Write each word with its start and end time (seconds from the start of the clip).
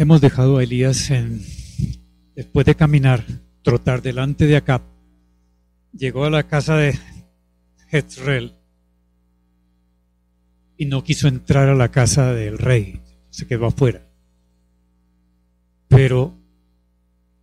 Hemos 0.00 0.22
dejado 0.22 0.56
a 0.56 0.62
Elías 0.62 1.10
en, 1.10 1.42
después 2.34 2.64
de 2.64 2.74
caminar, 2.74 3.22
trotar 3.62 4.00
delante 4.00 4.46
de 4.46 4.56
Acab. 4.56 4.80
Llegó 5.92 6.24
a 6.24 6.30
la 6.30 6.48
casa 6.48 6.74
de 6.76 6.98
Jezreel 7.90 8.54
y 10.78 10.86
no 10.86 11.04
quiso 11.04 11.28
entrar 11.28 11.68
a 11.68 11.74
la 11.74 11.90
casa 11.90 12.32
del 12.32 12.56
rey, 12.56 13.02
se 13.28 13.46
quedó 13.46 13.66
afuera. 13.66 14.08
Pero 15.88 16.34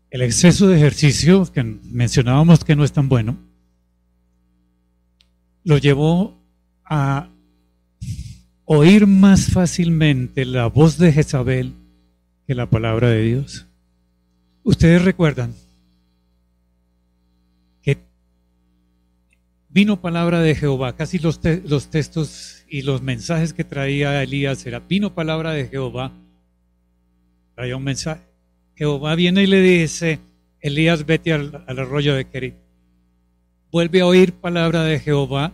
el 0.10 0.24
exceso 0.24 0.68
de 0.68 0.78
ejercicio, 0.78 1.46
que 1.54 1.62
mencionábamos 1.64 2.64
que 2.64 2.76
no 2.76 2.84
es 2.84 2.92
tan 2.92 3.08
bueno, 3.08 3.38
lo 5.64 5.78
llevó 5.78 6.44
a 6.84 7.30
oír 8.66 9.06
más 9.06 9.46
fácilmente 9.52 10.44
la 10.44 10.66
voz 10.66 10.98
de 10.98 11.14
Jezabel 11.14 11.77
que 12.48 12.56
la 12.56 12.70
palabra 12.70 13.10
de 13.10 13.22
Dios. 13.24 13.68
Ustedes 14.64 15.04
recuerdan 15.04 15.54
que 17.82 17.98
vino 19.68 20.00
palabra 20.00 20.40
de 20.42 20.56
Jehová, 20.56 20.96
casi 20.96 21.20
los, 21.20 21.42
los 21.66 21.90
textos 21.90 22.64
y 22.70 22.84
los 22.84 23.02
mensajes 23.02 23.54
que 23.54 23.66
traía 23.66 24.24
Elías 24.24 24.66
era, 24.66 24.80
vino 24.80 25.14
palabra 25.14 25.52
de 25.52 25.68
Jehová, 25.68 26.14
traía 27.54 27.76
un 27.76 27.84
mensaje. 27.84 28.22
Jehová 28.76 29.16
viene 29.16 29.44
y 29.44 29.48
le 29.48 29.62
dice, 29.62 30.20
Elías, 30.62 31.06
vete 31.06 31.34
al, 31.34 31.66
arroyo 31.68 32.16
de 32.16 32.26
Kerit. 32.30 32.56
Vuelve 33.72 34.00
a 34.02 34.06
oír 34.06 34.32
palabra 34.32 34.84
de 34.84 35.00
Jehová 35.00 35.52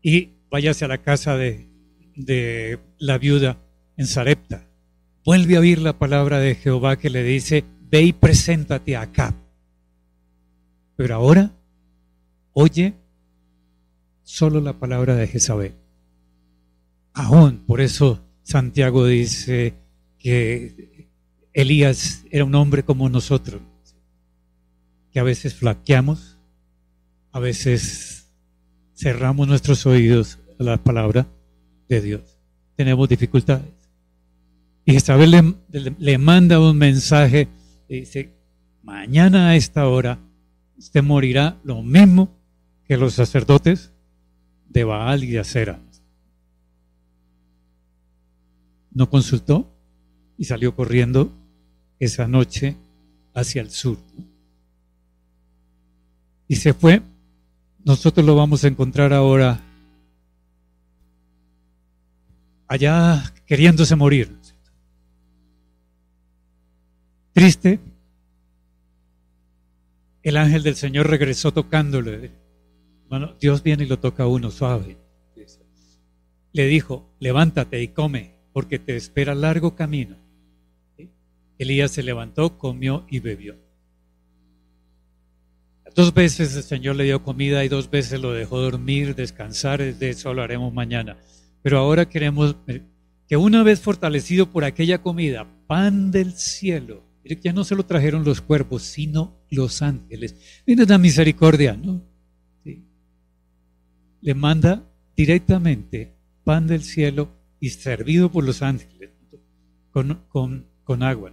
y 0.00 0.28
váyase 0.48 0.84
a 0.84 0.88
la 0.88 0.98
casa 0.98 1.36
de, 1.36 1.66
de 2.14 2.78
la 2.98 3.18
viuda 3.18 3.58
en 3.96 4.06
Sarepta 4.06 4.69
vuelve 5.24 5.56
a 5.56 5.60
oír 5.60 5.80
la 5.80 5.98
palabra 5.98 6.38
de 6.38 6.54
Jehová 6.54 6.96
que 6.96 7.10
le 7.10 7.22
dice, 7.22 7.64
ve 7.90 8.02
y 8.02 8.12
preséntate 8.12 8.96
acá. 8.96 9.34
Pero 10.96 11.14
ahora, 11.14 11.52
oye 12.52 12.94
solo 14.22 14.60
la 14.60 14.78
palabra 14.78 15.16
de 15.16 15.26
Jezabel. 15.26 15.74
Aún, 17.14 17.64
por 17.66 17.80
eso 17.80 18.24
Santiago 18.42 19.04
dice 19.06 19.74
que 20.18 21.08
Elías 21.52 22.24
era 22.30 22.44
un 22.44 22.54
hombre 22.54 22.84
como 22.84 23.08
nosotros, 23.08 23.60
que 25.10 25.18
a 25.18 25.24
veces 25.24 25.54
flaqueamos, 25.54 26.38
a 27.32 27.40
veces 27.40 28.30
cerramos 28.94 29.48
nuestros 29.48 29.84
oídos 29.86 30.38
a 30.60 30.62
la 30.62 30.76
palabra 30.76 31.26
de 31.88 32.00
Dios. 32.00 32.38
Tenemos 32.76 33.08
dificultades. 33.08 33.79
Y 34.84 34.96
Isabel 34.96 35.56
le, 35.98 36.18
manda 36.18 36.58
un 36.58 36.76
mensaje 36.76 37.48
y 37.88 38.00
dice, 38.00 38.34
mañana 38.82 39.50
a 39.50 39.56
esta 39.56 39.86
hora 39.86 40.18
usted 40.78 41.02
morirá 41.02 41.60
lo 41.62 41.82
mismo 41.82 42.30
que 42.84 42.96
los 42.96 43.14
sacerdotes 43.14 43.92
de 44.68 44.84
Baal 44.84 45.24
y 45.24 45.30
de 45.30 45.40
Acera. 45.40 45.80
No 48.92 49.08
consultó 49.08 49.72
y 50.36 50.44
salió 50.44 50.74
corriendo 50.74 51.32
esa 51.98 52.26
noche 52.26 52.76
hacia 53.34 53.62
el 53.62 53.70
sur. 53.70 53.98
Y 56.48 56.56
se 56.56 56.74
fue. 56.74 57.02
Nosotros 57.84 58.26
lo 58.26 58.34
vamos 58.34 58.64
a 58.64 58.68
encontrar 58.68 59.12
ahora 59.12 59.60
allá 62.66 63.32
queriéndose 63.46 63.94
morir. 63.96 64.39
Triste, 67.40 67.80
el 70.22 70.36
ángel 70.36 70.62
del 70.62 70.74
Señor 70.74 71.08
regresó 71.08 71.54
tocándole. 71.54 72.32
Dios 73.40 73.62
viene 73.62 73.84
y 73.84 73.86
lo 73.86 73.98
toca 73.98 74.24
a 74.24 74.26
uno 74.26 74.50
suave. 74.50 74.98
Le 76.52 76.66
dijo, 76.66 77.10
levántate 77.18 77.80
y 77.80 77.88
come, 77.88 78.34
porque 78.52 78.78
te 78.78 78.94
espera 78.94 79.34
largo 79.34 79.74
camino. 79.74 80.18
Elías 81.56 81.92
se 81.92 82.02
levantó, 82.02 82.58
comió 82.58 83.06
y 83.08 83.20
bebió. 83.20 83.56
Dos 85.94 86.12
veces 86.12 86.54
el 86.56 86.62
Señor 86.62 86.96
le 86.96 87.04
dio 87.04 87.22
comida 87.22 87.64
y 87.64 87.68
dos 87.68 87.88
veces 87.88 88.20
lo 88.20 88.34
dejó 88.34 88.60
dormir, 88.60 89.14
descansar, 89.14 89.80
de 89.80 90.10
eso 90.10 90.34
lo 90.34 90.42
haremos 90.42 90.74
mañana. 90.74 91.16
Pero 91.62 91.78
ahora 91.78 92.06
queremos 92.06 92.54
que 93.26 93.38
una 93.38 93.62
vez 93.62 93.80
fortalecido 93.80 94.50
por 94.50 94.64
aquella 94.64 95.00
comida, 95.00 95.46
pan 95.66 96.10
del 96.10 96.34
cielo, 96.34 97.08
ya 97.36 97.52
no 97.52 97.64
se 97.64 97.74
lo 97.74 97.84
trajeron 97.84 98.24
los 98.24 98.40
cuerpos, 98.40 98.82
sino 98.82 99.36
los 99.50 99.82
ángeles. 99.82 100.62
Viene 100.66 100.86
la 100.86 100.98
misericordia, 100.98 101.76
¿no? 101.76 102.02
Le 104.22 104.34
manda 104.34 104.86
directamente 105.16 106.14
pan 106.44 106.66
del 106.66 106.82
cielo 106.82 107.30
y 107.58 107.70
servido 107.70 108.30
por 108.30 108.44
los 108.44 108.62
ángeles 108.62 109.10
con, 109.90 110.66
con 110.84 111.02
agua. 111.02 111.32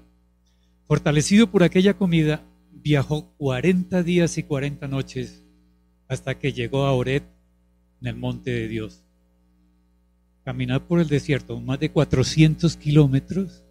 Fortalecido 0.88 1.52
por 1.52 1.64
aquella 1.64 1.96
comida, 1.96 2.46
viajó 2.72 3.34
40 3.38 4.04
días 4.04 4.38
y 4.38 4.44
40 4.44 4.88
noches 4.88 5.44
hasta 6.08 6.40
que 6.40 6.54
llegó 6.54 6.86
a 6.86 6.94
Oret, 6.94 7.24
en 8.02 8.08
el 8.08 8.16
monte 8.16 8.52
de 8.52 8.68
Dios. 8.68 9.04
Caminar 10.44 10.88
por 10.88 11.00
el 11.00 11.08
desierto, 11.08 11.60
más 11.60 11.80
de 11.80 11.92
400 11.92 12.78
kilómetros, 12.78 13.66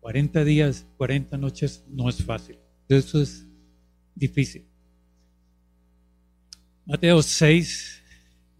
40 0.00 0.44
días, 0.44 0.86
40 0.96 1.36
noches 1.36 1.84
no 1.88 2.08
es 2.08 2.24
fácil. 2.24 2.58
Eso 2.88 3.20
es 3.20 3.46
difícil. 4.14 4.64
Mateo 6.86 7.22
6, 7.22 8.02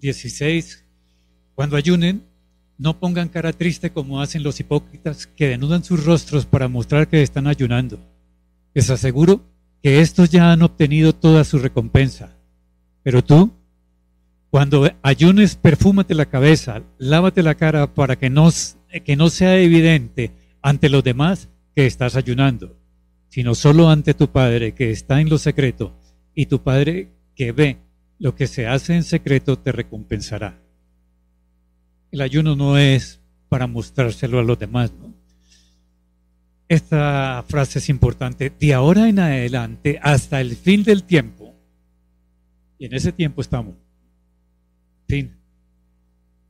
16. 0.01 0.85
Cuando 1.55 1.77
ayunen, 1.77 2.25
no 2.77 3.01
pongan 3.01 3.29
cara 3.29 3.53
triste 3.53 3.91
como 3.91 4.21
hacen 4.21 4.43
los 4.43 4.61
hipócritas 4.61 5.27
que 5.27 5.49
denudan 5.49 5.83
sus 5.83 6.05
rostros 6.05 6.47
para 6.47 6.69
mostrar 6.69 7.09
que 7.09 7.23
están 7.23 7.47
ayunando. 7.47 7.99
Les 8.75 8.91
aseguro 8.91 9.43
que 9.83 10.01
estos 10.01 10.31
ya 10.31 10.53
han 10.53 10.63
obtenido 10.63 11.15
toda 11.15 11.43
su 11.45 11.59
recompensa. 11.59 12.37
Pero 13.03 13.25
tú, 13.25 13.53
cuando 14.51 14.91
ayunes, 15.03 15.57
perfúmate 15.57 16.15
la 16.15 16.27
cabeza, 16.27 16.83
lávate 16.99 17.43
la 17.43 17.55
cara 17.55 17.95
para 17.95 18.17
que 18.17 18.31
no, 18.31 18.51
que 19.05 19.17
no 19.17 19.31
sea 19.31 19.59
evidente 19.59 20.33
ante 20.63 20.89
los 20.89 21.05
demás 21.05 21.49
que 21.75 21.87
estás 21.87 22.17
ayunando, 22.17 22.77
sino 23.29 23.55
solo 23.55 23.89
ante 23.89 24.15
tu 24.15 24.29
Padre 24.31 24.75
que 24.75 24.91
está 24.91 25.21
en 25.21 25.29
lo 25.29 25.39
secreto, 25.39 25.95
y 26.35 26.47
tu 26.47 26.63
Padre 26.63 27.11
que 27.35 27.53
ve 27.53 27.79
lo 28.19 28.35
que 28.35 28.47
se 28.47 28.67
hace 28.67 28.95
en 28.95 29.05
secreto 29.05 29.59
te 29.59 29.73
recompensará. 29.73 30.61
El 32.11 32.21
ayuno 32.21 32.57
no 32.57 32.79
es 32.79 33.21
para 33.49 33.67
mostrárselo 33.67 34.39
a 34.39 34.43
los 34.43 34.59
demás, 34.59 34.93
Esta 36.69 37.43
frase 37.49 37.79
es 37.79 37.89
importante. 37.89 38.51
De 38.51 38.75
ahora 38.75 39.09
en 39.09 39.19
adelante 39.19 39.99
hasta 40.03 40.41
el 40.41 40.55
fin 40.55 40.83
del 40.83 41.05
tiempo, 41.05 41.55
y 42.79 42.87
en 42.87 42.95
ese 42.95 43.13
tiempo 43.13 43.41
estamos. 43.41 43.75
Fin. 45.07 45.35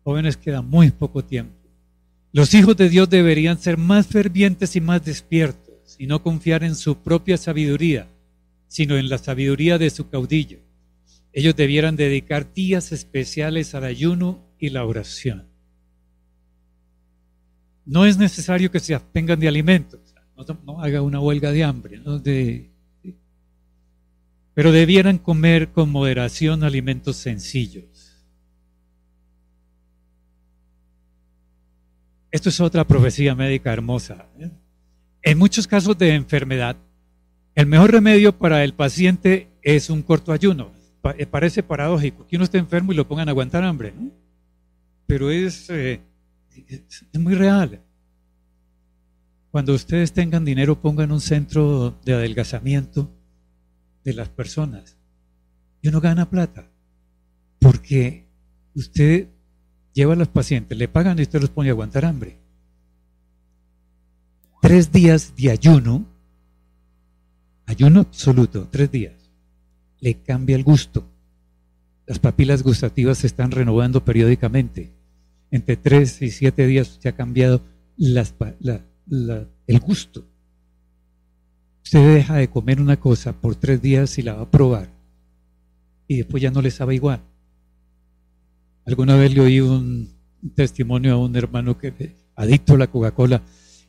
Jóvenes, 0.02 0.36
queda 0.36 0.62
muy 0.62 0.90
poco 0.90 1.24
tiempo. 1.24 1.57
Los 2.38 2.54
hijos 2.54 2.76
de 2.76 2.88
Dios 2.88 3.10
deberían 3.10 3.58
ser 3.58 3.78
más 3.78 4.06
fervientes 4.06 4.76
y 4.76 4.80
más 4.80 5.04
despiertos 5.04 5.96
y 5.98 6.06
no 6.06 6.22
confiar 6.22 6.62
en 6.62 6.76
su 6.76 7.02
propia 7.02 7.36
sabiduría, 7.36 8.06
sino 8.68 8.96
en 8.96 9.08
la 9.08 9.18
sabiduría 9.18 9.76
de 9.76 9.90
su 9.90 10.08
caudillo. 10.08 10.60
Ellos 11.32 11.56
debieran 11.56 11.96
dedicar 11.96 12.54
días 12.54 12.92
especiales 12.92 13.74
al 13.74 13.82
ayuno 13.82 14.38
y 14.56 14.68
la 14.68 14.84
oración. 14.84 15.48
No 17.84 18.06
es 18.06 18.18
necesario 18.18 18.70
que 18.70 18.78
se 18.78 18.94
abstengan 18.94 19.40
de 19.40 19.48
alimentos, 19.48 19.98
no, 20.64 20.80
haga 20.80 21.02
una 21.02 21.18
huelga 21.18 21.50
de 21.50 21.64
hambre, 21.64 22.00
pero 24.54 24.70
debieran 24.70 25.18
comer 25.18 25.72
con 25.72 25.90
moderación 25.90 26.62
alimentos 26.62 27.16
sencillos 27.16 27.97
Esto 32.30 32.48
es 32.50 32.60
otra 32.60 32.86
profecía 32.86 33.34
médica 33.34 33.72
hermosa. 33.72 34.26
¿eh? 34.38 34.50
En 35.22 35.38
muchos 35.38 35.66
casos 35.66 35.96
de 35.96 36.14
enfermedad, 36.14 36.76
el 37.54 37.66
mejor 37.66 37.90
remedio 37.90 38.36
para 38.36 38.62
el 38.64 38.74
paciente 38.74 39.48
es 39.62 39.90
un 39.90 40.02
corto 40.02 40.32
ayuno. 40.32 40.72
Eh, 41.16 41.26
parece 41.26 41.62
paradójico 41.62 42.26
que 42.26 42.36
uno 42.36 42.44
esté 42.44 42.58
enfermo 42.58 42.92
y 42.92 42.96
lo 42.96 43.08
pongan 43.08 43.28
a 43.28 43.30
aguantar 43.30 43.64
hambre, 43.64 43.92
¿no? 43.96 44.10
Pero 45.06 45.30
es, 45.30 45.70
eh, 45.70 46.02
es, 46.66 47.06
muy 47.18 47.34
real. 47.34 47.80
Cuando 49.50 49.72
ustedes 49.72 50.12
tengan 50.12 50.44
dinero, 50.44 50.80
pongan 50.80 51.10
un 51.10 51.20
centro 51.20 51.98
de 52.04 52.12
adelgazamiento 52.12 53.10
de 54.04 54.12
las 54.12 54.28
personas. 54.28 54.98
Y 55.80 55.88
uno 55.88 56.00
gana 56.00 56.28
plata. 56.28 56.70
Porque 57.58 58.26
usted 58.74 59.28
lleva 59.98 60.12
a 60.12 60.16
los 60.16 60.28
pacientes, 60.28 60.78
le 60.78 60.86
pagan 60.86 61.18
y 61.18 61.22
usted 61.22 61.40
los 61.40 61.50
pone 61.50 61.70
a 61.70 61.72
aguantar 61.72 62.04
hambre. 62.04 62.38
tres 64.62 64.92
días 64.92 65.34
de 65.36 65.50
ayuno, 65.50 66.06
ayuno 67.66 68.00
absoluto, 68.00 68.68
tres 68.70 68.92
días, 68.92 69.30
le 69.98 70.14
cambia 70.22 70.54
el 70.54 70.62
gusto. 70.62 71.10
Las 72.06 72.20
papilas 72.20 72.62
gustativas 72.62 73.18
se 73.18 73.26
están 73.26 73.50
renovando 73.50 74.04
periódicamente. 74.04 74.92
Entre 75.50 75.76
tres 75.76 76.22
y 76.22 76.30
siete 76.30 76.66
días 76.66 76.98
se 77.00 77.08
ha 77.08 77.16
cambiado 77.16 77.64
el 79.66 79.80
gusto. 79.80 80.28
Usted 81.82 82.14
deja 82.14 82.36
de 82.36 82.48
comer 82.48 82.80
una 82.80 83.00
cosa 83.00 83.32
por 83.32 83.56
tres 83.56 83.82
días 83.82 84.16
y 84.18 84.22
la 84.22 84.34
va 84.34 84.42
a 84.42 84.50
probar 84.50 84.92
y 86.06 86.18
después 86.18 86.40
ya 86.42 86.50
no 86.50 86.62
le 86.62 86.70
sabe 86.70 86.94
igual. 86.94 87.20
Alguna 88.88 89.16
vez 89.16 89.34
le 89.34 89.42
oí 89.42 89.60
un 89.60 90.08
testimonio 90.54 91.12
a 91.12 91.18
un 91.18 91.36
hermano 91.36 91.76
que 91.76 92.16
adicto 92.34 92.72
a 92.72 92.78
la 92.78 92.86
Coca-Cola 92.86 93.42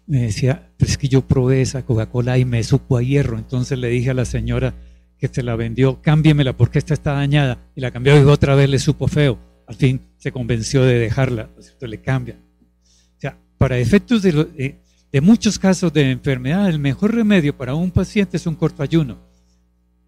me 0.07 0.23
decía, 0.23 0.73
es 0.77 0.97
que 0.97 1.07
yo 1.07 1.21
probé 1.21 1.61
esa 1.61 1.85
Coca-Cola 1.85 2.37
y 2.37 2.43
me 2.43 2.61
supo 2.65 2.97
a 2.97 3.01
hierro. 3.01 3.37
Entonces 3.37 3.79
le 3.79 3.87
dije 3.87 4.09
a 4.09 4.13
la 4.13 4.25
señora 4.25 4.75
que 5.17 5.29
se 5.29 5.41
la 5.41 5.55
vendió, 5.55 6.01
cámbiemela 6.01 6.57
porque 6.57 6.79
esta 6.79 6.93
está 6.93 7.13
dañada. 7.13 7.59
Y 7.77 7.81
la 7.81 7.91
cambió 7.91 8.19
y 8.19 8.25
otra 8.25 8.55
vez 8.55 8.69
le 8.69 8.77
supo 8.77 9.07
feo. 9.07 9.39
Al 9.67 9.75
fin 9.75 10.01
se 10.17 10.33
convenció 10.33 10.83
de 10.83 10.99
dejarla, 10.99 11.49
le 11.79 12.01
cambia. 12.01 12.37
O 13.23 13.31
para 13.57 13.77
efectos 13.77 14.21
de, 14.21 14.79
de 15.13 15.21
muchos 15.21 15.57
casos 15.57 15.93
de 15.93 16.11
enfermedad, 16.11 16.67
el 16.67 16.79
mejor 16.79 17.15
remedio 17.15 17.55
para 17.55 17.73
un 17.73 17.91
paciente 17.91 18.35
es 18.35 18.45
un 18.45 18.55
corto 18.55 18.83
ayuno. 18.83 19.17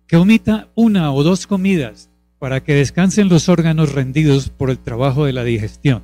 Que 0.05 0.17
omita 0.17 0.67
una 0.75 1.13
o 1.13 1.23
dos 1.23 1.47
comidas 1.47 2.10
para 2.41 2.63
que 2.63 2.73
descansen 2.73 3.29
los 3.29 3.49
órganos 3.49 3.93
rendidos 3.93 4.49
por 4.49 4.71
el 4.71 4.79
trabajo 4.79 5.25
de 5.25 5.31
la 5.31 5.43
digestión. 5.43 6.01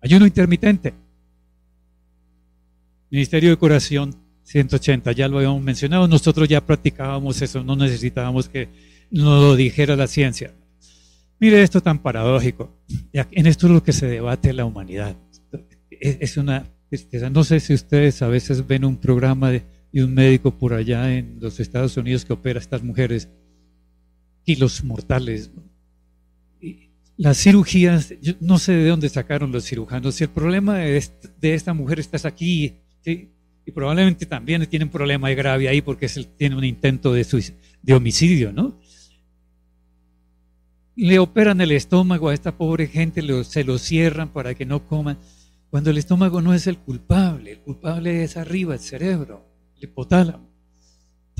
Ayuno 0.00 0.24
intermitente. 0.24 0.94
Ministerio 3.10 3.50
de 3.50 3.56
Curación 3.56 4.14
180, 4.44 5.10
ya 5.10 5.26
lo 5.26 5.38
habíamos 5.38 5.62
mencionado, 5.62 6.06
nosotros 6.06 6.48
ya 6.48 6.64
practicábamos 6.64 7.42
eso, 7.42 7.64
no 7.64 7.74
necesitábamos 7.74 8.48
que 8.48 8.68
nos 9.10 9.42
lo 9.42 9.56
dijera 9.56 9.96
la 9.96 10.06
ciencia. 10.06 10.54
Mire 11.40 11.60
esto 11.60 11.80
tan 11.80 11.98
paradójico. 11.98 12.72
En 13.12 13.48
esto 13.48 13.66
es 13.66 13.72
lo 13.72 13.82
que 13.82 13.92
se 13.92 14.06
debate 14.06 14.52
la 14.52 14.64
humanidad. 14.64 15.16
Es 15.90 16.36
una 16.36 16.70
no 17.32 17.42
sé 17.42 17.58
si 17.58 17.74
ustedes 17.74 18.22
a 18.22 18.28
veces 18.28 18.64
ven 18.64 18.84
un 18.84 18.96
programa 18.96 19.50
de, 19.50 19.64
un 19.94 20.14
médico 20.14 20.56
por 20.56 20.72
allá 20.72 21.12
en 21.12 21.38
los 21.40 21.58
Estados 21.58 21.96
Unidos 21.96 22.24
que 22.24 22.32
opera 22.32 22.60
a 22.60 22.62
estas 22.62 22.84
mujeres, 22.84 23.28
kilos 24.44 24.82
mortales. 24.84 25.50
las 27.16 27.38
cirugías, 27.38 28.14
yo 28.20 28.34
no 28.40 28.58
sé 28.58 28.72
de 28.72 28.88
dónde 28.88 29.08
sacaron 29.08 29.52
los 29.52 29.64
cirujanos. 29.64 30.14
Si 30.14 30.24
el 30.24 30.30
problema 30.30 30.78
de, 30.78 31.02
esta 31.42 31.74
mujer 31.74 32.00
está 32.00 32.26
aquí, 32.26 32.76
y 33.04 33.72
probablemente 33.72 34.26
también 34.26 34.66
tiene 34.66 34.86
un 34.86 34.90
problema 34.90 35.30
grave 35.30 35.68
ahí 35.68 35.80
porque 35.82 36.08
tiene 36.36 36.56
un 36.56 36.64
intento 36.64 37.12
de, 37.12 37.26
de 37.82 37.94
homicidio, 37.94 38.52
¿no? 38.52 38.78
Le 40.96 41.18
operan 41.18 41.60
el 41.60 41.72
estómago 41.72 42.28
a 42.28 42.34
esta 42.34 42.56
pobre 42.56 42.86
gente, 42.86 43.22
se 43.44 43.64
lo 43.64 43.78
cierran 43.78 44.30
para 44.30 44.54
que 44.54 44.66
no 44.66 44.86
coman. 44.86 45.18
Cuando 45.70 45.90
el 45.90 45.98
estómago 45.98 46.42
no 46.42 46.52
es 46.52 46.66
el 46.66 46.78
culpable, 46.78 47.52
el 47.52 47.60
culpable 47.60 48.24
es 48.24 48.36
arriba, 48.36 48.74
el 48.74 48.80
cerebro, 48.80 49.46
el 49.76 49.84
hipotálamo. 49.84 50.49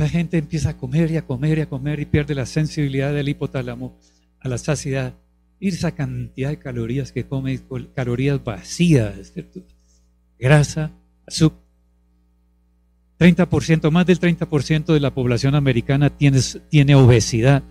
Esta 0.01 0.09
gente 0.09 0.39
empieza 0.39 0.71
a 0.71 0.77
comer 0.79 1.11
y 1.11 1.19
a 1.19 1.27
comer 1.27 1.59
y 1.59 1.61
a 1.61 1.69
comer 1.69 2.01
y 2.01 2.07
pierde 2.07 2.35
la 2.35 2.47
sensibilidad 2.47 3.13
del 3.13 3.29
hipotálamo 3.29 3.99
a 4.41 4.49
la 4.49 4.57
saciedad. 4.57 5.13
Y 5.61 5.69
esa 5.69 5.91
cantidad 5.91 6.49
de 6.49 6.59
calorías 6.59 7.13
que 7.13 7.27
come, 7.27 7.61
calorías 7.95 8.43
vacías, 8.43 9.35
grasa, 10.39 10.91
azúcar. 11.27 11.61
30%, 13.19 13.91
más 13.91 14.07
del 14.07 14.19
30% 14.19 14.87
de 14.87 15.01
la 15.01 15.13
población 15.13 15.55
americana 15.55 16.09
tiene, 16.09 16.41
tiene 16.71 16.95
obesidad 16.95 17.63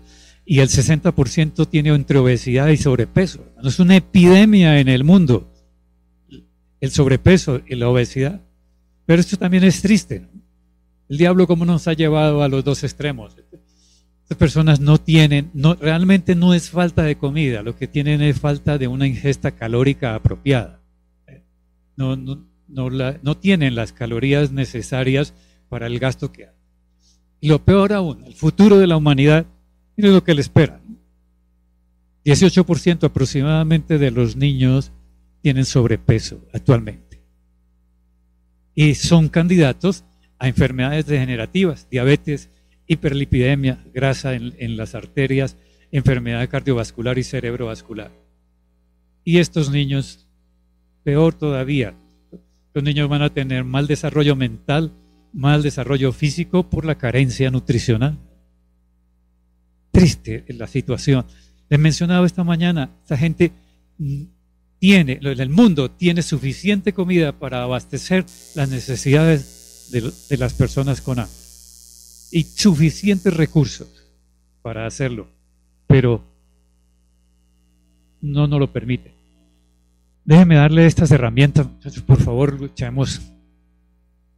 y 0.44 0.60
el 0.60 0.68
60% 0.68 1.68
tiene 1.68 1.92
entre 1.92 2.18
obesidad 2.18 2.68
y 2.68 2.76
sobrepeso. 2.76 3.44
Es 3.64 3.80
una 3.80 3.96
epidemia 3.96 4.78
en 4.78 4.86
el 4.86 5.02
mundo 5.02 5.52
el 6.80 6.92
sobrepeso 6.92 7.60
y 7.66 7.74
la 7.74 7.88
obesidad. 7.88 8.40
Pero 9.04 9.20
esto 9.20 9.36
también 9.36 9.64
es 9.64 9.82
triste. 9.82 10.28
El 11.10 11.18
diablo 11.18 11.48
como 11.48 11.64
nos 11.64 11.88
ha 11.88 11.92
llevado 11.92 12.44
a 12.44 12.48
los 12.48 12.62
dos 12.62 12.84
extremos. 12.84 13.36
Estas 14.22 14.38
personas 14.38 14.78
no 14.78 14.96
tienen, 14.98 15.50
no, 15.54 15.74
realmente 15.74 16.36
no 16.36 16.54
es 16.54 16.70
falta 16.70 17.02
de 17.02 17.18
comida, 17.18 17.62
lo 17.64 17.74
que 17.74 17.88
tienen 17.88 18.22
es 18.22 18.38
falta 18.38 18.78
de 18.78 18.86
una 18.86 19.08
ingesta 19.08 19.50
calórica 19.50 20.14
apropiada. 20.14 20.80
No, 21.96 22.14
no, 22.14 22.46
no, 22.68 22.88
no 22.90 23.36
tienen 23.36 23.74
las 23.74 23.92
calorías 23.92 24.52
necesarias 24.52 25.34
para 25.68 25.88
el 25.88 25.98
gasto 25.98 26.30
que 26.30 26.44
hay. 26.44 26.54
Y 27.40 27.48
lo 27.48 27.64
peor 27.64 27.92
aún, 27.92 28.22
el 28.24 28.34
futuro 28.34 28.78
de 28.78 28.86
la 28.86 28.96
humanidad, 28.96 29.46
miren 29.96 30.14
lo 30.14 30.22
que 30.22 30.34
le 30.34 30.42
espera. 30.42 30.80
18% 32.24 33.02
aproximadamente 33.02 33.98
de 33.98 34.12
los 34.12 34.36
niños 34.36 34.92
tienen 35.42 35.64
sobrepeso 35.64 36.46
actualmente. 36.52 37.20
Y 38.76 38.94
son 38.94 39.28
candidatos 39.28 40.04
a 40.40 40.48
enfermedades 40.48 41.06
degenerativas, 41.06 41.86
diabetes, 41.90 42.48
hiperlipidemia, 42.86 43.84
grasa 43.92 44.34
en, 44.34 44.76
las 44.76 44.94
arterias, 44.94 45.56
enfermedad 45.92 46.48
cardiovascular 46.48 47.18
y 47.18 47.24
cerebrovascular. 47.24 48.10
Y 49.22 49.38
estos 49.38 49.70
niños, 49.70 50.26
peor 51.04 51.34
todavía, 51.34 51.94
los 52.72 52.82
niños 52.82 53.08
van 53.08 53.20
a 53.20 53.28
tener 53.28 53.64
mal 53.64 53.86
desarrollo 53.86 54.34
mental, 54.34 54.92
mal 55.34 55.62
desarrollo 55.62 56.10
físico 56.10 56.68
por 56.68 56.86
la 56.86 56.96
carencia 56.96 57.50
nutricional. 57.50 58.18
Triste 59.92 60.46
la 60.48 60.66
situación. 60.66 61.26
Les 61.68 61.78
mencionaba 61.78 62.26
esta 62.26 62.44
mañana, 62.44 62.90
esta 63.02 63.18
gente 63.18 63.52
tiene, 64.78 65.20
el 65.22 65.50
mundo 65.50 65.90
tiene 65.90 66.22
suficiente 66.22 66.94
comida 66.94 67.38
para 67.38 67.62
abastecer 67.62 68.24
las 68.54 68.70
necesidades 68.70 69.59
de, 69.90 70.36
las 70.36 70.54
personas 70.54 71.00
con 71.00 71.18
hambre 71.18 71.34
y 72.32 72.44
suficientes 72.44 73.34
recursos 73.34 73.88
para 74.62 74.86
hacerlo, 74.86 75.28
pero 75.86 76.22
no 78.20 78.46
nos 78.46 78.60
lo 78.60 78.72
permite. 78.72 79.12
Déjeme 80.24 80.56
darle 80.56 80.86
estas 80.86 81.10
herramientas, 81.10 81.66
por 82.06 82.20
favor, 82.20 82.60
luchemos. 82.60 83.20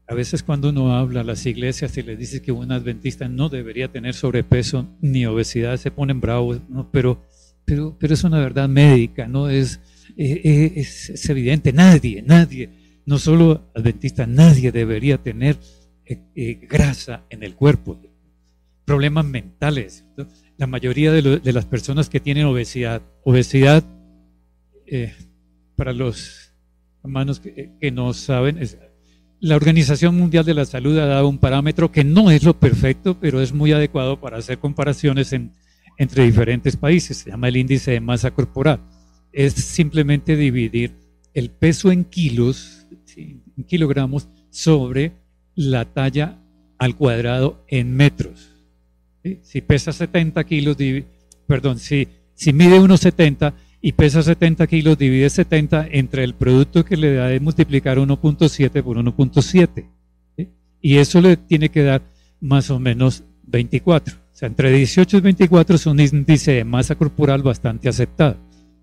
A 0.07 0.15
veces 0.15 0.43
cuando 0.43 0.71
uno 0.71 0.97
habla 0.97 1.21
a 1.21 1.25
las 1.25 1.45
iglesias 1.47 1.97
y 1.97 2.03
les 2.03 2.19
dice 2.19 2.43
que 2.43 2.53
un 2.53 2.73
adventista 2.73 3.29
no 3.29 3.49
debería 3.49 3.89
tener 3.89 4.15
sobrepeso 4.15 4.87
ni 5.01 5.27
obesidad, 5.27 5.77
se 5.77 5.91
ponen 5.91 6.21
bravos, 6.21 6.61
¿no? 6.69 6.91
pero, 6.91 7.23
pero, 7.65 7.97
pero 7.99 8.15
es 8.15 8.25
una 8.25 8.39
verdad 8.39 8.69
médica, 8.69 9.27
no 9.27 9.49
es 9.49 9.81
eh, 10.17 10.41
eh, 10.45 10.73
es, 10.77 11.29
evidente, 11.31 11.73
nadie, 11.73 12.23
nadie, 12.23 12.69
no 13.07 13.19
solo 13.19 13.71
adventista, 13.75 14.27
nadie 14.27 14.73
debería 14.73 15.19
tener 15.19 15.59
eh, 16.07 16.59
grasa 16.69 17.25
en 17.31 17.43
el 17.43 17.55
cuerpo. 17.55 18.01
Problemas 18.85 19.25
mentales. 19.25 20.05
La 20.57 20.67
mayoría 20.67 21.13
de, 21.13 21.53
las 21.53 21.67
personas 21.67 22.09
que 22.09 22.21
tienen 22.21 22.47
obesidad, 22.47 23.03
obesidad, 23.25 23.85
para 25.77 25.93
los 25.93 26.53
hermanos 27.03 27.41
que, 27.41 27.71
que 27.81 27.91
no 27.91 28.13
saben, 28.13 28.59
es, 28.59 28.79
la 29.41 29.57
Organización 29.57 30.17
Mundial 30.17 30.45
de 30.45 30.55
la 30.55 30.65
Salud 30.65 30.99
ha 30.99 31.07
dado 31.07 31.29
un 31.29 31.39
parámetro 31.39 31.91
que 31.91 32.05
no 32.05 32.31
es 32.31 32.45
lo 32.45 32.59
perfecto, 32.59 33.19
pero 33.19 33.41
es 33.41 33.53
muy 33.53 33.73
adecuado 33.73 34.21
para 34.21 34.39
hacer 34.39 34.59
comparaciones 34.59 35.33
entre 35.33 36.25
diferentes 36.25 36.77
países. 36.77 37.19
Se 37.19 37.31
llama 37.31 37.49
el 37.49 37.57
índice 37.57 37.93
de 37.93 38.01
masa 38.01 38.31
corporal 38.31 38.81
es 39.33 39.55
simplemente 39.55 40.37
dividir 40.37 40.95
el 41.35 41.51
peso 41.51 41.91
en 41.91 42.05
kilos, 42.05 42.82
en 43.17 43.65
kilogramos, 43.67 44.29
sobre 44.51 45.13
la 45.55 45.85
talla 45.85 46.39
al 46.79 46.97
cuadrado 46.97 47.65
en 47.69 47.95
metros. 47.95 48.51
Si 49.43 49.61
pesa 49.61 49.93
70 49.93 50.43
kilos, 50.45 50.77
perdón, 51.47 51.79
si, 51.79 52.09
si 52.35 52.53
mide 52.53 52.81
1,70 52.81 53.53
y 53.81 53.93
pesa 53.93 54.23
70 54.23 54.67
kilos, 54.67 54.99
divide 54.99 55.31
70 55.31 55.89
entre 55.91 56.25
el 56.25 56.35
producto 56.35 56.85
que 56.85 56.97
le 56.97 57.15
da 57.15 57.29
de 57.29 57.41
multiplicar 57.41 57.99
1.7 57.99 58.83
por 58.83 58.97
1.7. 58.97 59.87
Y 60.81 60.97
eso 60.97 61.21
le 61.21 61.37
tiene 61.37 61.69
que 61.69 61.83
dar 61.83 62.03
más 62.41 62.71
o 62.71 62.81
menos 62.81 63.23
24. 63.45 64.15
O 64.17 64.35
sea, 64.35 64.49
entre 64.49 64.73
18 64.73 65.19
y 65.19 65.21
24 65.21 65.77
es 65.77 65.87
un 65.87 66.01
índice 66.01 66.53
de 66.53 66.65
masa 66.65 66.97
corporal 66.97 67.43
bastante 67.43 67.89
aceptado. 67.89 68.37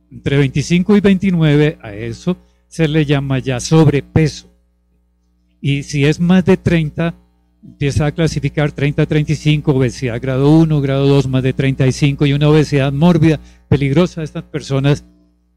Entre 0.09 0.37
25 0.37 0.95
y 0.95 1.01
29 1.01 1.77
a 1.81 1.93
eso 1.93 2.37
se 2.69 2.87
le 2.87 3.03
llama 3.03 3.39
ya 3.39 3.59
sobrepeso. 3.59 4.49
Y 5.59 5.83
si 5.83 6.05
es 6.05 6.21
más 6.21 6.45
de 6.45 6.55
30, 6.55 7.13
empieza 7.63 8.05
a 8.05 8.11
clasificar 8.13 8.71
30 8.71 9.05
35, 9.05 9.73
obesidad 9.73 10.21
grado 10.21 10.49
1, 10.51 10.79
grado 10.79 11.07
2, 11.07 11.27
más 11.27 11.43
de 11.43 11.51
35 11.51 12.25
y 12.25 12.33
una 12.33 12.47
obesidad 12.47 12.93
mórbida, 12.93 13.41
peligrosa. 13.67 14.23
Estas 14.23 14.43
personas 14.43 15.03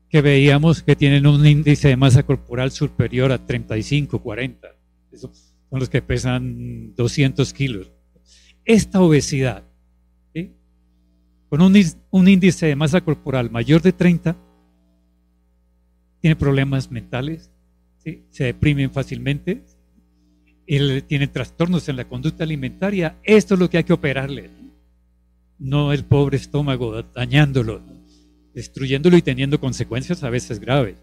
que 0.08 0.20
veíamos 0.20 0.82
que 0.82 0.96
tienen 0.96 1.26
un 1.26 1.46
índice 1.46 1.88
de 1.88 1.96
masa 1.96 2.24
corporal 2.24 2.72
superior 2.72 3.30
a 3.30 3.46
35, 3.46 4.20
40. 4.20 4.68
son 5.12 5.30
los 5.70 5.88
que 5.88 6.02
pesan 6.02 6.94
200 6.96 7.52
kilos. 7.52 7.92
Esta 8.64 9.00
obesidad, 9.00 9.64
con 11.48 11.60
un, 11.60 12.28
índice 12.28 12.66
de 12.66 12.76
masa 12.76 13.02
corporal 13.02 13.50
mayor 13.50 13.82
de 13.82 13.92
30, 13.92 14.36
tiene 16.22 16.36
problemas 16.36 16.90
mentales, 16.90 17.50
se 18.30 18.44
deprimen 18.44 18.92
fácilmente, 18.92 19.64
él 20.68 21.04
tiene 21.06 21.26
trastornos 21.26 21.88
en 21.88 21.96
la 21.96 22.08
conducta 22.08 22.44
alimentaria. 22.44 23.18
Esto 23.24 23.54
es 23.54 23.60
lo 23.60 23.68
que 23.68 23.78
hay 23.78 23.84
que 23.84 23.92
operarle, 23.92 24.48
no 25.58 25.92
el 25.92 26.04
pobre 26.04 26.36
estómago 26.36 27.02
dañándolo, 27.02 27.82
destruyéndolo 28.54 29.16
y 29.16 29.22
teniendo 29.22 29.58
consecuencias 29.58 30.22
a 30.22 30.30
veces 30.30 30.60
graves. 30.60 30.96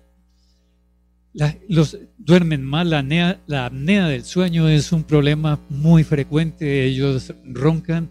los 1.67 1.99
duermen 2.17 2.63
mal, 2.63 2.89
la 2.89 3.03
la 3.45 3.65
apnea 3.65 4.07
del 4.07 4.23
sueño 4.23 4.69
es 4.69 4.93
un 4.93 5.03
problema 5.03 5.59
muy 5.69 6.05
frecuente, 6.05 6.85
ellos 6.85 7.33
roncan, 7.43 8.09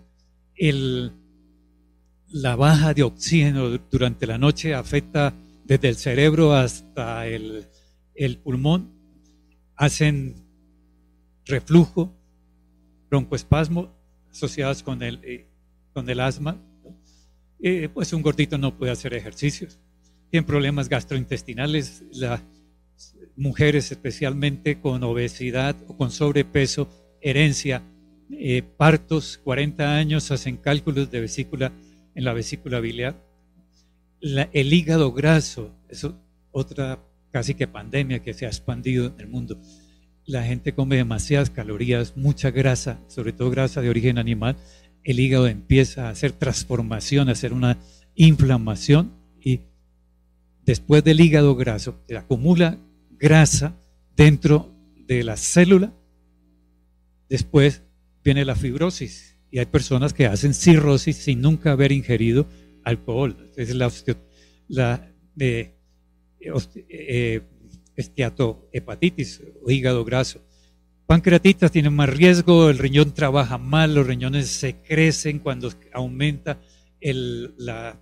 la 2.30 2.54
baja 2.54 2.92
de 2.92 3.02
oxígeno 3.02 3.70
durante 3.90 4.26
la 4.26 4.36
noche 4.36 4.74
afecta 4.74 5.32
desde 5.68 5.88
el 5.90 5.96
cerebro 5.96 6.54
hasta 6.54 7.26
el, 7.26 7.68
pulmón, 8.42 8.90
hacen 9.76 10.34
reflujo, 11.44 12.16
broncoespasmo 13.10 13.94
asociados 14.30 14.82
con 14.82 15.02
el, 15.02 15.20
eh, 15.22 15.46
con 15.92 16.08
el 16.08 16.20
asma. 16.20 16.60
Eh, 17.60 17.90
pues 17.92 18.12
un 18.14 18.22
gordito 18.22 18.56
no 18.56 18.78
puede 18.78 18.92
hacer 18.92 19.12
ejercicios. 19.12 19.78
Tienen 20.30 20.46
problemas 20.46 20.88
gastrointestinales. 20.88 22.02
Las 22.12 22.42
mujeres 23.36 23.92
especialmente 23.92 24.80
con 24.80 25.02
obesidad 25.04 25.76
o 25.86 25.96
con 25.98 26.10
sobrepeso, 26.10 26.88
herencia, 27.20 27.82
eh, 28.30 28.62
partos, 28.62 29.38
40 29.44 29.96
años, 29.96 30.30
hacen 30.30 30.56
cálculos 30.56 31.10
de 31.10 31.20
vesícula 31.20 31.72
en 32.14 32.24
la 32.24 32.32
vesícula 32.32 32.80
biliar. 32.80 33.27
El 34.20 34.72
hígado 34.72 35.12
graso, 35.12 35.74
eso 35.88 36.20
otra 36.50 37.00
casi 37.30 37.54
que 37.54 37.68
pandemia 37.68 38.22
que 38.22 38.34
se 38.34 38.46
ha 38.46 38.48
expandido 38.48 39.06
en 39.06 39.20
el 39.20 39.28
mundo. 39.28 39.58
La 40.24 40.44
gente 40.44 40.74
come 40.74 40.96
demasiadas 40.96 41.50
calorías, 41.50 42.16
mucha 42.16 42.50
grasa, 42.50 43.00
sobre 43.08 43.32
todo 43.32 43.50
grasa 43.50 43.80
de 43.80 43.90
origen 43.90 44.18
animal. 44.18 44.56
El 45.04 45.20
hígado 45.20 45.46
empieza 45.46 46.06
a 46.06 46.10
hacer 46.10 46.32
transformación, 46.32 47.28
a 47.28 47.32
hacer 47.32 47.52
una 47.52 47.78
inflamación 48.14 49.12
y 49.40 49.60
después 50.64 51.04
del 51.04 51.20
hígado 51.20 51.54
graso, 51.54 52.02
se 52.06 52.16
acumula 52.16 52.78
grasa 53.18 53.76
dentro 54.16 54.74
de 55.06 55.22
la 55.24 55.36
célula. 55.36 55.92
Después 57.28 57.82
viene 58.24 58.44
la 58.44 58.56
fibrosis 58.56 59.36
y 59.50 59.60
hay 59.60 59.66
personas 59.66 60.12
que 60.12 60.26
hacen 60.26 60.52
cirrosis 60.52 61.16
sin 61.16 61.40
nunca 61.40 61.72
haber 61.72 61.92
ingerido 61.92 62.46
alcohol. 62.88 63.36
Es 63.56 63.74
la, 63.74 63.90
la 64.68 65.14
eh, 65.38 65.74
eh, 66.40 67.42
esteatohepatitis 67.96 69.42
o 69.62 69.70
hígado 69.70 70.04
graso. 70.04 70.40
Pancreatitas 71.06 71.72
tienen 71.72 71.94
más 71.94 72.10
riesgo, 72.10 72.68
el 72.68 72.78
riñón 72.78 73.14
trabaja 73.14 73.56
mal, 73.56 73.94
los 73.94 74.06
riñones 74.06 74.48
se 74.48 74.76
crecen 74.76 75.38
cuando 75.38 75.72
aumenta 75.92 76.60
la, 77.00 77.98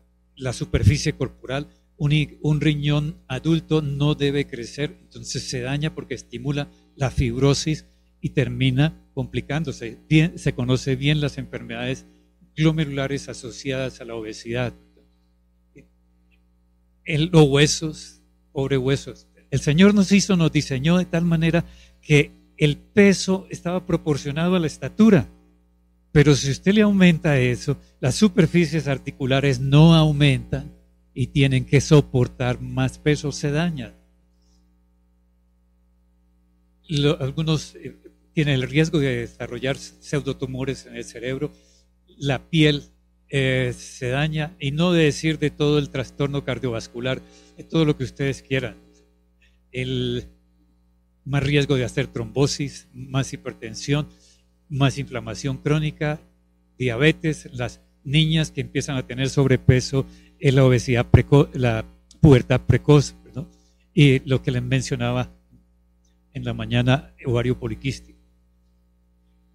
superficie 0.52 1.12
corporal. 1.12 1.68
Un, 1.98 2.12
un, 2.42 2.60
riñón 2.60 3.16
adulto 3.28 3.80
no 3.80 4.14
debe 4.16 4.46
crecer, 4.46 4.98
entonces 5.02 5.48
se 5.48 5.60
daña 5.60 5.94
porque 5.94 6.14
estimula 6.14 6.68
la 6.94 7.10
fibrosis 7.10 7.86
y 8.20 8.30
termina 8.30 9.00
complicándose. 9.14 9.98
se 10.34 10.54
conoce 10.54 10.96
bien 10.96 11.20
las 11.20 11.38
enfermedades 11.38 12.06
glomerulares 12.56 13.28
asociadas 13.28 14.00
a 14.00 14.04
la 14.04 14.14
obesidad. 14.14 14.72
los 17.06 17.48
huesos, 17.48 18.20
pobre 18.52 18.78
huesos. 18.78 19.28
El 19.50 19.60
Señor 19.60 19.94
nos 19.94 20.10
hizo, 20.10 20.36
nos 20.36 20.50
diseñó 20.50 20.98
de 20.98 21.04
tal 21.04 21.24
manera 21.24 21.64
que 22.02 22.32
el 22.56 22.78
peso 22.78 23.46
estaba 23.50 23.86
proporcionado 23.86 24.56
a 24.56 24.58
la 24.58 24.66
estatura. 24.66 25.28
Pero 26.10 26.34
si 26.34 26.50
usted 26.50 26.72
le 26.72 26.82
aumenta 26.82 27.38
eso, 27.38 27.78
las 28.00 28.14
superficies 28.14 28.88
articulares 28.88 29.60
no 29.60 29.94
aumentan 29.94 30.72
y 31.12 31.28
tienen 31.28 31.64
que 31.64 31.80
soportar 31.80 32.60
más 32.60 32.98
peso, 32.98 33.32
se 33.32 33.50
dañan. 33.50 33.94
algunos 37.20 37.74
eh, 37.74 37.96
tiene 38.32 38.54
el 38.54 38.62
riesgo 38.62 38.98
de 38.98 39.16
desarrollar 39.20 39.76
pseudotumores 39.76 40.86
en 40.86 40.96
el 40.96 41.04
cerebro, 41.04 41.52
la 42.16 42.48
piel 42.48 42.84
eh, 43.28 43.74
se 43.76 44.08
daña 44.08 44.56
y 44.60 44.70
no 44.70 44.92
de 44.92 45.04
decir 45.04 45.38
de 45.38 45.50
todo 45.50 45.78
el 45.78 45.90
trastorno 45.90 46.44
cardiovascular, 46.44 47.20
de 47.56 47.64
todo 47.64 47.84
lo 47.84 47.96
que 47.96 48.04
ustedes 48.04 48.42
quieran. 48.42 48.76
El 49.72 50.28
más 51.24 51.42
riesgo 51.42 51.76
de 51.76 51.84
hacer 51.84 52.06
trombosis, 52.06 52.88
más 52.94 53.32
hipertensión, 53.32 54.08
más 54.68 54.98
inflamación 54.98 55.58
crónica, 55.58 56.20
diabetes, 56.78 57.48
las 57.52 57.80
niñas 58.04 58.50
que 58.52 58.60
empiezan 58.60 58.96
a 58.96 59.06
tener 59.06 59.28
sobrepeso, 59.28 60.06
la 60.40 60.64
obesidad 60.64 61.06
precoz, 61.10 61.48
la 61.54 61.84
pubertad 62.20 62.60
precoz, 62.60 63.16
y 63.92 64.20
lo 64.28 64.42
que 64.42 64.50
les 64.50 64.62
mencionaba 64.62 65.32
en 66.34 66.44
la 66.44 66.52
mañana, 66.52 67.14
ovario 67.24 67.58
poliquístico. 67.58 68.15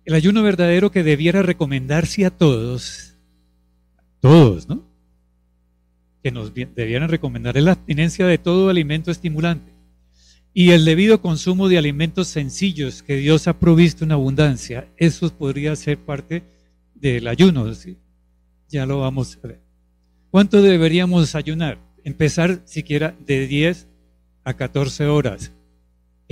El 0.06 0.16
ayuno 0.16 0.42
verdadero 0.42 0.92
que 0.92 1.04
debiera 1.04 1.44
recomendarse 1.44 2.26
a 2.26 2.32
todos, 2.32 3.18
todos, 4.20 4.68
¿no? 4.68 4.84
Que 6.24 6.32
nos 6.32 6.54
debieran 6.54 7.10
recomendar 7.10 7.58
es 7.58 7.64
la 7.64 7.74
abstinencia 7.74 8.26
de 8.26 8.38
todo 8.38 8.70
alimento 8.70 9.12
estimulante 9.12 9.72
y 10.54 10.72
el 10.72 10.86
debido 10.86 11.22
consumo 11.22 11.70
de 11.70 11.78
alimentos 11.78 12.28
sencillos 12.28 13.04
que 13.04 13.16
Dios 13.16 13.48
ha 13.48 13.58
provisto 13.58 14.04
en 14.04 14.12
abundancia. 14.12 14.88
Eso 14.98 15.30
podría 15.36 15.76
ser 15.76 15.98
parte 15.98 16.44
del 16.94 17.28
ayuno. 17.28 17.74
¿sí? 17.74 17.98
Ya 18.70 18.86
lo 18.86 19.00
vamos 19.00 19.40
a 19.42 19.48
ver. 19.48 19.62
¿Cuánto 20.30 20.62
deberíamos 20.62 21.36
ayunar? 21.36 21.78
Empezar 22.04 22.62
siquiera 22.66 23.16
de 23.26 23.48
10 23.48 23.88
a 24.44 24.54
14 24.56 25.06
horas 25.06 25.52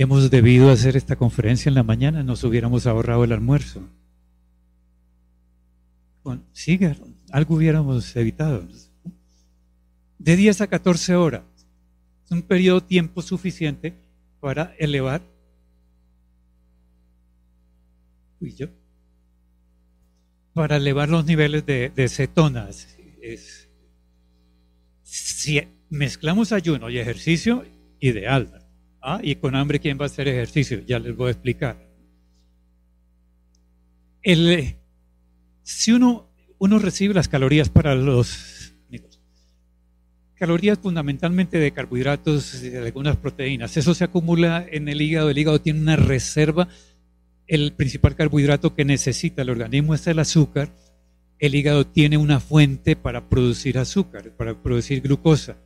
hemos 0.00 0.30
debido 0.30 0.70
hacer 0.70 0.96
esta 0.96 1.16
conferencia 1.16 1.68
en 1.68 1.74
la 1.74 1.82
mañana, 1.82 2.22
nos 2.22 2.42
hubiéramos 2.42 2.86
ahorrado 2.86 3.22
el 3.22 3.32
almuerzo. 3.32 3.86
Bueno, 6.24 6.42
sigue, 6.52 6.96
algo 7.30 7.56
hubiéramos 7.56 8.16
evitado. 8.16 8.66
De 10.18 10.36
10 10.36 10.62
a 10.62 10.66
14 10.68 11.16
horas. 11.16 11.42
Es 12.24 12.30
un 12.30 12.40
periodo 12.40 12.80
de 12.80 12.86
tiempo 12.86 13.20
suficiente 13.20 13.94
para 14.40 14.74
elevar. 14.78 15.20
yo. 18.40 18.68
Para 20.54 20.76
elevar 20.76 21.10
los 21.10 21.26
niveles 21.26 21.66
de, 21.66 22.08
cetonas. 22.08 22.96
si 25.02 25.60
mezclamos 25.90 26.52
ayuno 26.52 26.88
y 26.88 26.98
ejercicio, 26.98 27.66
ideal. 28.00 28.59
Ah, 29.02 29.20
y 29.22 29.36
con 29.36 29.54
hambre, 29.54 29.80
¿quién 29.80 29.98
va 29.98 30.04
a 30.04 30.06
hacer 30.06 30.28
ejercicio? 30.28 30.80
Ya 30.86 30.98
les 30.98 31.16
voy 31.16 31.28
a 31.28 31.32
explicar. 31.32 31.88
El, 34.22 34.76
si 35.62 35.92
uno, 35.92 36.30
uno 36.58 36.78
recibe 36.78 37.14
las 37.14 37.28
calorías 37.28 37.70
para 37.70 37.94
los 37.94 38.74
calorías 40.34 40.78
fundamentalmente 40.78 41.58
de 41.58 41.70
carbohidratos 41.70 42.62
y 42.62 42.70
de 42.70 42.78
algunas 42.78 43.16
proteínas, 43.16 43.76
eso 43.76 43.92
se 43.92 44.04
acumula 44.04 44.66
en 44.70 44.88
el 44.88 45.02
hígado. 45.02 45.28
El 45.30 45.38
hígado 45.38 45.60
tiene 45.60 45.80
una 45.80 45.96
reserva. 45.96 46.68
El 47.46 47.72
principal 47.72 48.16
carbohidrato 48.16 48.74
que 48.74 48.84
necesita 48.84 49.42
el 49.42 49.50
organismo 49.50 49.94
es 49.94 50.06
el 50.06 50.18
azúcar. 50.18 50.74
El 51.38 51.54
hígado 51.54 51.86
tiene 51.86 52.16
una 52.16 52.40
fuente 52.40 52.96
para 52.96 53.28
producir 53.28 53.78
azúcar, 53.78 54.30
para 54.36 54.62
producir 54.62 55.00
glucosa 55.00 55.56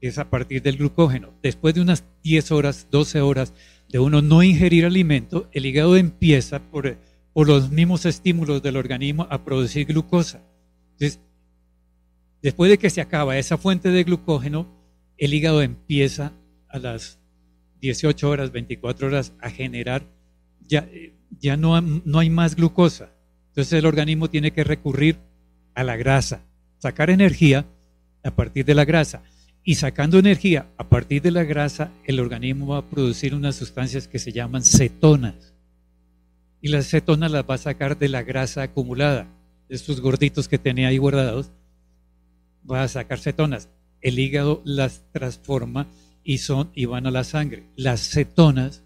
es 0.00 0.18
a 0.18 0.30
partir 0.30 0.62
del 0.62 0.78
glucógeno. 0.78 1.34
Después 1.42 1.74
de 1.74 1.80
unas 1.80 2.04
10 2.22 2.52
horas, 2.52 2.88
12 2.90 3.20
horas 3.20 3.52
de 3.88 3.98
uno 3.98 4.22
no 4.22 4.42
ingerir 4.42 4.86
alimento, 4.86 5.48
el 5.52 5.66
hígado 5.66 5.96
empieza 5.96 6.60
por, 6.70 6.96
por 7.32 7.48
los 7.48 7.70
mismos 7.70 8.06
estímulos 8.06 8.62
del 8.62 8.76
organismo 8.76 9.26
a 9.30 9.44
producir 9.44 9.86
glucosa. 9.86 10.42
Entonces, 10.92 11.20
después 12.42 12.70
de 12.70 12.78
que 12.78 12.90
se 12.90 13.00
acaba 13.00 13.38
esa 13.38 13.58
fuente 13.58 13.90
de 13.90 14.04
glucógeno, 14.04 14.68
el 15.18 15.34
hígado 15.34 15.60
empieza 15.60 16.32
a 16.68 16.78
las 16.78 17.18
18 17.80 18.28
horas, 18.28 18.52
24 18.52 19.08
horas 19.08 19.34
a 19.40 19.50
generar, 19.50 20.06
ya, 20.60 20.88
ya 21.38 21.56
no, 21.56 21.80
no 21.80 22.18
hay 22.18 22.30
más 22.30 22.54
glucosa. 22.56 23.12
Entonces 23.48 23.72
el 23.72 23.86
organismo 23.86 24.30
tiene 24.30 24.52
que 24.52 24.64
recurrir 24.64 25.18
a 25.74 25.82
la 25.82 25.96
grasa, 25.96 26.44
sacar 26.78 27.10
energía 27.10 27.66
a 28.22 28.30
partir 28.34 28.64
de 28.64 28.74
la 28.74 28.84
grasa 28.84 29.22
Y 29.62 29.74
sacando 29.74 30.18
energía 30.18 30.68
a 30.78 30.88
partir 30.88 31.22
de 31.22 31.30
la 31.30 31.44
grasa, 31.44 31.92
el 32.04 32.18
organismo 32.18 32.68
va 32.68 32.78
a 32.78 32.88
producir 32.88 33.34
unas 33.34 33.56
sustancias 33.56 34.08
que 34.08 34.18
se 34.18 34.32
llaman 34.32 34.62
cetonas. 34.62 35.54
Y 36.62 36.68
las 36.68 36.88
cetonas 36.88 37.30
las 37.30 37.44
va 37.44 37.54
a 37.54 37.58
sacar 37.58 37.98
de 37.98 38.08
la 38.08 38.22
grasa 38.22 38.62
acumulada, 38.62 39.28
de 39.68 39.76
estos 39.76 40.00
gorditos 40.00 40.48
que 40.48 40.58
tenía 40.58 40.88
ahí 40.88 40.98
guardados. 40.98 41.52
Va 42.70 42.82
a 42.82 42.88
sacar 42.88 43.18
cetonas. 43.18 43.68
El 44.00 44.18
hígado 44.18 44.62
las 44.64 45.02
transforma 45.12 45.86
y, 46.24 46.38
son, 46.38 46.70
y 46.74 46.86
van 46.86 47.06
a 47.06 47.10
la 47.10 47.24
sangre. 47.24 47.64
Las 47.76 48.10
cetonas 48.10 48.82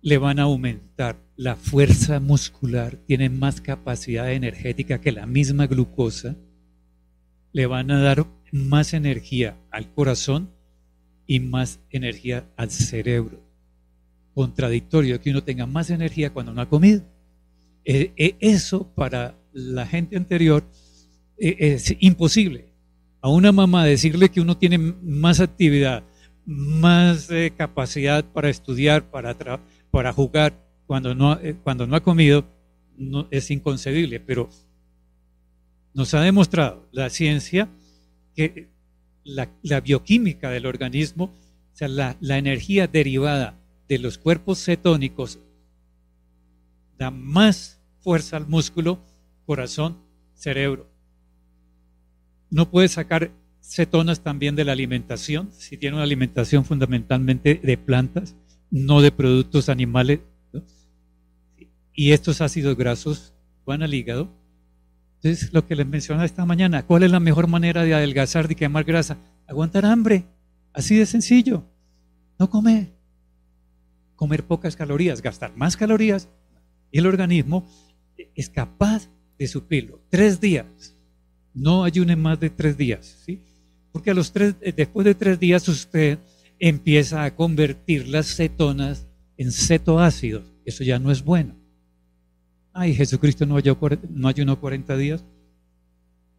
le 0.00 0.18
van 0.18 0.40
a 0.40 0.42
aumentar 0.42 1.16
la 1.36 1.54
fuerza 1.54 2.18
muscular, 2.18 2.96
tienen 3.06 3.38
más 3.38 3.60
capacidad 3.60 4.32
energética 4.32 5.00
que 5.00 5.12
la 5.12 5.26
misma 5.26 5.66
glucosa, 5.66 6.36
le 7.52 7.66
van 7.66 7.90
a 7.90 8.00
dar 8.00 8.26
más 8.52 8.92
energía 8.92 9.56
al 9.70 9.92
corazón 9.92 10.50
y 11.26 11.40
más 11.40 11.80
energía 11.90 12.46
al 12.56 12.70
cerebro. 12.70 13.42
Contradictorio 14.34 15.20
que 15.20 15.30
uno 15.30 15.42
tenga 15.42 15.66
más 15.66 15.90
energía 15.90 16.32
cuando 16.32 16.52
no 16.52 16.60
ha 16.60 16.68
comido. 16.68 17.02
Eh, 17.84 18.12
eh, 18.16 18.36
eso 18.38 18.86
para 18.94 19.34
la 19.52 19.86
gente 19.86 20.16
anterior 20.16 20.64
eh, 21.38 21.56
es 21.58 21.96
imposible. 21.98 22.68
A 23.22 23.30
una 23.30 23.52
mamá 23.52 23.84
decirle 23.84 24.28
que 24.28 24.40
uno 24.40 24.56
tiene 24.56 24.78
más 24.78 25.40
actividad, 25.40 26.04
más 26.44 27.28
capacidad 27.56 28.24
para 28.24 28.50
estudiar, 28.50 29.10
para, 29.10 29.36
para 29.90 30.12
jugar, 30.12 30.52
cuando 30.86 31.14
no, 31.14 31.38
cuando 31.62 31.86
no 31.86 31.94
ha 31.94 32.02
comido, 32.02 32.44
no, 32.98 33.28
es 33.30 33.50
inconcebible. 33.50 34.18
Pero 34.18 34.50
nos 35.94 36.12
ha 36.14 36.20
demostrado 36.20 36.88
la 36.90 37.10
ciencia 37.10 37.68
que 38.34 38.68
la, 39.24 39.80
bioquímica 39.80 40.50
del 40.50 40.66
organismo, 40.66 41.24
o 41.24 41.76
sea, 41.76 41.88
la, 41.88 42.38
energía 42.38 42.86
derivada 42.86 43.58
de 43.88 43.98
los 43.98 44.18
cuerpos 44.18 44.64
cetónicos 44.64 45.38
da 46.98 47.10
más 47.10 47.80
fuerza 48.00 48.36
al 48.36 48.46
músculo, 48.46 49.00
corazón, 49.46 49.98
cerebro. 50.34 50.88
No 52.50 52.70
puede 52.70 52.88
sacar 52.88 53.32
cetonas 53.60 54.22
también 54.22 54.56
de 54.56 54.64
la 54.64 54.72
alimentación, 54.72 55.50
si 55.52 55.76
tiene 55.76 55.96
una 55.96 56.04
alimentación 56.04 56.64
fundamentalmente 56.64 57.60
de 57.62 57.78
plantas, 57.78 58.36
no 58.70 59.00
de 59.00 59.12
productos 59.12 59.68
animales. 59.68 60.20
Y 61.94 62.12
estos 62.12 62.40
ácidos 62.40 62.76
grasos 62.76 63.34
van 63.64 63.82
al 63.82 63.94
hígado 63.94 64.30
entonces, 65.22 65.52
lo 65.52 65.68
que 65.68 65.76
les 65.76 65.86
mencionaba 65.86 66.26
esta 66.26 66.44
mañana, 66.44 66.84
¿cuál 66.84 67.04
es 67.04 67.10
la 67.12 67.20
mejor 67.20 67.46
manera 67.46 67.84
de 67.84 67.94
adelgazar, 67.94 68.48
de 68.48 68.56
quemar 68.56 68.82
grasa? 68.82 69.18
Aguantar 69.46 69.86
hambre, 69.86 70.24
así 70.72 70.96
de 70.96 71.06
sencillo. 71.06 71.64
No 72.40 72.50
comer. 72.50 72.92
Comer 74.16 74.42
pocas 74.42 74.74
calorías, 74.74 75.22
gastar 75.22 75.56
más 75.56 75.76
calorías 75.76 76.28
y 76.90 76.98
el 76.98 77.06
organismo 77.06 77.64
es 78.34 78.50
capaz 78.50 79.10
de 79.38 79.46
suplirlo. 79.46 80.00
Tres 80.08 80.40
días. 80.40 80.96
No 81.54 81.84
ayune 81.84 82.16
más 82.16 82.40
de 82.40 82.50
tres 82.50 82.76
días, 82.76 83.22
¿sí? 83.24 83.44
Porque 83.92 84.10
a 84.10 84.14
los 84.14 84.32
tres, 84.32 84.56
eh, 84.60 84.72
después 84.76 85.04
de 85.04 85.14
tres 85.14 85.38
días 85.38 85.68
usted 85.68 86.18
empieza 86.58 87.22
a 87.22 87.36
convertir 87.36 88.08
las 88.08 88.34
cetonas 88.34 89.06
en 89.36 89.52
cetoácidos. 89.52 90.52
Eso 90.64 90.82
ya 90.82 90.98
no 90.98 91.12
es 91.12 91.22
bueno. 91.22 91.61
Ay, 92.74 92.94
Jesucristo 92.94 93.44
no 93.44 93.56
ayunó, 93.56 93.78
no 94.10 94.28
ayunó 94.28 94.58
40 94.58 94.96
días. 94.96 95.24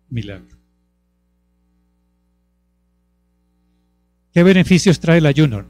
Milagro. 0.10 0.58
¿Qué 4.34 4.42
beneficios 4.42 5.00
trae 5.00 5.20
el 5.20 5.28
ayuno? 5.28 5.66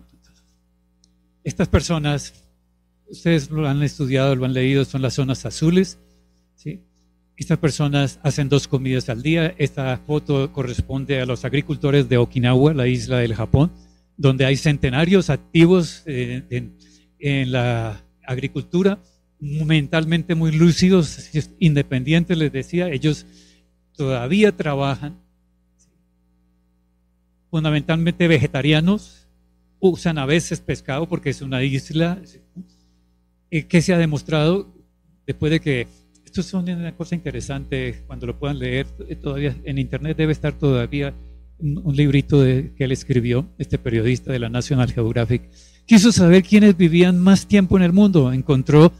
Estas 1.43 1.67
personas, 1.67 2.45
ustedes 3.09 3.51
lo 3.51 3.67
han 3.67 3.83
estudiado, 3.83 4.35
lo 4.35 4.45
han 4.45 4.53
leído, 4.53 4.85
son 4.85 5.01
las 5.01 5.15
zonas 5.15 5.45
azules. 5.45 5.99
¿sí? 6.55 6.79
Estas 7.35 7.57
personas 7.57 8.21
hacen 8.23 8.47
dos 8.47 8.69
comidas 8.69 9.09
al 9.09 9.21
día. 9.21 9.53
Esta 9.57 9.97
foto 9.97 10.53
corresponde 10.53 11.19
a 11.19 11.25
los 11.25 11.43
agricultores 11.43 12.07
de 12.07 12.17
Okinawa, 12.17 12.73
la 12.73 12.87
isla 12.87 13.17
del 13.17 13.35
Japón, 13.35 13.73
donde 14.15 14.45
hay 14.45 14.55
centenarios 14.55 15.29
activos 15.29 16.03
eh, 16.05 16.71
en 17.19 17.51
la 17.51 18.01
agricultura 18.25 19.01
mentalmente 19.43 20.35
muy 20.35 20.51
lúcidos, 20.51 21.29
independientes, 21.59 22.37
les 22.37 22.51
decía, 22.51 22.89
ellos 22.89 23.25
todavía 23.95 24.55
trabajan, 24.55 25.19
fundamentalmente 27.51 28.27
vegetarianos, 28.27 29.27
usan 29.79 30.17
a 30.17 30.25
veces 30.25 30.61
pescado 30.61 31.09
porque 31.09 31.29
es 31.29 31.41
una 31.41 31.61
isla. 31.61 32.21
Eh, 33.51 33.67
que 33.67 33.81
se 33.81 33.93
ha 33.93 33.97
demostrado 33.97 34.73
después 35.27 35.51
de 35.51 35.59
que, 35.59 35.87
esto 36.25 36.41
es 36.41 36.53
una 36.53 36.95
cosa 36.95 37.13
interesante, 37.13 38.01
cuando 38.07 38.25
lo 38.25 38.39
puedan 38.39 38.57
leer, 38.57 38.87
eh, 39.07 39.15
todavía 39.15 39.55
en 39.65 39.77
internet 39.77 40.17
debe 40.17 40.31
estar 40.31 40.53
todavía 40.53 41.13
un, 41.59 41.95
librito 41.95 42.41
que 42.41 42.73
él 42.79 42.91
escribió, 42.91 43.47
este 43.59 43.77
periodista 43.77 44.31
de 44.31 44.39
la 44.39 44.49
National 44.49 44.91
Geographic, 44.91 45.43
quiso 45.85 46.11
saber 46.11 46.43
quiénes 46.43 46.75
vivían 46.75 47.19
más 47.19 47.45
tiempo 47.45 47.77
en 47.77 47.83
el 47.83 47.93
mundo, 47.93 48.33
encontró 48.33 48.91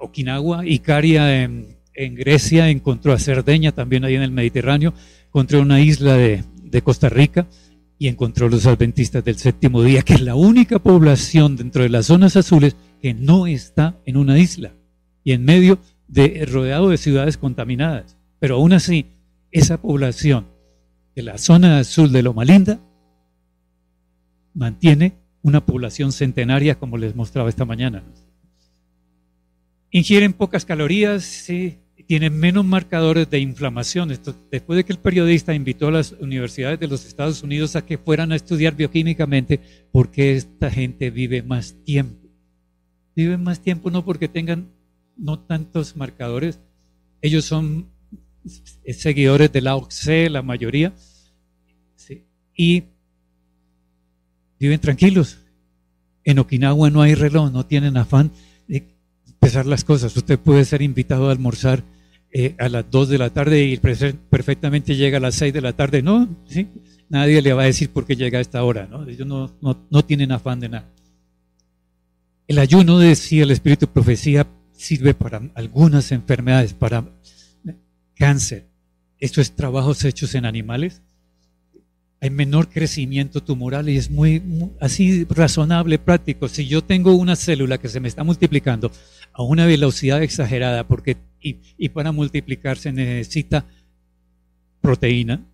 Okinawa, 0.00 0.66
Icaria 0.66 1.42
en, 1.42 1.76
en, 1.94 2.14
Grecia, 2.14 2.68
encontró 2.68 3.12
a 3.12 3.18
Cerdeña 3.18 3.72
también 3.72 4.04
ahí 4.04 4.14
en 4.14 4.22
el 4.22 4.30
Mediterráneo, 4.30 4.94
encontró 5.26 5.60
una 5.60 5.80
isla 5.80 6.14
de, 6.14 6.44
de 6.62 6.82
Costa 6.82 7.08
Rica 7.08 7.46
y 7.98 8.08
encontró 8.08 8.48
los 8.48 8.66
adventistas 8.66 9.24
del 9.24 9.36
séptimo 9.36 9.82
día, 9.82 10.02
que 10.02 10.14
es 10.14 10.20
la 10.20 10.34
única 10.34 10.78
población 10.78 11.56
dentro 11.56 11.82
de 11.82 11.88
las 11.88 12.06
zonas 12.06 12.36
azules 12.36 12.76
que 13.02 13.14
no 13.14 13.46
está 13.46 14.00
en 14.06 14.16
una 14.16 14.38
isla 14.38 14.72
y 15.24 15.32
en 15.32 15.44
medio 15.44 15.78
de 16.06 16.46
rodeado 16.46 16.90
de 16.90 16.96
ciudades 16.96 17.36
contaminadas. 17.36 18.16
Pero 18.38 18.56
aún 18.56 18.72
así, 18.72 19.06
esa 19.50 19.80
población 19.80 20.46
de 21.16 21.22
la 21.22 21.38
zona 21.38 21.80
azul 21.80 22.12
de 22.12 22.22
Loma 22.22 22.44
Linda 22.44 22.80
mantiene 24.54 25.16
una 25.42 25.64
población 25.64 26.12
centenaria 26.12 26.76
como 26.76 26.98
les 26.98 27.14
mostraba 27.14 27.48
esta 27.48 27.64
mañana 27.64 28.02
ingieren 29.90 30.32
pocas 30.32 30.64
calorías, 30.64 31.24
sí, 31.24 31.78
tienen 32.06 32.38
menos 32.38 32.64
marcadores 32.64 33.28
de 33.28 33.38
inflamación. 33.38 34.10
Esto, 34.10 34.34
después 34.50 34.78
de 34.78 34.84
que 34.84 34.92
el 34.92 34.98
periodista 34.98 35.54
invitó 35.54 35.88
a 35.88 35.92
las 35.92 36.12
universidades 36.12 36.80
de 36.80 36.88
los 36.88 37.04
Estados 37.04 37.42
Unidos 37.42 37.76
a 37.76 37.84
que 37.84 37.98
fueran 37.98 38.32
a 38.32 38.36
estudiar 38.36 38.74
bioquímicamente, 38.74 39.60
porque 39.92 40.34
esta 40.34 40.70
gente 40.70 41.10
vive 41.10 41.42
más 41.42 41.76
tiempo. 41.84 42.28
Viven 43.14 43.42
más 43.42 43.60
tiempo 43.60 43.90
no 43.90 44.04
porque 44.04 44.28
tengan 44.28 44.70
no 45.16 45.38
tantos 45.40 45.96
marcadores, 45.96 46.60
ellos 47.20 47.44
son 47.44 47.88
seguidores 48.86 49.52
de 49.52 49.60
la 49.60 49.76
OCE, 49.76 50.30
la 50.30 50.42
mayoría, 50.42 50.94
y 52.56 52.84
viven 54.58 54.80
tranquilos. 54.80 55.38
En 56.24 56.38
Okinawa 56.38 56.90
no 56.90 57.02
hay 57.02 57.14
reloj, 57.14 57.52
no 57.52 57.66
tienen 57.66 57.96
afán 57.96 58.32
pesar 59.48 59.64
las 59.64 59.82
cosas. 59.82 60.14
Usted 60.14 60.38
puede 60.38 60.62
ser 60.66 60.82
invitado 60.82 61.30
a 61.30 61.32
almorzar 61.32 61.82
eh, 62.30 62.54
a 62.58 62.68
las 62.68 62.84
2 62.90 63.08
de 63.08 63.16
la 63.16 63.30
tarde 63.30 63.64
y 63.64 63.78
perfectamente 63.78 64.94
llega 64.94 65.16
a 65.16 65.20
las 65.22 65.36
6 65.36 65.54
de 65.54 65.62
la 65.62 65.72
tarde. 65.72 66.02
No, 66.02 66.28
¿sí? 66.44 66.68
nadie 67.08 67.40
le 67.40 67.54
va 67.54 67.62
a 67.62 67.64
decir 67.64 67.88
por 67.88 68.04
qué 68.04 68.14
llega 68.14 68.36
a 68.36 68.42
esta 68.42 68.62
hora. 68.62 68.86
¿no? 68.90 69.08
Ellos 69.08 69.26
no, 69.26 69.50
no, 69.62 70.04
tienen 70.04 70.32
afán 70.32 70.60
de 70.60 70.68
nada. 70.68 70.92
El 72.46 72.58
ayuno, 72.58 72.98
decía 72.98 73.42
el 73.42 73.50
Espíritu 73.50 73.86
de 73.86 73.92
Profecía, 73.92 74.46
sirve 74.72 75.14
para 75.14 75.40
algunas 75.54 76.12
enfermedades, 76.12 76.74
para 76.74 77.10
cáncer. 78.16 78.68
Esto 79.18 79.40
es 79.40 79.56
trabajos 79.56 80.04
hechos 80.04 80.34
en 80.34 80.44
animales 80.44 81.00
hay 82.20 82.30
menor 82.30 82.68
crecimiento 82.68 83.42
tumoral 83.42 83.88
y 83.88 83.96
es 83.96 84.10
muy, 84.10 84.42
así 84.80 85.24
razonable, 85.30 85.98
práctico. 85.98 86.48
Si 86.48 86.66
yo 86.66 86.82
tengo 86.82 87.14
una 87.14 87.36
célula 87.36 87.78
que 87.78 87.88
se 87.88 88.00
me 88.00 88.08
está 88.08 88.24
multiplicando 88.24 88.90
a 89.38 89.42
una 89.44 89.66
velocidad 89.66 90.20
exagerada 90.20 90.88
porque 90.88 91.16
y, 91.40 91.88
para 91.90 92.10
multiplicarse 92.10 92.92
necesita 92.92 93.64
proteína, 94.80 95.46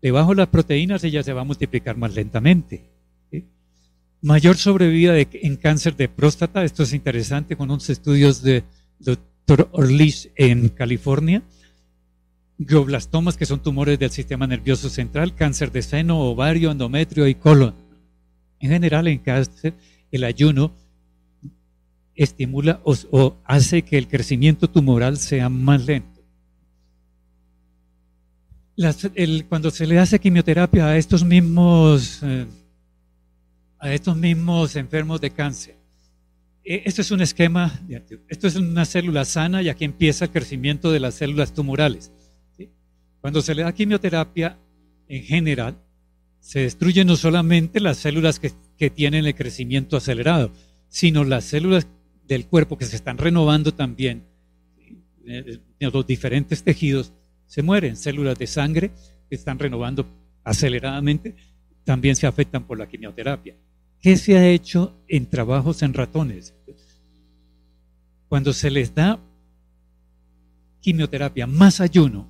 debajo 0.00 0.30
de 0.30 0.36
las 0.36 0.46
proteínas 0.46 1.02
ella 1.02 1.24
se 1.24 1.32
va 1.32 1.40
a 1.40 1.44
multiplicar 1.44 1.96
más 1.96 2.14
lentamente. 2.14 2.84
Mayor 4.20 4.56
sobrevida 4.56 5.16
en 5.18 5.56
cáncer 5.56 5.96
de 5.96 6.08
próstata, 6.08 6.62
esto 6.62 6.84
es 6.84 6.92
interesante 6.92 7.56
con 7.56 7.72
unos 7.72 7.90
estudios 7.90 8.40
de 8.40 8.62
doctor 9.00 9.68
Orlich 9.72 10.30
en 10.36 10.68
California 10.68 11.42
Globlastomas, 12.58 13.36
que 13.36 13.46
son 13.46 13.60
tumores 13.60 13.98
del 13.98 14.12
sistema 14.12 14.46
nervioso 14.46 14.88
central, 14.88 15.34
cáncer 15.34 15.72
de 15.72 15.82
seno, 15.82 16.20
ovario, 16.20 16.70
endometrio 16.70 17.26
y 17.26 17.34
colon. 17.34 17.74
En 18.60 18.70
general, 18.70 19.08
en 19.08 19.18
cáncer, 19.18 19.74
el 20.12 20.22
ayuno 20.22 20.72
estimula 22.22 22.80
o, 22.84 23.36
hace 23.44 23.82
que 23.82 23.98
el 23.98 24.08
crecimiento 24.08 24.68
tumoral 24.68 25.16
sea 25.16 25.48
más 25.48 25.84
lento. 25.86 26.20
cuando 29.48 29.70
se 29.70 29.86
le 29.86 29.98
hace 29.98 30.18
quimioterapia 30.18 30.86
a 30.86 30.96
estos 30.96 31.24
mismos, 31.24 32.20
eh, 32.22 32.46
a 33.78 33.92
estos 33.92 34.16
mismos 34.16 34.76
enfermos 34.76 35.20
de 35.20 35.30
cáncer, 35.30 35.76
eh, 36.64 36.82
esto 36.84 37.00
es 37.00 37.10
un 37.10 37.20
esquema, 37.20 37.82
esto 38.28 38.46
es 38.46 38.56
una 38.56 38.84
célula 38.84 39.24
sana 39.24 39.62
y 39.62 39.68
aquí 39.68 39.84
empieza 39.84 40.26
el 40.26 40.30
crecimiento 40.30 40.92
de 40.92 41.00
las 41.00 41.14
células 41.14 41.52
tumorales. 41.52 42.12
Cuando 43.20 43.40
se 43.40 43.54
le 43.54 43.62
da 43.62 43.72
quimioterapia, 43.72 44.58
en 45.08 45.22
general, 45.22 45.76
se 46.40 46.60
destruyen 46.60 47.06
no 47.06 47.16
solamente 47.16 47.78
las 47.78 47.98
células 47.98 48.40
que, 48.40 48.52
que 48.76 48.90
tienen 48.90 49.26
el 49.26 49.34
crecimiento 49.34 49.96
acelerado, 49.96 50.52
sino 50.88 51.22
las 51.22 51.44
células 51.44 51.86
del 52.26 52.46
cuerpo 52.46 52.78
que 52.78 52.86
se 52.86 52.96
están 52.96 53.18
renovando 53.18 53.72
también, 53.72 54.24
eh, 55.26 55.60
los 55.78 56.06
diferentes 56.06 56.62
tejidos 56.62 57.12
se 57.46 57.62
mueren, 57.62 57.96
células 57.96 58.38
de 58.38 58.46
sangre 58.46 58.90
que 59.28 59.36
están 59.36 59.58
renovando 59.58 60.06
aceleradamente, 60.44 61.36
también 61.84 62.16
se 62.16 62.26
afectan 62.26 62.66
por 62.66 62.78
la 62.78 62.88
quimioterapia. 62.88 63.56
¿Qué 64.00 64.16
se 64.16 64.36
ha 64.36 64.48
hecho 64.48 64.96
en 65.06 65.26
trabajos 65.26 65.82
en 65.82 65.94
ratones? 65.94 66.54
Cuando 68.28 68.52
se 68.52 68.70
les 68.70 68.94
da 68.94 69.20
quimioterapia 70.80 71.46
más 71.46 71.80
ayuno, 71.80 72.28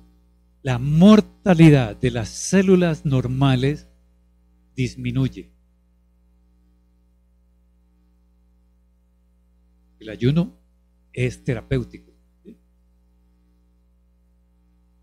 la 0.61 0.77
mortalidad 0.77 1.95
de 1.95 2.11
las 2.11 2.29
células 2.29 3.05
normales 3.05 3.87
disminuye. 4.75 5.52
El 10.03 10.09
ayuno 10.09 10.59
es 11.13 11.45
terapéutico. 11.45 12.11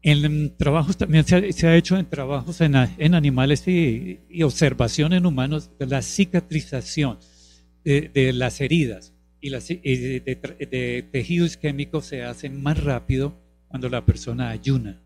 En 0.03 0.57
trabajos 0.59 0.99
también 0.99 1.25
se 1.25 1.67
ha, 1.67 1.77
hecho 1.77 1.97
en 1.97 2.09
trabajos 2.09 2.61
en, 2.61 2.75
animales 2.77 3.67
y, 3.67 4.21
observación 4.43 5.15
en 5.15 5.25
humanos 5.25 5.71
de 5.79 5.87
la 5.87 6.03
cicatrización 6.03 7.19
de, 7.83 8.33
las 8.35 8.61
heridas 8.61 9.15
y, 9.41 9.51
de, 9.51 11.09
tejidos 11.11 11.57
químicos 11.57 12.07
se 12.07 12.23
hace 12.23 12.51
más 12.51 12.83
rápido 12.83 13.41
cuando 13.69 13.89
la 13.89 14.05
persona 14.05 14.51
ayuna. 14.51 15.03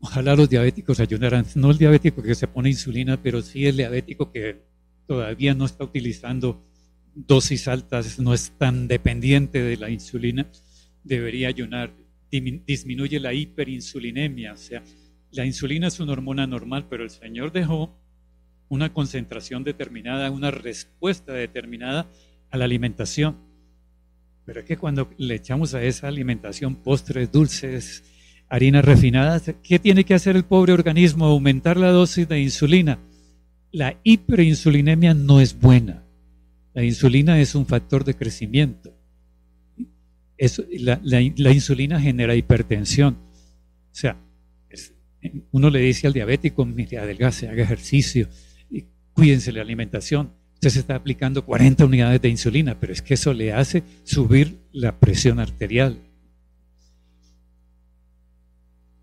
Ojalá 0.00 0.36
los 0.36 0.48
diabéticos 0.48 1.00
ayunaran, 1.00 1.46
no 1.54 1.70
el 1.70 1.78
diabético 1.78 2.22
que 2.22 2.34
se 2.34 2.48
pone 2.48 2.70
insulina, 2.70 3.22
pero 3.22 3.42
sí 3.42 3.66
el 3.66 3.76
diabético 3.76 4.32
que 4.32 4.71
todavía 5.06 5.54
no 5.54 5.64
está 5.64 5.84
utilizando 5.84 6.64
dosis 7.14 7.68
altas, 7.68 8.18
no 8.18 8.32
es 8.32 8.52
tan 8.58 8.88
dependiente 8.88 9.62
de 9.62 9.76
la 9.76 9.90
insulina 9.90 10.46
debería 11.04 11.48
ayunar. 11.48 11.92
Disminuye 12.30 13.20
la 13.20 13.34
hiperinsulinemia, 13.34 14.54
o 14.54 14.56
sea, 14.56 14.82
la 15.32 15.44
insulina 15.44 15.88
es 15.88 16.00
una 16.00 16.12
hormona 16.12 16.46
normal, 16.46 16.86
pero 16.88 17.04
el 17.04 17.10
Señor 17.10 17.52
dejó 17.52 17.98
una 18.68 18.92
concentración 18.92 19.64
determinada, 19.64 20.30
una 20.30 20.50
respuesta 20.50 21.34
determinada 21.34 22.10
a 22.50 22.56
la 22.56 22.64
alimentación. 22.64 23.36
Pero 24.46 24.60
es 24.60 24.66
que 24.66 24.78
cuando 24.78 25.10
le 25.18 25.34
echamos 25.34 25.74
a 25.74 25.82
esa 25.82 26.08
alimentación 26.08 26.76
postres, 26.76 27.30
dulces, 27.30 28.02
harinas 28.48 28.84
refinadas, 28.84 29.54
¿qué 29.62 29.78
tiene 29.78 30.04
que 30.04 30.14
hacer 30.14 30.36
el 30.36 30.44
pobre 30.44 30.72
organismo? 30.72 31.26
Aumentar 31.26 31.76
la 31.76 31.90
dosis 31.90 32.26
de 32.28 32.40
insulina. 32.40 32.98
La 33.72 33.98
hiperinsulinemia 34.04 35.14
no 35.14 35.40
es 35.40 35.58
buena. 35.58 36.04
La 36.74 36.84
insulina 36.84 37.40
es 37.40 37.54
un 37.54 37.66
factor 37.66 38.04
de 38.04 38.14
crecimiento 38.14 38.94
la, 40.78 41.52
insulina 41.52 42.00
genera 42.00 42.34
hipertensión. 42.34 43.14
O 43.14 43.94
sea, 43.94 44.16
uno 45.52 45.70
le 45.70 45.80
dice 45.80 46.06
al 46.06 46.12
diabético, 46.12 46.64
mire, 46.64 46.98
adelgace, 46.98 47.48
haga 47.48 47.62
ejercicio, 47.62 48.28
y 48.70 48.86
cuídense 49.12 49.52
la 49.52 49.62
alimentación. 49.62 50.32
Usted 50.54 50.70
se 50.70 50.80
está 50.80 50.94
aplicando 50.96 51.44
40 51.44 51.84
unidades 51.84 52.22
de 52.22 52.28
insulina, 52.28 52.78
pero 52.78 52.92
es 52.92 53.02
que 53.02 53.14
eso 53.14 53.32
le 53.32 53.52
hace 53.52 53.82
subir 54.04 54.58
la 54.72 54.98
presión 54.98 55.38
arterial. 55.38 55.98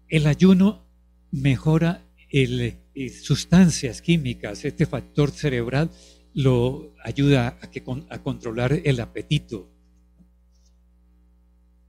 El 0.07 0.25
ayuno 0.27 0.85
mejora 1.31 2.01
el, 2.29 2.75
eh, 2.99 3.07
sustancias 3.07 4.01
químicas, 4.01 4.65
este 4.65 4.85
factor 4.85 5.31
cerebral 5.31 5.89
lo 6.33 6.93
ayuda 7.01 7.57
a, 7.61 7.71
que, 7.71 7.81
a 8.09 8.19
controlar 8.19 8.81
el 8.83 8.99
apetito, 8.99 9.69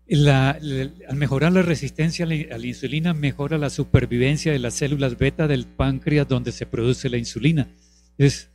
al 0.09 1.17
mejorar 1.17 1.53
la 1.53 1.63
resistencia 1.63 2.25
a 2.25 2.29
la, 2.29 2.65
insulina, 2.65 3.13
mejora 3.13 3.59
la 3.59 3.71
supervivencia 3.71 4.53
de 4.53 4.61
las 4.61 4.75
células 4.75 5.19
beta 5.19 5.49
del 5.49 5.67
páncreas 5.67 6.29
donde 6.29 6.53
se 6.53 6.65
produce 6.67 7.11
la 7.11 7.19
insulina. 7.19 7.69
Es, 8.17 8.49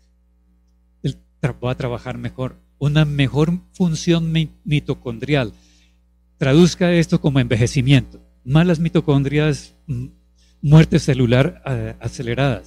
va 1.44 1.72
a 1.72 1.76
trabajar 1.76 2.18
mejor, 2.18 2.62
una 2.78 3.04
mejor 3.04 3.60
función 3.74 4.32
mitocondrial. 4.64 5.52
Traduzca 6.38 6.94
esto 6.94 7.20
como 7.20 7.42
envejecimiento. 7.42 8.22
Malas 8.46 8.80
mitocondrias, 8.80 9.76
muerte 10.66 10.98
celular 10.98 11.62
acelerada. 12.00 12.64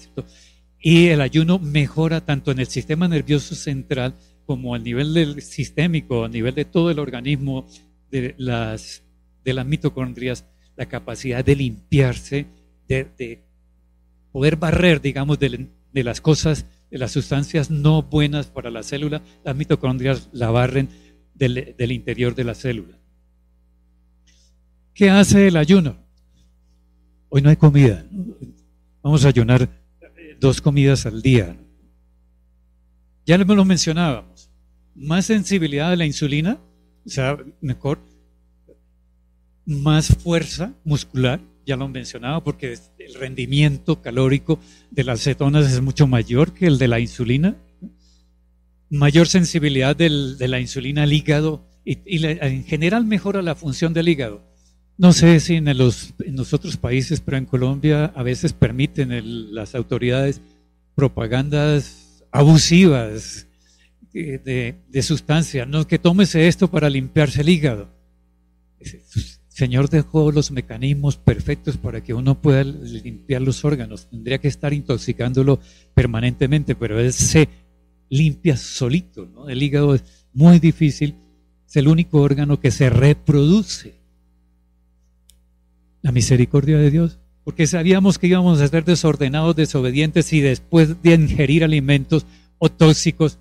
Y 0.81 1.09
el 1.09 1.21
ayuno 1.21 1.59
mejora 1.59 2.25
tanto 2.25 2.53
en 2.53 2.61
el 2.61 2.69
sistema 2.69 3.09
nervioso 3.09 3.57
central 3.57 4.15
como 4.47 4.73
a 4.75 4.79
nivel 4.79 5.43
sistémico, 5.43 6.25
a 6.25 6.29
nivel 6.29 6.55
de 6.55 6.65
todo 6.65 6.93
el 6.93 7.01
organismo 7.01 7.67
de 8.09 8.37
las, 8.39 9.03
de 9.45 9.53
las 9.53 9.67
mitocondrias 9.67 10.47
la 10.77 10.87
capacidad 10.87 11.45
de 11.45 11.57
limpiarse, 11.57 12.47
de, 12.87 13.43
poder 14.31 14.55
barrer, 14.55 15.01
digamos, 15.01 15.41
de, 15.41 15.69
las 15.93 16.21
cosas, 16.21 16.67
de 16.93 16.99
las 16.99 17.11
sustancias 17.11 17.69
no 17.69 18.03
buenas 18.03 18.47
para 18.47 18.71
la 18.71 18.85
célula, 18.85 19.23
las 19.45 19.57
mitocondrias 19.57 20.29
la 20.33 20.53
barren 20.53 20.89
del, 21.35 21.75
del 21.77 21.91
interior 21.91 22.37
de 22.37 22.45
la 22.45 22.55
célula. 22.55 22.97
¿Qué 24.95 25.11
hace 25.11 25.49
el 25.49 25.57
ayuno? 25.57 26.08
Hoy 27.31 27.43
no 27.43 27.51
hay 27.51 27.57
comida. 27.57 28.07
Vamos 29.03 29.25
a 29.25 29.29
ayunar 29.29 29.69
dos 30.41 30.61
comidas 30.61 31.05
al 31.05 31.21
día. 31.21 31.57
Ya 33.27 33.37
lo 33.37 33.65
mencionábamos. 33.65 34.51
Más 34.95 35.27
sensibilidad 35.27 35.93
a 35.93 35.97
la 35.97 36.07
insulina, 36.07 36.59
o 37.05 37.09
sea, 37.09 37.37
mejor, 37.61 38.01
más 39.67 40.09
fuerza 40.09 40.73
muscular, 40.85 41.41
ya 41.67 41.77
lo 41.77 41.87
mencionaba, 41.89 42.43
porque 42.43 42.79
el 42.99 43.15
rendimiento 43.15 44.01
calórico 44.01 44.59
de 44.91 45.05
las 45.05 45.23
cetonas 45.23 45.71
es 45.71 45.83
mucho 45.83 46.07
mayor 46.07 46.55
que 46.55 46.67
el 46.67 46.79
de 46.79 46.89
la 46.89 46.99
insulina, 46.99 47.57
mayor 48.89 49.29
sensibilidad 49.29 49.95
de 49.95 50.49
la 50.49 50.61
insulina 50.61 51.03
al 51.03 51.13
hígado 51.13 51.69
y, 51.85 52.27
en 52.27 52.65
general 52.65 53.05
mejora 53.05 53.43
la 53.43 53.55
función 53.55 53.93
del 53.93 54.09
hígado. 54.09 54.43
No 54.99 55.13
sé 55.13 55.39
si 55.39 55.55
en 55.55 55.79
los, 55.79 56.13
otros 56.53 56.77
países, 56.77 57.21
pero 57.21 57.37
en 57.37 57.47
Colombia 57.47 58.07
a 58.17 58.23
veces 58.25 58.53
permiten 58.53 59.55
las 59.55 59.77
autoridades 59.77 60.41
propagandas 60.97 62.25
abusivas 62.33 63.47
de, 64.13 64.75
de, 64.89 65.03
sustancia, 65.03 65.65
no 65.67 65.87
que 65.87 66.01
tómese 66.01 66.49
esto 66.49 66.69
para 66.69 66.91
limpiarse 66.91 67.43
el 67.43 67.49
hígado. 67.49 67.89
El 68.81 69.01
Señor 69.47 69.89
dejó 69.89 70.33
los 70.33 70.51
mecanismos 70.51 71.17
perfectos 71.17 71.77
para 71.77 72.03
que 72.03 72.15
uno 72.15 72.41
pueda 72.41 72.65
limpiar 72.65 73.43
los 73.43 73.65
órganos. 73.65 74.09
Tendría 74.11 74.39
que 74.39 74.49
estar 74.49 74.73
intoxicándolo 74.73 75.61
permanentemente, 75.95 76.75
pero 76.75 76.99
él 76.99 77.13
se 77.13 77.49
limpia 78.09 78.57
solito. 78.57 79.49
El 79.49 79.63
hígado 79.63 79.95
es 79.95 80.03
muy 80.33 80.59
difícil, 80.59 81.15
es 81.69 81.77
el 81.77 81.87
único 81.87 82.21
órgano 82.21 82.59
que 82.59 82.73
se 82.73 82.91
reproduce. 82.91 83.98
La 86.09 86.13
misericordia 86.13 86.79
de 86.79 86.91
Dios 86.91 87.19
porque 87.45 87.67
sabíamos 87.67 88.19
que 88.19 88.29
íbamos 88.29 88.63
a 88.63 88.69
ser 88.69 88.83
desordenados, 88.83 89.55
desobedientes 89.55 90.33
y 90.33 90.41
después 90.41 91.03
de 91.03 91.13
ingerir 91.13 91.65
alimentos 91.65 92.25
o 92.57 92.71
tóxicos 92.71 93.39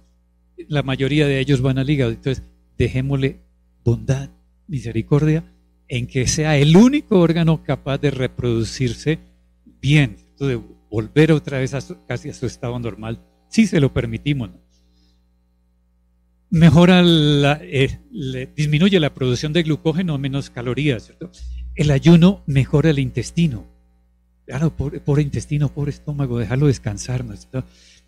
la 0.68 0.84
mayoría 0.84 1.28
de 1.28 1.40
ellos 1.40 1.62
van 1.62 1.78
al 1.78 1.90
hígado. 1.90 2.12
Entonces, 2.12 2.44
dejémosle 2.78 3.40
bondad, 3.86 4.30
misericordia, 4.68 5.46
en 5.88 6.08
que 6.08 6.28
sea 6.28 6.58
el 6.58 6.76
único 6.76 7.20
órgano 7.22 7.64
capaz 7.64 8.00
de 8.00 8.12
reproducirse 8.12 9.20
bien, 9.82 10.18
de 10.38 10.60
volver 10.90 11.32
otra 11.32 11.60
vez 11.60 11.74
a 11.74 11.80
casi 12.06 12.30
a 12.30 12.34
su 12.34 12.48
estado 12.48 12.78
normal, 12.80 13.22
si 13.48 13.66
se 13.66 13.80
lo 13.80 13.94
permitimos. 13.94 14.50
Mejora 16.50 17.02
la, 17.02 17.62
eh, 17.62 18.00
disminuye 18.58 19.00
la 19.00 19.14
producción 19.14 19.54
de 19.54 19.64
glucógeno, 19.64 20.18
menos 20.18 20.50
calorías, 20.50 21.06
¿cierto? 21.06 21.32
El 21.78 21.92
ayuno 21.92 22.42
mejora 22.48 22.90
el 22.90 22.98
intestino. 22.98 23.68
Claro, 24.48 24.76
pobre, 24.76 25.22
intestino, 25.22 25.72
pobre 25.72 25.92
estómago, 25.92 26.40
dejarlo 26.40 26.66
descansar. 26.66 27.24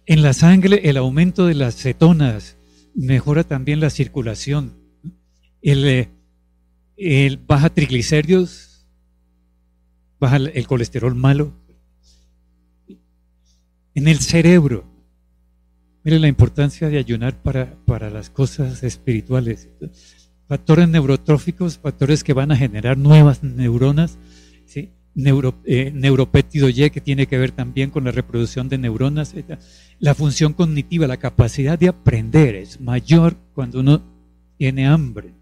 En 0.08 0.24
la 0.24 0.34
sangre 0.34 0.82
el 0.90 0.98
aumento 0.98 1.46
de 1.46 1.54
las 1.54 1.76
cetonas 1.76 2.58
mejora 2.96 3.44
también 3.44 3.80
la 3.80 3.92
circulación. 3.92 4.74
El, 5.62 5.86
eh, 5.86 6.10
el 6.98 7.38
baja 7.38 7.70
triglicéridos, 7.70 8.88
baja 10.20 10.38
el 10.38 10.66
colesterol 10.66 11.14
malo. 11.14 11.54
En 13.94 14.08
el 14.08 14.20
cerebro, 14.20 14.86
mire 16.04 16.18
la 16.18 16.28
importancia 16.28 16.90
de 16.90 16.98
ayunar 16.98 17.40
para, 17.44 17.76
para 17.86 18.10
las 18.10 18.32
cosas 18.32 18.82
espirituales. 18.82 19.70
Factores 20.50 20.90
neurotróficos, 20.90 21.78
factores 21.78 22.24
que 22.24 22.34
van 22.34 22.52
a 22.52 22.58
generar 22.58 22.98
nuevas 22.98 23.44
neuronas, 23.44 24.18
¿sí? 24.66 24.90
Neuro, 25.14 25.62
eh, 25.64 25.92
neuropéptido 25.94 26.70
Y, 26.70 26.90
que 26.90 27.02
tiene 27.02 27.28
que 27.28 27.38
ver 27.38 27.52
también 27.52 27.92
con 27.92 28.06
la 28.06 28.12
reproducción 28.12 28.68
de 28.68 28.80
neuronas. 28.80 29.36
La 30.00 30.16
función 30.16 30.54
cognitiva, 30.54 31.06
la 31.06 31.18
capacidad 31.18 31.78
de 31.78 31.90
aprender 31.90 32.56
es 32.56 32.82
mayor 32.82 33.38
cuando 33.54 33.82
uno 33.82 34.02
tiene 34.58 34.88
hambre. 34.88 35.36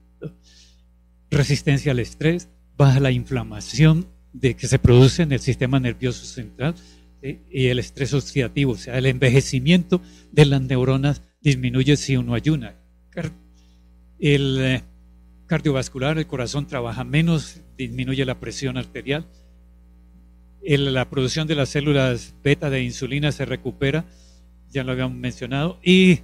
Resistencia 1.32 1.93
al 1.93 2.00
estrés, 2.00 2.50
baja 2.78 3.00
la 3.00 3.12
inflamación 3.12 4.08
de 4.34 4.58
que 4.58 4.67
se 4.67 4.78
produce 4.78 5.24
en 5.24 5.32
el 5.32 5.39
sistema 5.39 5.80
nervioso 5.80 6.26
central 6.26 6.76
y 7.22 7.67
el 7.67 7.80
estrés 7.80 8.13
oxidativo, 8.13 8.74
o 8.74 8.78
sea, 8.78 8.98
el 8.98 9.06
envejecimiento 9.06 10.02
de 10.34 10.46
las 10.48 10.62
neuronas 10.62 11.22
disminuye 11.41 11.96
si 11.96 12.17
uno 12.17 12.34
ayuna. 12.34 12.76
El 14.20 14.58
eh, 14.60 14.84
cardiovascular, 15.48 16.18
el 16.18 16.28
corazón 16.28 16.68
trabaja 16.68 17.04
menos, 17.04 17.62
disminuye 17.78 18.26
la 18.26 18.40
presión 18.40 18.78
arterial. 18.78 19.28
la 20.62 21.10
producción 21.10 21.48
de 21.48 21.56
las 21.56 21.70
células 21.70 22.36
beta 22.44 22.70
de 22.70 22.84
insulina 22.84 23.32
se 23.32 23.46
recupera, 23.46 24.06
ya 24.70 24.84
lo 24.84 24.92
habíamos 24.92 25.18
mencionado. 25.18 25.80
Y 25.84 26.20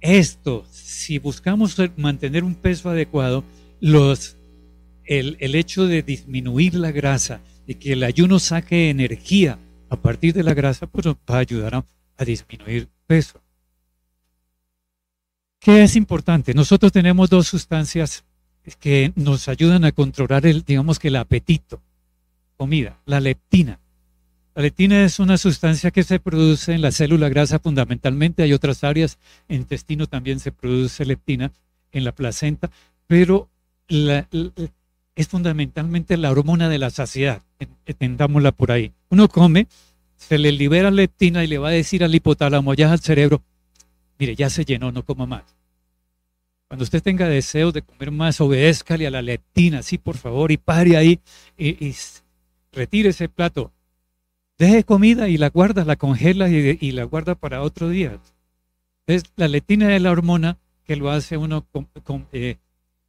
esto, 0.00 0.66
si 0.70 1.18
buscamos 1.18 1.76
mantener 1.96 2.44
un 2.44 2.54
peso 2.54 2.90
adecuado, 2.90 3.44
los, 3.80 4.36
el, 5.04 5.36
el 5.40 5.54
hecho 5.54 5.86
de 5.86 6.02
disminuir 6.02 6.74
la 6.74 6.90
grasa, 6.90 7.40
de 7.66 7.78
que 7.78 7.92
el 7.92 8.02
ayuno 8.02 8.38
saque 8.38 8.90
energía 8.90 9.58
a 9.88 9.96
partir 9.96 10.34
de 10.34 10.42
la 10.42 10.54
grasa, 10.54 10.86
pues 10.86 11.06
va 11.06 11.16
a 11.26 11.38
ayudar 11.38 11.74
a, 11.74 12.24
disminuir 12.24 12.88
peso. 13.06 13.40
¿Qué 15.60 15.82
es 15.82 15.96
importante? 15.96 16.54
Nosotros 16.54 16.92
tenemos 16.92 17.30
dos 17.30 17.48
sustancias 17.48 18.24
que 18.80 19.12
nos 19.14 19.48
ayudan 19.48 19.84
a 19.84 19.92
controlar 19.92 20.46
el, 20.46 20.64
digamos 20.64 20.98
que 20.98 21.08
el 21.08 21.16
apetito, 21.16 21.80
comida, 22.56 22.98
la 23.04 23.20
leptina. 23.20 23.78
La 24.54 24.62
leptina 24.62 25.04
es 25.04 25.18
una 25.18 25.36
sustancia 25.36 25.90
que 25.90 26.04
se 26.04 26.20
produce 26.20 26.72
en 26.72 26.80
la 26.80 26.92
célula 26.92 27.28
grasa 27.28 27.58
fundamentalmente, 27.58 28.42
hay 28.42 28.52
otras 28.52 28.84
áreas, 28.84 29.18
en 29.48 29.62
intestino 29.62 30.06
también 30.06 30.40
se 30.40 30.52
produce 30.52 31.04
leptina, 31.04 31.52
en 31.92 32.04
la 32.04 32.12
placenta, 32.12 32.70
pero 33.06 33.48
es 33.88 35.28
fundamentalmente 35.28 36.16
la 36.16 36.30
hormona 36.30 36.68
de 36.68 36.78
la 36.78 36.90
saciedad, 36.90 37.42
entendámosla 37.86 38.52
por 38.52 38.72
ahí. 38.72 38.92
Uno 39.10 39.28
come, 39.28 39.66
se 40.16 40.38
le 40.38 40.52
libera 40.52 40.90
leptina 40.90 41.44
y 41.44 41.48
le 41.48 41.58
va 41.58 41.68
a 41.68 41.72
decir 41.72 42.02
al 42.02 42.14
hipotálamo, 42.14 42.74
ya 42.74 42.92
al 42.92 43.00
cerebro, 43.00 43.42
mire, 44.18 44.34
ya 44.36 44.48
se 44.50 44.64
llenó, 44.64 44.90
no 44.90 45.02
coma 45.02 45.26
más. 45.26 45.42
Cuando 46.68 46.84
usted 46.84 47.02
tenga 47.02 47.28
deseos 47.28 47.72
de 47.72 47.82
comer 47.82 48.10
más, 48.10 48.40
obedézcale 48.40 49.06
a 49.06 49.10
la 49.10 49.22
leptina, 49.22 49.82
sí, 49.82 49.98
por 49.98 50.16
favor, 50.16 50.50
y 50.50 50.56
pare 50.56 50.96
ahí 50.96 51.20
y, 51.56 51.94
retire 52.72 53.10
ese 53.10 53.28
plato. 53.28 53.72
Deje 54.58 54.84
comida 54.84 55.28
y 55.28 55.36
la 55.36 55.50
guarda, 55.50 55.84
la 55.84 55.96
congela 55.96 56.48
y, 56.48 56.92
la 56.92 57.04
guarda 57.04 57.34
para 57.34 57.62
otro 57.62 57.88
día. 57.88 58.18
Entonces, 59.06 59.30
la 59.36 59.48
leptina 59.48 59.94
es 59.94 60.02
la 60.02 60.10
hormona 60.10 60.58
que 60.84 60.96
lo 60.96 61.10
hace 61.10 61.36
uno 61.36 61.66
eh, 62.32 62.56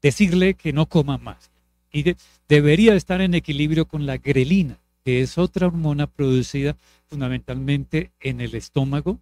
decirle 0.02 0.56
que 0.56 0.74
no 0.74 0.88
coma 0.88 1.18
más. 1.18 1.52
Y 1.92 2.16
debería 2.48 2.94
estar 2.96 3.22
en 3.22 3.34
equilibrio 3.34 3.86
con 3.86 4.06
la 4.06 4.18
grelina 4.18 4.78
que 5.06 5.22
es 5.22 5.38
otra 5.38 5.68
hormona 5.68 6.08
producida 6.08 6.76
fundamentalmente 7.06 8.12
en 8.20 8.42
el 8.42 8.56
estómago. 8.56 9.20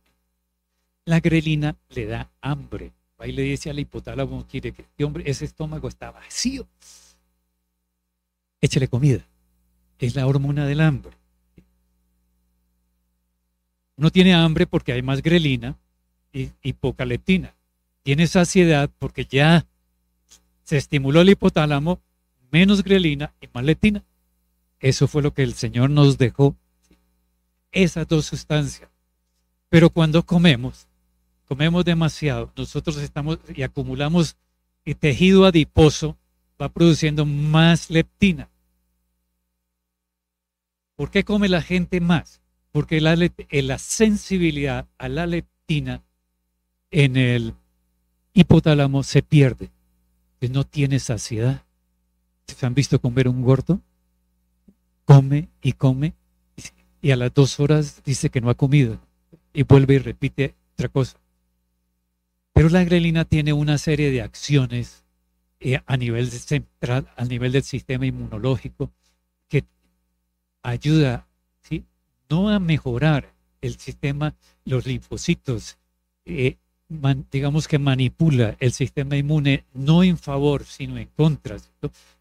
La 1.04 1.20
grelina 1.20 1.76
le 1.90 2.06
da 2.06 2.32
hambre. 2.40 2.94
Ahí 3.24 3.32
le 3.32 3.44
dice 3.44 3.70
al 3.70 3.80
hipotálamo, 3.80 4.46
que 4.50 4.58
este 4.58 5.06
hombre, 5.06 5.24
ese 5.26 5.46
estómago 5.46 5.88
está 5.88 6.12
vacío. 6.12 6.68
Échale 8.60 8.90
comida. 8.90 9.26
Es 9.98 10.14
la 10.14 10.28
hormona 10.28 10.66
del 10.66 10.82
hambre. 10.82 11.14
No 13.96 14.10
tiene 14.10 14.34
hambre 14.34 14.68
porque 14.68 14.92
hay 14.92 15.02
más 15.02 15.22
grelina 15.22 15.78
y, 16.34 16.50
y 16.62 16.74
poca 16.74 17.06
leptina. 17.06 17.56
Tiene 18.02 18.28
saciedad 18.28 18.90
porque 19.00 19.24
ya 19.24 19.66
se 20.66 20.76
estimuló 20.76 21.22
el 21.22 21.30
hipotálamo, 21.30 22.02
menos 22.52 22.84
grelina 22.84 23.34
y 23.40 23.48
más 23.54 23.64
leptina. 23.64 24.04
Eso 24.82 25.08
fue 25.08 25.22
lo 25.22 25.34
que 25.34 25.44
el 25.44 25.54
Señor 25.54 25.90
nos 25.90 26.18
dejó, 26.18 26.58
esas 27.72 28.06
dos 28.06 28.26
sustancias. 28.26 28.90
Pero 29.70 29.90
cuando 29.90 30.26
comemos, 30.26 30.90
comemos 31.54 31.86
demasiado, 31.86 32.52
nosotros 32.58 32.98
estamos 32.98 33.38
y 33.56 33.62
acumulamos 33.62 34.38
y 34.84 34.96
tejido 34.96 35.46
adiposo, 35.46 36.18
va 36.60 36.68
produciendo 36.68 37.28
más 37.28 37.92
leptina. 37.92 38.50
¿Por 40.96 41.12
qué 41.12 41.24
come 41.24 41.50
la 41.50 41.62
gente 41.62 42.02
más? 42.02 42.42
Porque 42.72 43.00
la, 43.02 43.16
la 43.16 43.78
sensibilidad 43.78 44.88
a 44.98 45.10
la 45.10 45.28
leptina 45.28 46.02
en 46.90 47.18
el 47.18 47.54
hipotálamo 48.34 49.04
se 49.04 49.22
pierde. 49.22 49.70
Que 50.42 50.50
no 50.50 50.64
tiene 50.64 50.98
saciedad. 50.98 51.64
¿Se 52.48 52.66
han 52.66 52.74
visto 52.74 53.00
comer 53.00 53.28
un 53.28 53.44
gordo? 53.44 53.80
come 55.06 55.50
y 55.62 55.74
come 55.74 56.16
y 57.00 57.12
a 57.12 57.16
las 57.16 57.32
dos 57.32 57.60
horas 57.60 58.02
dice 58.04 58.32
que 58.32 58.42
no 58.42 58.50
ha 58.50 58.56
comido 58.56 58.98
y 59.54 59.62
vuelve 59.62 59.96
y 59.96 60.00
repite 60.00 60.56
otra 60.74 60.90
cosa. 60.90 61.20
Pero 62.54 62.70
la 62.70 62.84
grelina 62.84 63.26
tiene 63.26 63.52
una 63.52 63.78
serie 63.78 64.12
de 64.12 64.22
acciones 64.22 65.04
eh, 65.60 65.82
a 65.86 65.98
nivel 65.98 66.30
central, 66.30 67.08
a 67.18 67.26
nivel 67.26 67.52
del 67.52 67.64
sistema 67.64 68.06
inmunológico, 68.06 68.92
que 69.50 69.64
ayuda, 70.62 71.28
¿sí? 71.62 71.84
no 72.30 72.50
a 72.50 72.60
mejorar 72.60 73.34
el 73.62 73.78
sistema, 73.80 74.36
los 74.66 74.86
linfocitos, 74.86 75.78
eh, 76.26 76.58
digamos 77.32 77.68
que 77.68 77.80
manipula 77.80 78.56
el 78.60 78.72
sistema 78.72 79.18
inmune 79.18 79.66
no 79.74 80.04
en 80.04 80.18
favor, 80.18 80.64
sino 80.66 80.98
en 80.98 81.08
contra, 81.16 81.58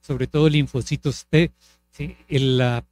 sobre 0.00 0.26
todo 0.28 0.48
linfocitos 0.48 1.26
T, 1.26 1.52
la 2.28 2.84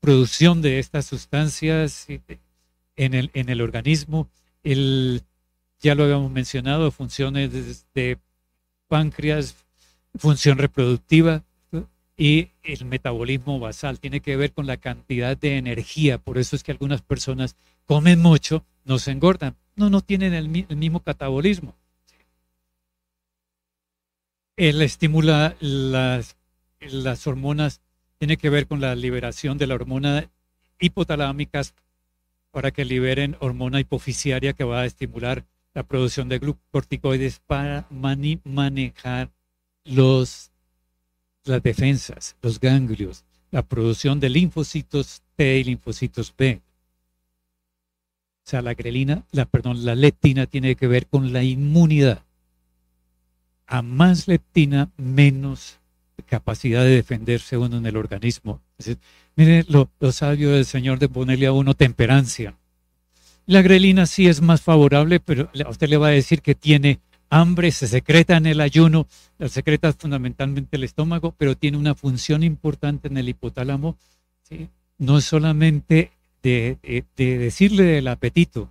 producción 0.00 0.60
de 0.60 0.80
estas 0.80 1.06
sustancias 1.06 2.06
en 2.96 3.14
el, 3.14 3.30
en 3.34 3.48
el 3.48 3.60
organismo, 3.60 4.28
el, 4.64 5.22
ya 5.80 5.94
lo 5.94 6.04
habíamos 6.04 6.30
mencionado, 6.30 6.90
funciones 6.90 7.86
de, 7.94 8.18
páncreas, 8.88 9.56
función 10.16 10.58
reproductiva 10.58 11.44
y 12.16 12.50
el 12.62 12.84
metabolismo 12.84 13.58
basal. 13.58 14.00
Tiene 14.00 14.20
que 14.20 14.36
ver 14.36 14.52
con 14.52 14.66
la 14.66 14.78
cantidad 14.78 15.36
de 15.36 15.58
energía. 15.58 16.18
Por 16.18 16.38
eso 16.38 16.56
es 16.56 16.62
que 16.62 16.72
algunas 16.72 17.02
personas 17.02 17.56
comen 17.84 18.20
mucho, 18.20 18.64
no 18.84 18.98
se 18.98 19.10
engordan. 19.10 19.56
No, 19.74 19.90
no 19.90 20.00
tienen 20.00 20.32
el, 20.32 20.48
mismo 20.48 21.00
catabolismo. 21.00 21.74
Él 24.56 24.80
estimula 24.80 25.56
las, 25.60 26.36
las 26.80 27.26
hormonas 27.26 27.82
tiene 28.18 28.38
que 28.38 28.48
ver 28.48 28.66
con 28.66 28.80
la 28.80 28.94
liberación 28.94 29.58
de 29.58 29.66
la 29.66 29.74
hormona 29.74 30.30
hipotalámica 30.80 31.60
para 32.50 32.70
que 32.70 32.86
liberen 32.86 33.36
hormona 33.40 33.80
hipofisiaria 33.80 34.54
que 34.54 34.64
va 34.64 34.80
a 34.80 34.86
estimular 34.86 35.44
la 35.76 35.82
producción 35.82 36.30
de 36.30 36.38
glucorticoides 36.38 37.38
para 37.46 37.86
manejar 37.90 39.30
los, 39.84 40.50
las 41.44 41.62
defensas, 41.62 42.34
los 42.40 42.58
ganglios, 42.58 43.26
la 43.50 43.60
producción 43.60 44.18
de 44.18 44.30
linfocitos 44.30 45.22
T 45.34 45.58
y 45.58 45.64
linfocitos 45.64 46.32
B. 46.34 46.62
O 48.46 48.48
sea, 48.48 48.62
la 48.62 48.72
grelina, 48.72 49.26
la, 49.32 49.44
perdón, 49.44 49.84
la 49.84 49.94
leptina 49.94 50.46
tiene 50.46 50.76
que 50.76 50.86
ver 50.86 51.08
con 51.08 51.34
la 51.34 51.42
inmunidad. 51.42 52.22
A 53.66 53.82
más 53.82 54.28
leptina, 54.28 54.88
menos 54.96 55.78
capacidad 56.24 56.84
de 56.84 56.96
defenderse 56.96 57.58
uno 57.58 57.76
en 57.76 57.84
el 57.84 57.98
organismo. 57.98 58.62
mire 59.34 59.66
lo, 59.68 59.90
sabio 60.10 60.52
del 60.52 60.64
Señor 60.64 60.98
de 61.00 61.10
ponerle 61.10 61.46
a 61.46 61.52
uno 61.52 61.74
temperancia. 61.74 62.56
La 63.46 63.62
grelina 63.62 64.06
sí 64.06 64.26
es 64.26 64.42
más 64.42 64.60
favorable, 64.60 65.20
pero 65.20 65.48
a 65.64 65.70
usted 65.70 65.88
le 65.88 65.96
va 65.96 66.08
a 66.08 66.10
decir 66.10 66.42
que 66.42 66.56
tiene 66.56 66.98
hambre, 67.30 67.70
se 67.70 67.86
secreta 67.86 68.36
en 68.36 68.46
el 68.46 68.60
ayuno, 68.60 69.06
la 69.38 69.48
secreta 69.48 69.92
fundamentalmente 69.92 70.76
el 70.76 70.84
estómago, 70.84 71.34
pero 71.38 71.56
tiene 71.56 71.76
una 71.76 71.94
función 71.94 72.42
importante 72.42 73.08
en 73.08 73.16
el 73.16 73.28
hipotálamo. 73.28 73.96
No 74.98 75.18
es 75.18 75.24
solamente 75.24 76.10
de, 76.42 76.78
de 77.16 77.38
decirle 77.38 77.84
del 77.84 78.08
apetito, 78.08 78.70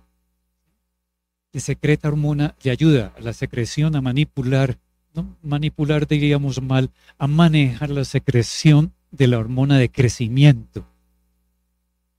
de 1.52 1.60
secreta 1.60 2.08
hormona, 2.08 2.54
le 2.62 2.70
ayuda 2.70 3.12
a 3.16 3.20
la 3.20 3.32
secreción 3.32 3.96
a 3.96 4.02
manipular 4.02 4.76
¿no? 5.14 5.36
manipular 5.42 6.06
diríamos 6.06 6.60
mal, 6.60 6.90
a 7.18 7.26
manejar 7.26 7.90
la 7.90 8.04
secreción 8.04 8.92
de 9.10 9.26
la 9.26 9.38
hormona 9.38 9.78
de 9.78 9.88
crecimiento. 9.88 10.86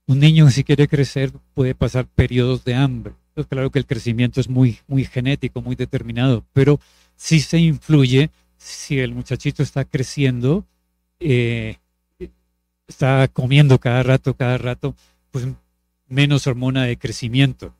Un 0.08 0.18
niño 0.18 0.50
si 0.50 0.64
quiere 0.64 0.88
crecer 0.88 1.32
puede 1.54 1.74
pasar 1.74 2.06
periodos 2.06 2.64
de 2.64 2.74
hambre. 2.74 3.12
claro 3.48 3.70
que 3.70 3.78
el 3.78 3.86
crecimiento 3.86 4.40
es 4.40 4.48
muy, 4.48 4.78
muy 4.88 5.04
genético, 5.04 5.62
muy 5.62 5.76
determinado, 5.76 6.44
pero 6.52 6.80
sí 7.14 7.38
se 7.40 7.58
influye 7.58 8.30
si 8.56 8.98
el 8.98 9.14
muchachito 9.14 9.62
está 9.62 9.84
creciendo, 9.84 10.64
eh, 11.20 11.76
está 12.88 13.28
comiendo 13.28 13.78
cada 13.78 14.02
rato, 14.02 14.34
cada 14.34 14.58
rato, 14.58 14.96
pues 15.30 15.46
menos 16.08 16.46
hormona 16.46 16.84
de 16.84 16.96
crecimiento. 16.96 17.74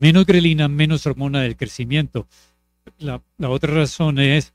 Menos 0.00 0.26
grelina, 0.26 0.68
menos 0.68 1.06
hormona 1.06 1.40
del 1.40 1.56
crecimiento. 1.56 2.28
La, 2.98 3.20
otra 3.48 3.74
razón 3.74 4.18
es 4.18 4.54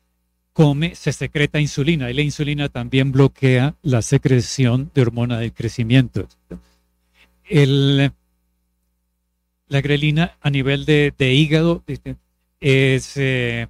come, 0.53 0.95
se 0.95 1.11
secreta 1.11 1.59
insulina 1.59 2.09
y 2.09 2.13
la 2.13 2.21
insulina 2.21 2.69
también 2.69 3.11
bloquea 3.11 3.75
la 3.81 4.01
secreción 4.01 4.91
de 4.93 5.01
hormona 5.01 5.39
del 5.39 5.51
crecimiento. 5.51 6.27
La 9.67 9.81
grelina 9.81 10.37
a 10.39 10.49
nivel 10.49 10.85
de, 10.85 11.33
hígado 11.33 11.83
es, 12.59 13.17
eh, 13.17 13.67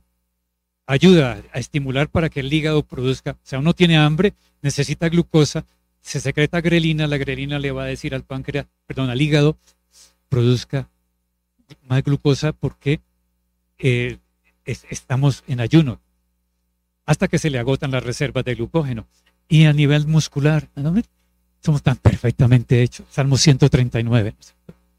ayuda 0.85 1.41
a 1.53 1.59
estimular 1.59 2.09
para 2.09 2.29
que 2.29 2.41
el 2.41 2.51
hígado 2.51 2.83
produzca, 2.83 3.31
o 3.31 3.45
sea, 3.45 3.59
uno 3.59 3.73
tiene 3.73 3.97
hambre, 3.97 4.33
necesita 4.61 5.07
glucosa, 5.09 5.65
se 6.01 6.19
secreta 6.19 6.59
grelina, 6.59 7.07
la 7.07 7.17
grelina 7.17 7.57
le 7.59 7.71
va 7.71 7.83
a 7.83 7.87
decir 7.87 8.13
al 8.13 8.23
páncreas, 8.23 8.67
perdón, 8.85 9.09
al 9.09 9.21
hígado, 9.21 9.57
produzca 10.27 10.89
más 11.87 12.03
glucosa 12.03 12.51
porque 12.51 12.99
eh, 13.79 14.17
estamos 14.65 15.43
en 15.47 15.61
ayuno, 15.61 16.01
hasta 17.05 17.27
que 17.27 17.39
se 17.39 17.49
le 17.49 17.59
agotan 17.59 17.91
las 17.91 18.03
reservas 18.03 18.45
de 18.45 18.55
glucógeno. 18.55 19.07
Y 19.47 19.65
a 19.65 19.73
nivel 19.73 20.07
muscular, 20.07 20.69
somos 21.61 21.83
tan 21.83 21.97
perfectamente 21.97 22.81
hechos. 22.81 23.05
Salmo 23.09 23.37
139, 23.37 24.35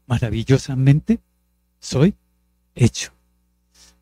maravillosamente 0.07 1.19
soy 1.79 2.13
hecho. 2.75 3.11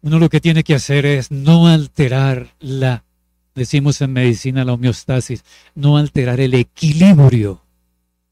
Uno 0.02 0.20
lo 0.20 0.30
que 0.30 0.42
tiene 0.42 0.63
que 0.63 0.76
hacer 0.76 1.06
es 1.06 1.32
no 1.32 1.68
alterar 1.68 2.54
la 2.60 3.04
decimos 3.56 4.02
en 4.02 4.13
medicina 4.13 4.66
la 4.66 4.74
homeostasis, 4.74 5.44
no 5.76 5.98
alterar 5.98 6.39
el 6.39 6.54
equilibrio 6.54 7.62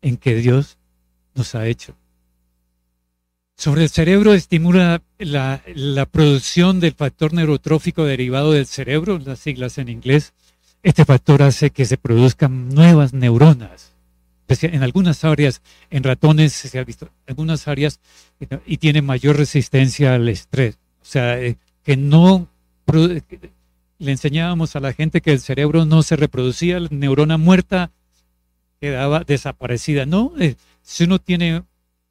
en 0.01 0.17
que 0.17 0.35
Dios 0.35 0.77
nos 1.35 1.55
ha 1.55 1.67
hecho. 1.67 1.95
Sobre 3.55 3.83
el 3.83 3.89
cerebro 3.89 4.33
estimula 4.33 5.01
la, 5.25 6.05
producción 6.11 6.79
del 6.79 6.93
factor 6.93 7.33
neurotrófico 7.33 8.03
derivado 8.03 8.51
del 8.51 8.65
cerebro, 8.65 9.19
las 9.19 9.39
siglas 9.39 9.77
en 9.77 9.89
inglés. 9.89 10.33
Este 10.83 11.05
factor 11.05 11.43
hace 11.43 11.69
que 11.69 11.85
se 11.85 11.97
produzcan 11.97 12.69
nuevas 12.69 13.13
neuronas. 13.13 13.91
En 14.47 14.83
algunas 14.83 15.23
áreas, 15.23 15.61
en 15.89 16.03
ratones 16.03 16.51
se 16.51 16.77
ha 16.77 16.83
visto, 16.83 17.09
algunas 17.25 17.67
áreas, 17.69 18.01
y 18.65 18.77
tiene 18.77 19.01
mayor 19.01 19.37
resistencia 19.37 20.15
al 20.15 20.27
estrés. 20.27 20.77
O 21.01 21.05
sea, 21.05 21.39
eh, 21.39 21.55
que 21.83 21.95
no 21.95 22.49
le 23.97 24.11
enseñábamos 24.11 24.75
a 24.75 24.81
la 24.81 24.91
gente 24.91 25.21
que 25.21 25.31
el 25.31 25.39
cerebro 25.39 25.85
no 25.85 26.03
se 26.03 26.17
reproducía, 26.17 26.81
la 26.81 26.89
neurona 26.91 27.37
muerta 27.37 27.91
quedaba 28.81 29.23
desaparecida. 29.23 30.05
No, 30.05 30.33
eh, 30.37 30.55
si 30.81 31.05
uno 31.05 31.19
tiene 31.19 31.63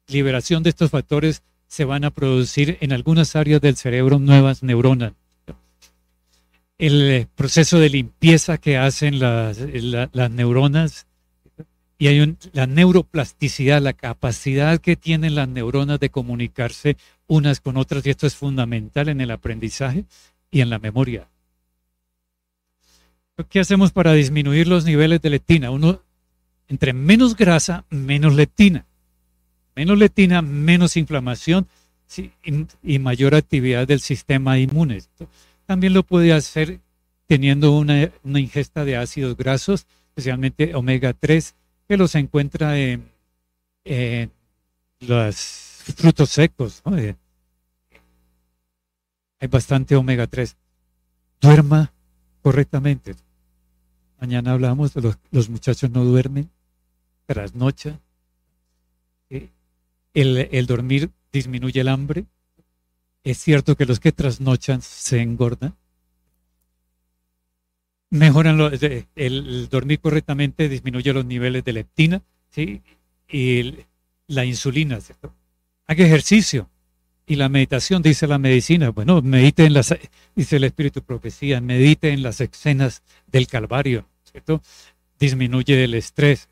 liberación 0.07 0.63
de 0.63 0.71
estos 0.71 0.89
factores, 0.89 1.43
se 1.71 1.85
van 1.85 2.03
a 2.03 2.11
producir 2.11 2.77
en 2.81 2.91
algunas 2.91 3.37
áreas 3.37 3.61
del 3.61 3.77
cerebro 3.77 4.19
nuevas 4.19 4.61
neuronas. 4.61 5.13
El 6.77 7.29
proceso 7.33 7.79
de 7.79 7.89
limpieza 7.89 8.57
que 8.57 8.77
hacen 8.77 9.19
las, 9.19 9.57
neuronas 10.31 11.07
y 11.97 12.07
hay 12.07 12.35
la 12.51 12.67
neuroplasticidad, 12.67 13.81
la 13.81 13.93
capacidad 13.93 14.79
que 14.79 14.97
tienen 14.97 15.35
las 15.35 15.47
neuronas 15.47 15.97
de 16.01 16.09
comunicarse 16.09 16.97
unas 17.27 17.61
con 17.61 17.77
otras, 17.77 18.05
y 18.05 18.09
esto 18.09 18.27
es 18.27 18.35
fundamental 18.35 19.07
en 19.07 19.21
el 19.21 19.31
aprendizaje 19.31 20.03
y 20.51 20.59
en 20.59 20.69
la 20.69 20.77
memoria. 20.77 21.29
¿Qué 23.49 23.61
hacemos 23.61 23.93
para 23.93 24.11
disminuir 24.11 24.67
los 24.67 24.83
niveles 24.83 25.21
de 25.21 25.29
leptina? 25.29 25.71
Uno, 25.71 26.01
entre 26.67 26.91
menos 26.91 27.37
grasa, 27.37 27.85
menos 27.89 28.35
leptina. 28.35 28.85
Menos 29.81 29.97
leptina, 29.97 30.43
menos 30.43 30.95
inflamación 30.95 31.67
y, 32.83 32.99
mayor 32.99 33.33
actividad 33.33 33.87
del 33.87 33.99
sistema 33.99 34.59
inmune. 34.59 35.01
También 35.65 35.95
lo 35.95 36.03
puede 36.03 36.33
hacer 36.33 36.79
teniendo 37.25 37.71
una, 37.71 38.11
ingesta 38.23 38.85
de 38.85 38.95
ácidos 38.95 39.35
grasos, 39.35 39.87
especialmente 40.09 40.75
omega 40.75 41.13
3, 41.13 41.55
que 41.87 41.97
los 41.97 42.13
encuentra 42.13 42.77
en, 42.77 43.09
los 44.99 45.35
frutos 45.97 46.29
secos. 46.29 46.83
Eh, 46.95 47.15
hay 49.39 49.47
bastante 49.47 49.95
omega 49.95 50.27
3. 50.27 50.55
Duerma 51.41 51.91
correctamente. 52.43 53.15
Mañana 54.19 54.51
hablamos 54.51 54.93
de 54.93 55.01
los, 55.01 55.17
los 55.31 55.49
muchachos 55.49 55.89
no 55.89 56.05
duermen, 56.05 56.51
trasnochan. 57.25 57.99
El, 60.13 60.49
el 60.51 60.65
dormir 60.65 61.11
disminuye 61.31 61.81
el 61.81 61.87
hambre. 61.87 62.25
Es 63.23 63.37
cierto 63.37 63.75
que 63.75 63.85
los 63.85 63.99
que 63.99 64.11
trasnochan 64.11 64.81
se 64.81 65.21
engordan. 65.21 65.75
Mejoran 68.09 68.59
el, 69.15 69.69
dormir 69.69 69.99
correctamente, 69.99 70.67
disminuye 70.67 71.13
los 71.13 71.23
niveles 71.23 71.63
de 71.63 71.73
leptina 71.73 72.21
¿sí? 72.49 72.81
y 73.29 73.75
la 74.27 74.43
insulina. 74.43 74.99
¿cierto? 74.99 75.33
Haga 75.87 76.05
ejercicio. 76.05 76.69
Y 77.25 77.35
la 77.35 77.47
meditación, 77.47 78.01
dice 78.01 78.27
la 78.27 78.37
medicina, 78.37 78.89
bueno, 78.89 79.21
medite 79.21 79.63
en 79.63 79.73
las, 79.73 79.95
dice 80.35 80.57
el 80.57 80.65
Espíritu 80.65 81.01
Profecía, 81.01 81.61
medite 81.61 82.11
en 82.11 82.23
las 82.23 82.41
escenas 82.41 83.03
del 83.27 83.47
Calvario, 83.47 84.05
¿cierto? 84.29 84.61
Disminuye 85.17 85.81
el 85.81 85.93
estrés. 85.93 86.49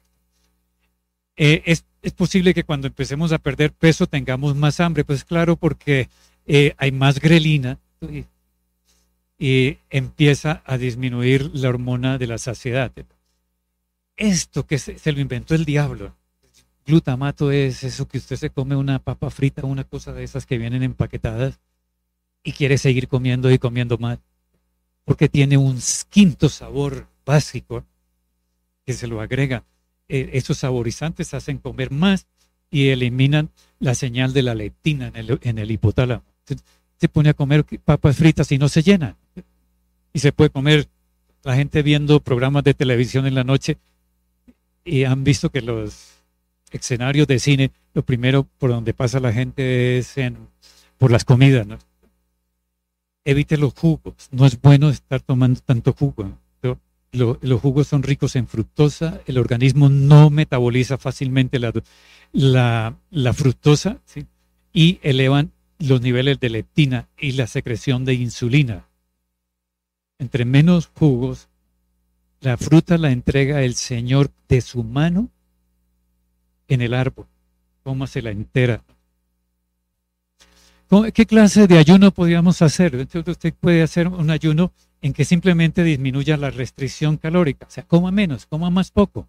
Eh, 1.35 1.63
es, 1.65 1.83
posible 2.13 2.53
que 2.53 2.63
cuando 2.63 2.87
empecemos 2.87 3.31
a 3.31 3.39
perder 3.39 3.73
peso 3.73 4.07
tengamos 4.07 4.55
más 4.55 4.79
hambre, 4.79 5.03
pues 5.03 5.23
claro, 5.23 5.55
porque 5.55 6.09
eh, 6.45 6.73
hay 6.77 6.91
más 6.91 7.19
grelina 7.19 7.77
y, 9.37 9.77
empieza 9.89 10.61
a 10.65 10.77
disminuir 10.77 11.49
la 11.53 11.69
hormona 11.69 12.17
de 12.17 12.27
la 12.27 12.37
saciedad. 12.37 12.91
Esto 14.17 14.65
que 14.65 14.77
se 14.79 15.11
lo 15.11 15.21
inventó 15.21 15.55
el 15.55 15.63
diablo, 15.63 16.15
glutamato 16.85 17.51
es 17.51 17.83
eso 17.83 18.07
que 18.07 18.17
usted 18.17 18.35
se 18.35 18.49
come 18.49 18.75
una 18.75 18.99
papa 18.99 19.29
frita, 19.29 19.63
una 19.65 19.83
cosa 19.83 20.11
de 20.11 20.23
esas 20.23 20.45
que 20.45 20.57
vienen 20.57 20.83
empaquetadas 20.83 21.59
y 22.43 22.51
quiere 22.53 22.77
seguir 22.77 23.07
comiendo 23.07 23.51
y 23.51 23.59
comiendo 23.59 23.97
más, 23.97 24.19
porque 25.05 25.29
tiene 25.29 25.57
un 25.57 25.79
quinto 26.09 26.49
sabor 26.49 27.07
básico 27.25 27.85
que 28.85 28.93
se 28.93 29.07
lo 29.07 29.21
agrega. 29.21 29.63
Eh, 30.09 30.31
esos 30.33 30.57
saborizantes 30.57 31.35
hacen 31.35 31.59
comer 31.59 31.91
más 31.91 32.25
y 32.71 32.89
eliminan 32.89 33.51
la 33.79 33.93
señal 33.93 34.33
de 34.33 34.41
la 34.41 34.55
leptina 34.55 35.11
en 35.13 35.57
el, 35.59 35.71
hipotálamo. 35.71 36.23
Se, 36.97 37.07
pone 37.07 37.29
a 37.29 37.33
comer 37.33 37.63
papas 37.85 38.17
fritas 38.17 38.51
y 38.51 38.57
no 38.57 38.69
se 38.69 38.81
llena. 38.81 39.15
Y 40.11 40.19
se 40.19 40.31
puede 40.31 40.49
comer 40.49 40.87
la 41.43 41.55
gente 41.55 41.83
viendo 41.83 42.19
programas 42.19 42.63
de 42.63 42.73
televisión 42.73 43.27
en 43.27 43.35
la 43.35 43.43
noche 43.43 43.77
y 44.83 45.03
han 45.03 45.23
visto 45.23 45.51
que 45.51 45.61
los 45.61 46.09
escenarios 46.71 47.27
de 47.27 47.39
cine, 47.39 47.71
lo 47.93 48.03
primero 48.03 48.47
por 48.57 48.71
donde 48.71 48.93
pasa 48.93 49.19
la 49.19 49.31
gente 49.31 49.99
es 49.99 50.17
en, 50.17 50.37
por 50.97 51.11
las 51.11 51.23
comidas. 51.23 51.67
¿no? 51.67 51.77
Evite 53.23 53.57
los 53.57 53.73
jugos. 53.73 54.15
No 54.31 54.47
es 54.47 54.59
bueno 54.59 54.89
estar 54.89 55.21
tomando 55.21 55.59
tanto 55.61 55.93
jugo. 55.93 56.35
Los 57.11 57.61
jugos 57.61 57.87
son 57.87 58.03
ricos 58.03 58.35
en 58.35 58.47
fructosa. 58.47 59.21
El 59.25 59.37
organismo 59.37 59.89
no 59.89 60.29
metaboliza 60.29 60.97
fácilmente 60.97 61.59
la, 62.31 63.33
fructosa 63.33 63.99
y 64.73 64.99
elevan 65.01 65.51
los 65.79 66.01
niveles 66.01 66.39
de 66.39 66.49
leptina 66.49 67.07
y 67.17 67.31
la 67.31 67.47
secreción 67.47 68.05
de 68.05 68.13
insulina. 68.15 68.85
Entre 70.19 70.45
menos 70.45 70.91
jugos, 70.93 71.47
la 72.41 72.57
fruta 72.57 72.97
la 72.97 73.11
entrega 73.11 73.63
el 73.63 73.75
Señor 73.75 74.31
de 74.47 74.61
su 74.61 74.83
mano 74.83 75.29
en 76.67 76.81
el 76.81 76.93
árbol. 76.93 77.27
la 77.83 78.31
entera. 78.31 78.83
¿Qué 81.13 81.25
clase 81.25 81.67
de 81.67 81.77
ayuno 81.77 82.11
podríamos 82.11 82.61
hacer? 82.61 82.95
Entonces 82.95 83.31
usted 83.31 83.53
puede 83.53 83.83
hacer 83.83 84.07
un 84.07 84.29
ayuno 84.31 84.71
en 85.01 85.13
que 85.13 85.25
simplemente 85.25 85.83
disminuya 85.83 86.37
la 86.37 86.51
restricción 86.51 87.17
calórica. 87.17 87.67
O 87.67 87.71
sea, 87.71 87.83
coma 87.83 88.11
menos, 88.11 88.45
coma 88.45 88.69
más 88.69 88.91
poco. 88.91 89.27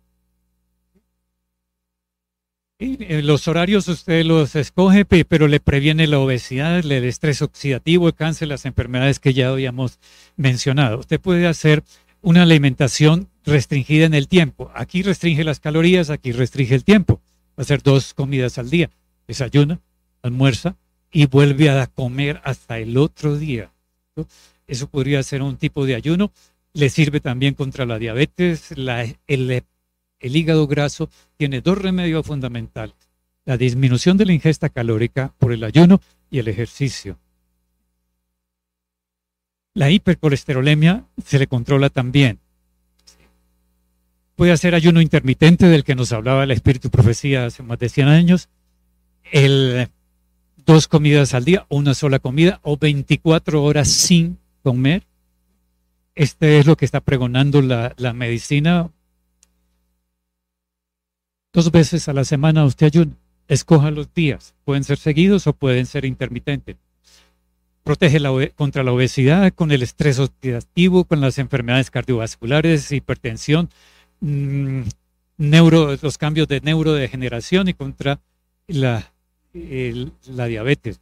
Eh, 2.82 3.20
los 3.22 3.46
horarios 3.46 3.88
usted 3.88 4.24
los 4.24 4.56
escoge, 4.56 5.04
pero 5.04 5.48
le 5.48 5.60
previene 5.60 6.06
la 6.06 6.18
obesidad, 6.18 6.78
el 6.78 6.90
estrés 6.92 7.42
oxidativo, 7.42 8.08
el 8.08 8.14
cáncer, 8.14 8.48
las 8.48 8.64
enfermedades 8.64 9.20
que 9.20 9.34
ya 9.34 9.50
habíamos 9.50 9.98
mencionado. 10.36 10.98
Usted 10.98 11.20
puede 11.20 11.46
hacer 11.46 11.84
una 12.22 12.42
alimentación 12.44 13.28
restringida 13.44 14.06
en 14.06 14.14
el 14.14 14.28
tiempo. 14.28 14.70
Aquí 14.74 15.02
restringe 15.02 15.44
las 15.44 15.60
calorías, 15.60 16.08
aquí 16.08 16.32
restringe 16.32 16.74
el 16.74 16.84
tiempo. 16.84 17.20
Va 17.50 17.58
a 17.58 17.62
hacer 17.62 17.82
dos 17.82 18.14
comidas 18.14 18.56
al 18.56 18.70
día. 18.70 18.90
Desayuna, 19.28 19.80
almuerza 20.22 20.76
y 21.12 21.26
vuelve 21.26 21.68
a 21.68 21.86
comer 21.86 22.40
hasta 22.44 22.78
el 22.78 22.96
otro 22.96 23.36
día. 23.36 23.72
Eso 24.70 24.88
podría 24.88 25.20
ser 25.24 25.42
un 25.42 25.56
tipo 25.56 25.84
de 25.84 25.96
ayuno. 25.96 26.30
Le 26.74 26.90
sirve 26.90 27.18
también 27.18 27.54
contra 27.54 27.86
la 27.86 27.98
diabetes, 27.98 28.70
el 28.70 30.36
hígado 30.36 30.68
graso 30.68 31.10
tiene 31.36 31.60
dos 31.60 31.76
remedios 31.76 32.24
fundamentales, 32.24 32.94
la 33.44 33.56
disminución 33.56 34.16
de 34.16 34.26
la 34.26 34.32
ingesta 34.32 34.68
calórica 34.68 35.34
por 35.38 35.52
el 35.52 35.64
ayuno 35.64 36.00
y 36.30 36.38
el 36.38 36.46
ejercicio. 36.46 37.18
La 39.74 39.90
hipercolesterolemia 39.90 41.04
se 41.24 41.40
le 41.40 41.48
controla 41.48 41.90
también. 41.90 42.38
Puede 44.36 44.52
hacer 44.52 44.76
ayuno 44.76 45.00
intermitente 45.00 45.66
del 45.66 45.82
que 45.82 45.96
nos 45.96 46.12
hablaba 46.12 46.44
el 46.44 46.52
Espíritu 46.52 46.90
Profecía 46.90 47.46
hace 47.46 47.64
más 47.64 47.80
de 47.80 47.88
100 47.88 48.06
años, 48.06 48.48
el 49.32 49.88
dos 50.64 50.86
comidas 50.86 51.34
al 51.34 51.44
día, 51.44 51.66
una 51.68 51.94
sola 51.94 52.20
comida 52.20 52.60
o 52.62 52.76
24 52.76 53.64
horas 53.64 53.88
sin 53.88 54.38
comer. 54.62 55.04
Este 56.14 56.58
es 56.58 56.66
lo 56.66 56.76
que 56.76 56.84
está 56.84 57.00
pregonando 57.00 57.62
la, 57.62 57.94
la 57.96 58.12
medicina 58.12 58.90
Dos 61.52 61.72
veces 61.72 62.08
a 62.08 62.12
la 62.12 62.24
semana 62.24 62.64
usted 62.64 62.86
ayuna. 62.86 63.16
Escoja 63.48 63.90
los 63.90 64.14
días. 64.14 64.54
Pueden 64.64 64.84
ser 64.84 64.98
seguidos 64.98 65.48
o 65.48 65.52
pueden 65.52 65.86
ser 65.86 66.04
intermitentes. 66.04 66.76
Protege 67.82 68.20
contra 68.54 68.84
la 68.84 68.92
obesidad, 68.92 69.52
con 69.52 69.72
el 69.72 69.82
estrés 69.82 70.20
oxidativo, 70.20 71.04
con 71.04 71.20
las 71.20 71.38
enfermedades 71.38 71.90
cardiovasculares, 71.90 72.92
hipertensión, 72.92 73.68
mm, 74.20 74.82
neuro, 75.38 75.96
los 76.00 76.18
cambios 76.18 76.46
de 76.46 76.60
neurodegeneración 76.60 77.66
y 77.68 77.74
contra 77.74 78.20
la, 78.68 79.12
la 79.52 80.46
diabetes. 80.46 81.00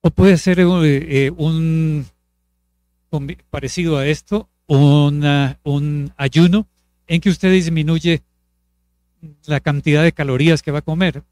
O 0.00 0.10
puede 0.10 0.38
ser 0.38 0.60
eh, 0.60 1.32
un 1.36 2.06
parecido 3.50 3.96
a 3.96 4.06
esto, 4.06 4.48
un 4.66 6.12
ayuno 6.16 6.68
en 7.06 7.20
que 7.20 7.30
usted 7.30 7.50
disminuye 7.50 8.22
la 9.46 9.60
cantidad 9.60 10.02
de 10.02 10.12
calorías 10.12 10.62
que 10.62 10.70
va 10.70 10.80
a 10.80 10.82
comer. 10.82 11.24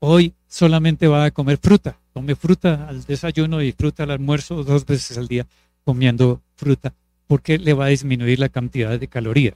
Hoy 0.00 0.32
solamente 0.46 1.08
va 1.08 1.24
a 1.24 1.30
comer 1.30 1.58
fruta. 1.58 1.98
Come 2.12 2.34
fruta 2.34 2.88
al 2.88 3.04
desayuno 3.04 3.60
y 3.62 3.72
fruta 3.72 4.04
al 4.04 4.12
almuerzo 4.12 4.64
dos 4.64 4.86
veces 4.86 5.18
al 5.18 5.28
día 5.28 5.46
comiendo 5.84 6.40
fruta 6.56 6.94
porque 7.26 7.58
le 7.58 7.74
va 7.74 7.84
a 7.86 7.88
disminuir 7.88 8.38
la 8.40 8.48
cantidad 8.48 8.98
de 8.98 9.06
calorías. 9.06 9.54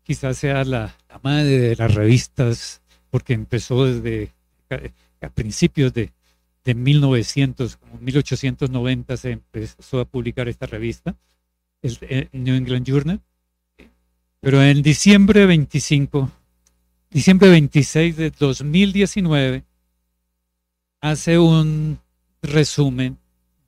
quizás 0.03 0.37
sea 0.39 0.65
la, 0.65 0.95
madre 1.23 1.59
de 1.59 1.77
las 1.77 1.95
revistas, 1.95 2.83
porque 3.11 3.33
empezó 3.33 3.87
desde 3.87 4.33
a 5.21 5.29
principios 5.31 5.95
de, 5.95 6.13
de 6.65 6.75
1900, 6.75 7.77
como 7.77 7.99
1890 7.99 9.17
se 9.17 9.31
empezó 9.31 10.01
a 10.01 10.05
publicar 10.05 10.49
esta 10.49 10.67
revista, 10.67 11.17
el, 11.83 12.29
New 12.33 12.55
England 12.55 12.87
Journal. 12.87 13.21
Pero 14.41 14.63
en 14.63 14.83
diciembre 14.83 15.47
25, 15.47 16.31
diciembre 17.11 17.49
26 17.49 18.17
de 18.17 18.31
2019, 18.31 19.65
hace 21.01 21.39
un 21.39 22.01
resumen 22.43 23.19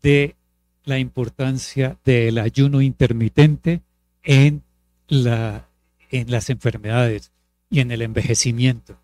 de 0.03 0.37
la 0.85 0.99
importancia 0.99 1.99
del 2.05 2.39
ayuno 2.39 2.81
intermitente 2.81 3.83
en, 4.23 4.63
la, 5.09 5.69
en 6.11 6.31
las 6.31 6.51
enfermedades 6.51 7.33
y 7.69 7.81
en 7.81 7.91
el 7.91 8.03
envejecimiento. 8.03 8.99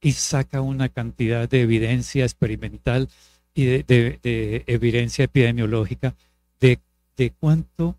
Y 0.00 0.12
saca 0.12 0.60
una 0.60 0.88
cantidad 0.88 1.48
de 1.48 1.62
evidencia 1.62 2.24
experimental 2.24 3.08
y 3.54 3.64
de, 3.64 4.64
evidencia 4.66 5.24
epidemiológica 5.24 6.14
de, 6.60 6.80
de 7.16 7.30
cuánto 7.30 7.96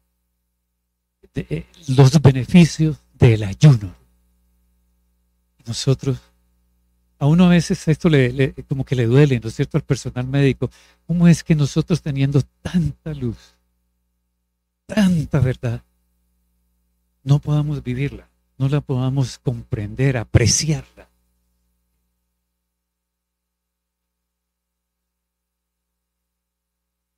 eh, 1.34 1.66
los 1.88 2.22
beneficios 2.22 2.98
del 3.14 3.44
ayuno. 3.44 3.96
Nosotros 5.66 6.20
a 7.18 7.28
uno 7.28 7.46
a 7.46 7.50
veces 7.50 7.88
esto 7.88 8.10
le, 8.10 8.54
como 8.68 8.84
que 8.84 8.96
le 8.96 9.06
duele, 9.06 9.40
¿no 9.40 9.48
es 9.48 9.56
cierto?, 9.56 9.78
al 9.78 9.84
personal 9.84 10.28
médico. 10.28 10.70
¿Cómo 11.08 11.28
es 11.28 11.44
que 11.44 11.56
nosotros 11.56 12.02
teniendo 12.02 12.42
tanta 12.62 13.14
luz, 13.14 13.56
tanta 14.86 15.40
verdad, 15.40 15.82
no 17.24 17.40
podamos 17.40 17.84
vivirla, 17.84 18.28
no 18.58 18.68
la 18.68 18.82
podamos 18.82 19.40
comprender, 19.40 20.18
apreciarla? 20.18 21.08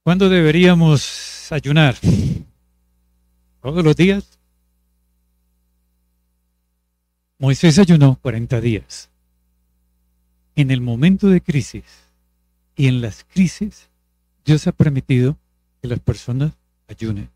¿Cuándo 0.04 0.30
deberíamos 0.30 1.52
ayunar? 1.52 1.96
¿Todos 3.62 3.84
los 3.84 3.96
días? 3.96 4.40
Moisés 7.40 7.78
ayunó 7.78 8.18
40 8.22 8.62
días 8.62 9.10
en 10.58 10.72
el 10.72 10.82
momento 10.82 11.28
de 11.28 11.40
crisis 11.40 11.84
y 12.76 12.88
en 12.88 13.00
las 13.00 13.24
crisis, 13.24 13.90
Dios 14.44 14.66
ha 14.66 14.72
permitido 14.72 15.38
que 15.82 15.88
las 15.88 16.00
personas 16.00 16.54
ayunen. 16.88 17.30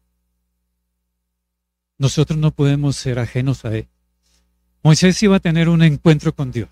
Nosotros 1.99 2.39
no 2.39 2.49
podemos 2.49 2.95
ser 2.95 3.19
ajenos 3.19 3.63
a 3.63 3.77
él. 3.77 3.87
Moisés 4.81 5.21
iba 5.21 5.35
a 5.35 5.39
tener 5.39 5.69
un 5.69 5.83
encuentro 5.83 6.33
con 6.33 6.51
Dios 6.51 6.69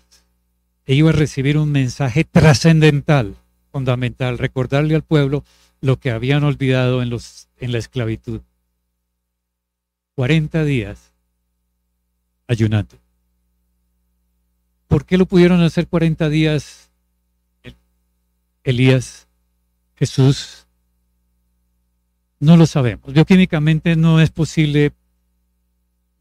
e 0.86 0.94
iba 0.94 1.10
a 1.10 1.12
recibir 1.12 1.56
un 1.56 1.70
mensaje 1.70 2.24
trascendental, 2.24 3.36
fundamental, 3.70 4.36
recordarle 4.36 4.96
al 4.96 5.02
pueblo 5.02 5.44
lo 5.80 6.00
que 6.00 6.10
habían 6.10 6.42
olvidado 6.42 7.00
en, 7.00 7.10
los, 7.10 7.48
en 7.58 7.70
la 7.70 7.78
esclavitud. 7.78 8.40
40 10.16 10.64
días 10.64 11.12
ayunando. 12.48 12.99
¿Por 14.90 15.06
qué 15.06 15.16
lo 15.16 15.24
pudieron 15.24 15.62
hacer 15.62 15.86
40 15.86 16.28
días 16.30 16.90
Elías, 18.64 19.28
Jesús? 19.94 20.66
No 22.40 22.56
lo 22.56 22.66
sabemos. 22.66 23.12
Bioquímicamente 23.14 23.94
no 23.94 24.20
es 24.20 24.32
posible. 24.32 24.90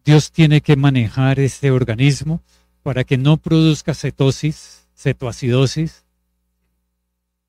Dios 0.05 0.31
tiene 0.31 0.61
que 0.61 0.75
manejar 0.75 1.39
ese 1.39 1.71
organismo 1.71 2.43
para 2.83 3.03
que 3.03 3.17
no 3.17 3.37
produzca 3.37 3.95
cetosis, 3.95 4.87
cetoacidosis. 4.95 6.05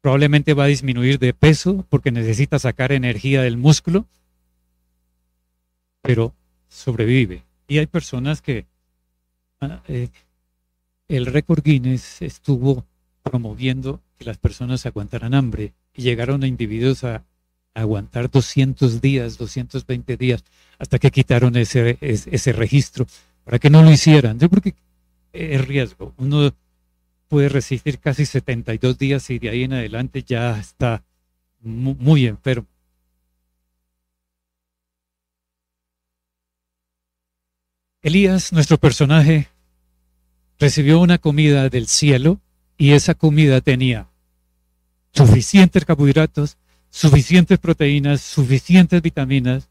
Probablemente 0.01 0.55
va 0.55 0.65
a 0.65 0.69
disminuir 0.69 1.19
de 1.19 1.35
peso 1.35 1.85
porque 1.91 2.13
necesita 2.13 2.59
sacar 2.59 2.93
energía 2.93 3.43
del 3.43 3.59
músculo, 3.59 4.07
pero 6.01 6.35
sobrevive. 6.71 7.43
Y 7.69 7.77
hay 7.77 7.87
personas 7.87 8.41
que 8.41 8.65
ah, 9.61 9.83
eh, 9.87 10.09
el 11.11 11.27
récord 11.27 11.63
Guinness 11.65 12.23
estuvo 12.23 12.87
promoviendo 13.25 14.01
que 14.17 14.25
las 14.25 14.39
personas 14.39 14.87
aguantaran 14.87 15.35
hambre 15.35 15.75
y 15.93 16.03
llegaron 16.03 16.45
a 16.45 16.47
individuos 16.47 17.03
a 17.03 17.25
aguantar 17.75 18.31
200 18.31 19.01
días, 19.01 19.37
220 19.37 20.17
días, 20.17 20.45
hasta 20.79 20.99
que 21.01 21.11
quitaron 21.11 21.57
ese, 21.57 21.99
ese, 22.01 22.53
registro 22.53 23.07
para 23.45 23.59
que 23.59 23.71
no 23.71 23.83
lo 23.83 23.91
hicieran. 23.91 24.39
Yo 24.39 24.49
creo 24.49 24.63
que 24.63 24.75
es 25.33 25.67
riesgo. 25.67 26.15
Uno 26.17 26.55
puede 27.29 27.49
resistir 27.49 27.99
casi 27.99 28.25
72 28.25 28.97
días 28.97 29.29
y 29.31 29.41
de 29.41 29.51
ahí 29.51 29.65
en 29.65 29.73
adelante 29.73 30.23
ya 30.23 30.59
está 30.59 31.03
muy 31.61 32.27
enfermo. 32.27 32.67
Elías, 38.03 38.53
nuestro 38.53 38.79
personaje, 38.79 39.49
recibió 40.61 41.01
una 41.01 41.17
comida 41.17 41.71
del 41.71 41.89
cielo 41.89 42.39
y 42.77 42.93
esa 42.93 43.15
comida 43.15 43.63
tenía 43.63 44.09
suficientes 45.13 45.87
carbohidratos, 45.87 46.59
suficientes 46.91 47.59
proteínas, 47.59 48.21
suficientes 48.21 49.01
vitaminas 49.01 49.71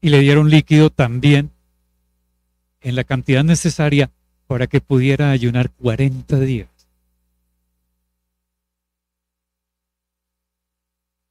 y 0.00 0.08
le 0.08 0.20
dieron 0.20 0.48
líquido 0.48 0.88
también 0.88 1.50
en 2.80 2.96
la 2.96 3.04
cantidad 3.04 3.44
necesaria 3.44 4.10
para 4.46 4.66
que 4.66 4.80
pudiera 4.80 5.32
ayunar 5.32 5.70
40 5.70 6.40
días. 6.40 6.68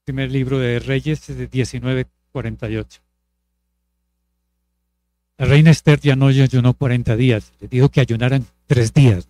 Primer 0.06 0.32
libro 0.32 0.60
de 0.60 0.80
Reyes 0.80 1.26
de 1.28 1.50
1948. 1.52 3.09
La 5.40 5.46
reina 5.46 5.72
Esther 5.72 6.02
ya 6.02 6.18
no 6.18 6.28
ayunó 6.28 6.74
40 6.74 7.16
días, 7.16 7.54
le 7.62 7.70
dijo 7.70 7.88
que 7.88 8.02
ayunaran 8.02 8.46
tres 8.68 8.94
días. 8.94 9.30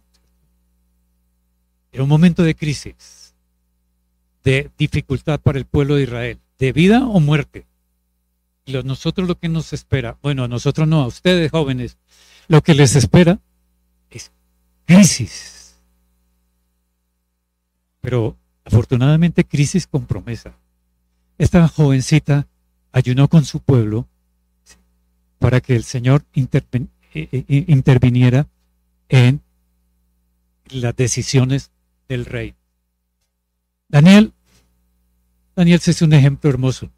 Era 1.92 2.02
un 2.02 2.10
momento 2.10 2.42
de 2.42 2.56
crisis, 2.56 3.36
de 4.44 4.72
dificultad 4.76 5.40
para 5.40 5.60
el 5.60 5.66
pueblo 5.66 5.96
de 5.96 6.04
Israel, 6.04 6.40
de 6.58 6.72
vida 6.72 7.06
o 7.06 7.20
muerte. 7.20 7.68
Y 8.66 8.74
nosotros 8.82 9.28
lo 9.28 9.38
que 9.38 9.50
nos 9.50 9.72
espera, 9.72 10.18
bueno, 10.24 10.46
a 10.46 10.48
nosotros 10.48 10.88
no, 10.88 11.04
a 11.04 11.08
ustedes 11.08 11.52
jóvenes, 11.52 11.96
lo 12.48 12.64
que 12.64 12.74
les 12.74 12.96
espera 12.96 13.40
es 14.10 14.32
crisis. 14.88 15.76
Pero 18.02 18.36
afortunadamente 18.66 19.46
crisis 19.46 19.86
con 19.86 20.08
promesa. 20.08 20.56
Esta 21.38 21.68
jovencita 21.68 22.48
ayunó 22.92 23.28
con 23.28 23.46
su 23.46 23.60
pueblo 23.60 24.08
para 25.50 25.62
que 25.62 25.76
el 25.76 25.84
Señor 25.84 26.26
eh, 26.36 26.48
eh, 27.12 27.66
interviniera 27.70 28.46
en 29.08 29.42
las 30.70 30.96
decisiones 30.96 31.72
del 32.08 32.26
rey. 32.26 32.54
Daniel, 33.88 34.32
Daniel 35.56 35.82
es 35.84 36.02
un 36.04 36.14
ejemplo 36.14 36.52
hermoso. 36.52 36.92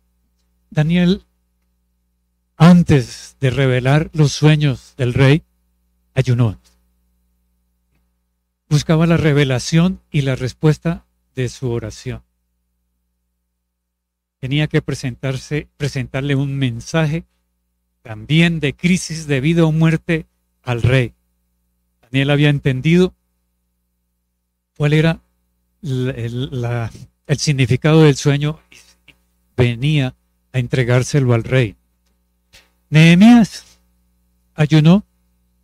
Daniel, 0.70 1.24
antes 2.58 3.38
de 3.40 3.52
revelar 3.52 4.10
los 4.12 4.34
sueños 4.34 4.96
del 4.98 5.14
rey, 5.14 5.44
ayunó. 6.14 6.60
Buscaba 8.68 9.08
la 9.08 9.16
revelación 9.16 10.02
y 10.12 10.24
la 10.24 10.36
respuesta 10.36 11.06
de 11.36 11.48
su 11.48 11.72
oración. 11.72 12.22
Tenía 14.42 14.68
que 14.68 14.82
presentarse, 14.82 15.70
presentarle 15.78 16.36
un 16.36 16.58
mensaje 16.58 17.24
también 18.02 18.60
de 18.60 18.74
crisis 18.74 19.28
de 19.28 19.42
vida 19.42 19.66
o 19.66 19.72
muerte 19.72 20.26
al 20.64 20.82
rey. 20.82 21.14
Daniel 22.02 22.32
había 22.32 22.50
entendido 22.50 23.14
cuál 24.78 24.94
era 24.94 25.22
el, 25.82 26.90
significado 27.38 28.04
del 28.04 28.16
sueño 28.16 28.60
y 28.72 28.78
venía 29.56 30.16
a 30.54 30.60
entregárselo 30.60 31.34
al 31.34 31.44
rey. 31.44 31.76
Nehemías 32.90 33.80
ayunó, 34.56 35.06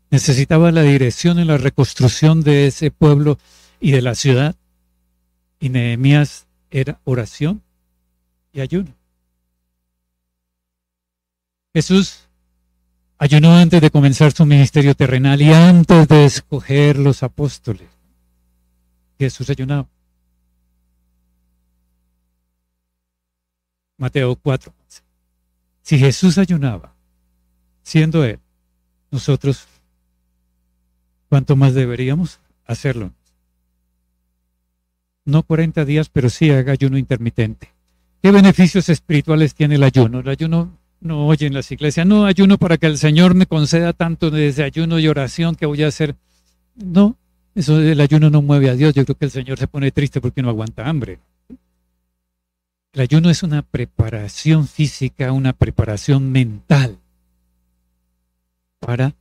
necesitaba 0.09 0.71
la 0.71 0.83
dirección 0.83 1.39
en 1.39 1.47
la 1.47 1.57
reconstrucción 1.57 2.41
de 2.43 2.67
ese 2.67 2.91
pueblo 2.91 3.37
y 3.79 3.91
de 3.91 4.01
la 4.01 4.15
ciudad. 4.15 4.55
Y 5.59 5.69
Nehemías 5.69 6.47
era 6.71 7.01
oración 7.03 7.61
y 8.53 8.61
ayuno. 8.61 8.95
Jesús 11.73 12.26
Ayunó 13.19 13.55
antes 13.55 13.81
de 13.81 13.89
comenzar 13.89 14.31
su 14.31 14.45
ministerio 14.45 14.93
terrenal 14.93 15.41
y 15.41 15.51
antes 15.51 16.07
de 16.07 16.25
escoger 16.25 16.99
los 16.99 17.23
apóstoles. 17.23 17.87
Jesús 19.17 19.49
ayunaba. 19.49 19.87
Mateo 23.97 24.35
4. 24.35 24.71
Si 25.81 25.97
Jesús 25.97 26.37
ayunaba, 26.37 26.93
siendo 27.81 28.23
Él, 28.23 28.39
nosotros, 29.09 29.65
¿cuánto 31.29 31.55
más 31.55 31.73
deberíamos 31.73 32.39
hacerlo? 32.67 33.11
No 35.25 35.41
40 35.41 35.85
días, 35.85 36.09
pero 36.09 36.29
sí 36.29 36.51
haga 36.51 36.73
ayuno 36.73 36.99
intermitente. 36.99 37.71
¿Qué 38.21 38.29
beneficios 38.31 38.89
espirituales 38.89 39.55
tiene 39.55 39.75
el 39.75 39.83
ayuno? 39.83 40.19
El 40.19 40.29
ayuno 40.29 40.76
no 40.99 41.27
oyen 41.27 41.53
las 41.53 41.71
iglesias, 41.71 42.05
no 42.05 42.25
ayuno 42.25 42.57
para 42.57 42.77
que 42.77 42.87
el 42.87 42.97
Señor 42.97 43.35
me 43.35 43.45
conceda 43.45 43.93
tanto 43.93 44.31
desde 44.31 44.63
ayuno 44.63 44.99
y 44.99 45.07
oración 45.07 45.55
que 45.55 45.65
voy 45.65 45.83
a 45.83 45.87
hacer. 45.87 46.15
No, 46.75 47.15
eso 47.55 47.79
el 47.79 47.99
ayuno 48.01 48.29
no 48.29 48.41
mueve 48.41 48.69
a 48.69 48.75
Dios. 48.75 48.93
Yo 48.93 49.03
creo 49.05 49.17
que 49.17 49.25
el 49.25 49.31
Señor 49.31 49.57
se 49.57 49.67
pone 49.67 49.91
triste 49.91 50.21
porque 50.21 50.41
no 50.41 50.49
aguanta 50.49 50.87
hambre. 50.87 51.19
El 52.93 53.01
ayuno 53.01 53.29
es 53.29 53.43
una 53.43 53.61
preparación 53.61 54.67
física, 54.67 55.31
una 55.31 55.53
preparación 55.53 56.31
mental 56.31 56.97
para 58.79 59.13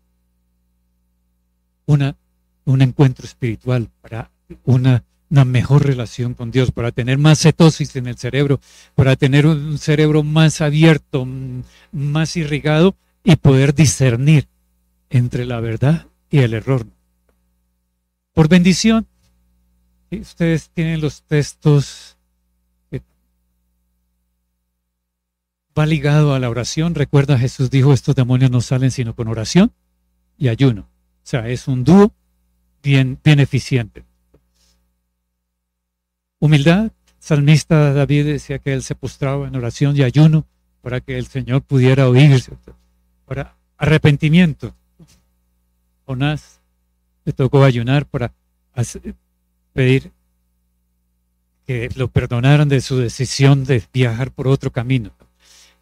una, 1.86 2.16
un 2.64 2.82
encuentro 2.82 3.26
espiritual, 3.26 3.88
para 4.00 4.30
una 4.64 5.04
una 5.30 5.44
mejor 5.44 5.84
relación 5.86 6.34
con 6.34 6.50
Dios, 6.50 6.70
para 6.70 6.92
tener 6.92 7.18
más 7.18 7.40
cetosis 7.40 7.96
en 7.96 8.06
el 8.06 8.16
cerebro, 8.16 8.60
para 8.94 9.16
tener 9.16 9.46
un 9.46 9.78
cerebro 9.78 10.22
más 10.22 10.60
abierto, 10.60 11.26
más 11.92 12.36
irrigado 12.36 12.96
y 13.24 13.36
poder 13.36 13.74
discernir 13.74 14.46
entre 15.10 15.46
la 15.46 15.60
verdad 15.60 16.06
y 16.30 16.38
el 16.38 16.54
error. 16.54 16.86
Por 18.32 18.48
bendición, 18.48 19.06
ustedes 20.10 20.70
tienen 20.70 21.00
los 21.00 21.22
textos, 21.22 22.16
va 25.78 25.86
ligado 25.86 26.34
a 26.34 26.38
la 26.38 26.48
oración. 26.48 26.94
Recuerda, 26.94 27.38
Jesús 27.38 27.70
dijo, 27.70 27.92
estos 27.92 28.14
demonios 28.14 28.50
no 28.50 28.60
salen 28.60 28.90
sino 28.90 29.14
con 29.14 29.28
oración 29.28 29.72
y 30.38 30.48
ayuno. 30.48 30.82
O 30.82 31.28
sea, 31.28 31.48
es 31.48 31.68
un 31.68 31.84
dúo 31.84 32.12
bien, 32.82 33.18
bien 33.22 33.40
eficiente. 33.40 34.04
Humildad. 36.38 36.92
Salmista 37.18 37.92
David 37.92 38.26
decía 38.26 38.58
que 38.58 38.72
él 38.72 38.82
se 38.82 38.94
postraba 38.94 39.48
en 39.48 39.56
oración 39.56 39.96
y 39.96 40.02
ayuno 40.02 40.46
para 40.82 41.00
que 41.00 41.18
el 41.18 41.26
Señor 41.26 41.62
pudiera 41.62 42.08
oírse. 42.08 42.52
Para 43.24 43.56
arrepentimiento. 43.78 44.74
Jonás 46.06 46.60
le 47.24 47.32
tocó 47.32 47.64
ayunar 47.64 48.06
para 48.06 48.32
pedir 49.72 50.12
que 51.66 51.90
lo 51.96 52.08
perdonaran 52.08 52.68
de 52.68 52.80
su 52.80 52.98
decisión 52.98 53.64
de 53.64 53.82
viajar 53.92 54.30
por 54.30 54.46
otro 54.46 54.70
camino. 54.70 55.10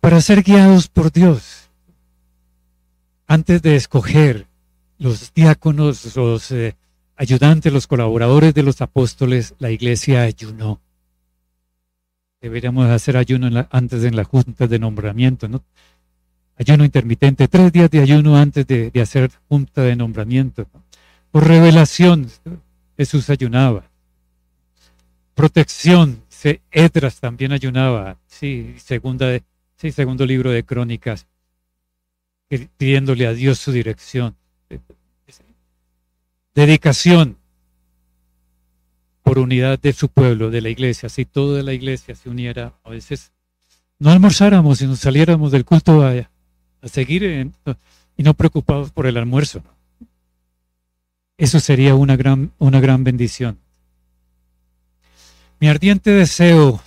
Para 0.01 0.21
ser 0.21 0.43
guiados 0.43 0.89
por 0.89 1.13
Dios. 1.13 1.69
Antes 3.27 3.61
de 3.61 3.77
escoger 3.77 4.47
los 4.99 5.33
diáconos, 5.35 6.17
los 6.17 6.51
eh, 6.51 6.77
ayudantes, 7.17 7.73
los 7.73 7.87
colaboradores 7.87 8.55
de 8.55 8.63
los 8.63 8.81
apóstoles, 8.81 9.55
la 9.59 9.71
iglesia 9.71 10.23
ayunó. 10.23 10.81
Deberíamos 12.41 12.87
hacer 12.91 13.17
ayuno 13.17 13.67
antes 13.71 14.05
en 14.05 14.17
la 14.17 14.25
junta 14.25 14.67
de 14.67 14.79
nombramiento, 14.79 15.49
¿no? 15.49 15.65
Ayuno 16.59 16.85
intermitente, 16.85 17.49
tres 17.49 17.73
días 17.73 17.91
de 17.91 18.01
ayuno 18.01 18.37
antes 18.37 18.67
de, 18.67 18.93
hacer 19.01 19.31
junta 19.49 19.83
de 19.83 19.97
nombramiento. 19.97 20.67
Por 21.31 21.49
revelación, 21.49 22.29
Jesús 22.97 23.31
ayunaba. 23.31 23.85
Protección, 25.35 26.23
Edras 26.71 27.19
también 27.21 27.53
ayunaba. 27.53 28.19
Sí, 28.27 28.75
segunda 28.79 29.27
de, 29.27 29.43
Sí, 29.77 29.91
segundo 29.93 30.25
libro 30.25 30.51
de 30.51 30.65
Crónicas, 30.65 31.27
pidiéndole 32.77 33.27
a 33.27 33.33
Dios 33.33 33.59
su 33.59 33.73
dirección. 33.73 34.37
Dedicación 36.55 37.37
por 39.23 39.39
unidad 39.39 39.79
de 39.79 39.93
su 39.93 40.09
pueblo, 40.09 40.51
de 40.51 40.61
la 40.61 40.69
iglesia. 40.69 41.09
Si 41.09 41.25
toda 41.25 41.63
la 41.63 41.73
iglesia 41.73 42.15
se 42.15 42.29
uniera, 42.29 42.75
a 42.85 42.91
veces 42.91 43.33
no 43.99 44.11
almorzáramos 44.11 44.81
y 44.83 44.87
nos 44.87 45.01
saliéramos 45.01 45.51
del 45.51 45.65
culto 45.65 46.07
a, 46.07 46.29
seguir 46.89 47.51
y 48.17 48.23
no 48.23 48.35
preocupados 48.35 48.91
por 48.91 49.07
el 49.07 49.17
almuerzo. 49.17 49.63
Eso 51.37 51.59
sería 51.59 51.95
una 51.95 52.17
gran, 52.17 52.53
una 52.59 52.81
gran 52.81 53.03
bendición. 53.03 53.59
Mi 55.59 55.69
ardiente 55.69 56.11
deseo, 56.11 56.81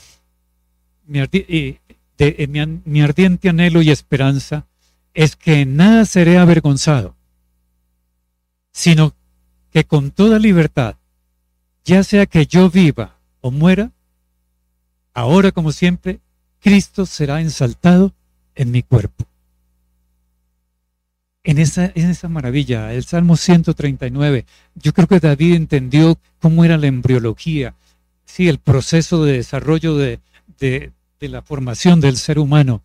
mi, 1.08 1.20
eh, 1.20 1.80
ardiente 3.04 3.50
anhelo 3.50 3.82
y 3.82 3.90
esperanza 3.90 4.68
es 5.14 5.36
que 5.36 5.66
nada 5.66 6.06
seré 6.06 6.38
avergonzado, 6.38 7.16
sino 8.72 9.17
que 9.72 9.84
con 9.84 10.12
toda 10.12 10.40
libertad, 10.40 10.96
ya 11.86 12.04
sea 12.04 12.26
que 12.26 12.46
yo 12.46 12.70
viva 12.70 13.18
o 13.42 13.52
muera, 13.52 13.92
ahora 15.14 15.52
como 15.52 15.72
siempre, 15.72 16.20
Cristo 16.60 17.06
será 17.06 17.42
ensaltado 17.42 18.14
en 18.56 18.72
mi 18.72 18.84
cuerpo. 18.84 19.26
En 21.44 21.60
esa, 21.60 21.86
en 21.96 22.10
esa 22.10 22.28
maravilla, 22.28 22.94
el 22.94 23.06
Salmo 23.06 23.38
139, 23.38 24.46
yo 24.76 24.94
creo 24.94 25.08
que 25.08 25.20
David 25.20 25.56
entendió 25.56 26.20
cómo 26.42 26.66
era 26.66 26.78
la 26.78 26.88
embriología, 26.88 27.74
sí, 28.26 28.50
el 28.50 28.60
proceso 28.60 29.24
de 29.24 29.34
desarrollo 29.34 29.96
de, 29.96 30.20
de 30.60 30.92
la 31.22 31.42
formación 31.42 32.02
del 32.02 32.18
ser 32.18 32.38
humano, 32.38 32.82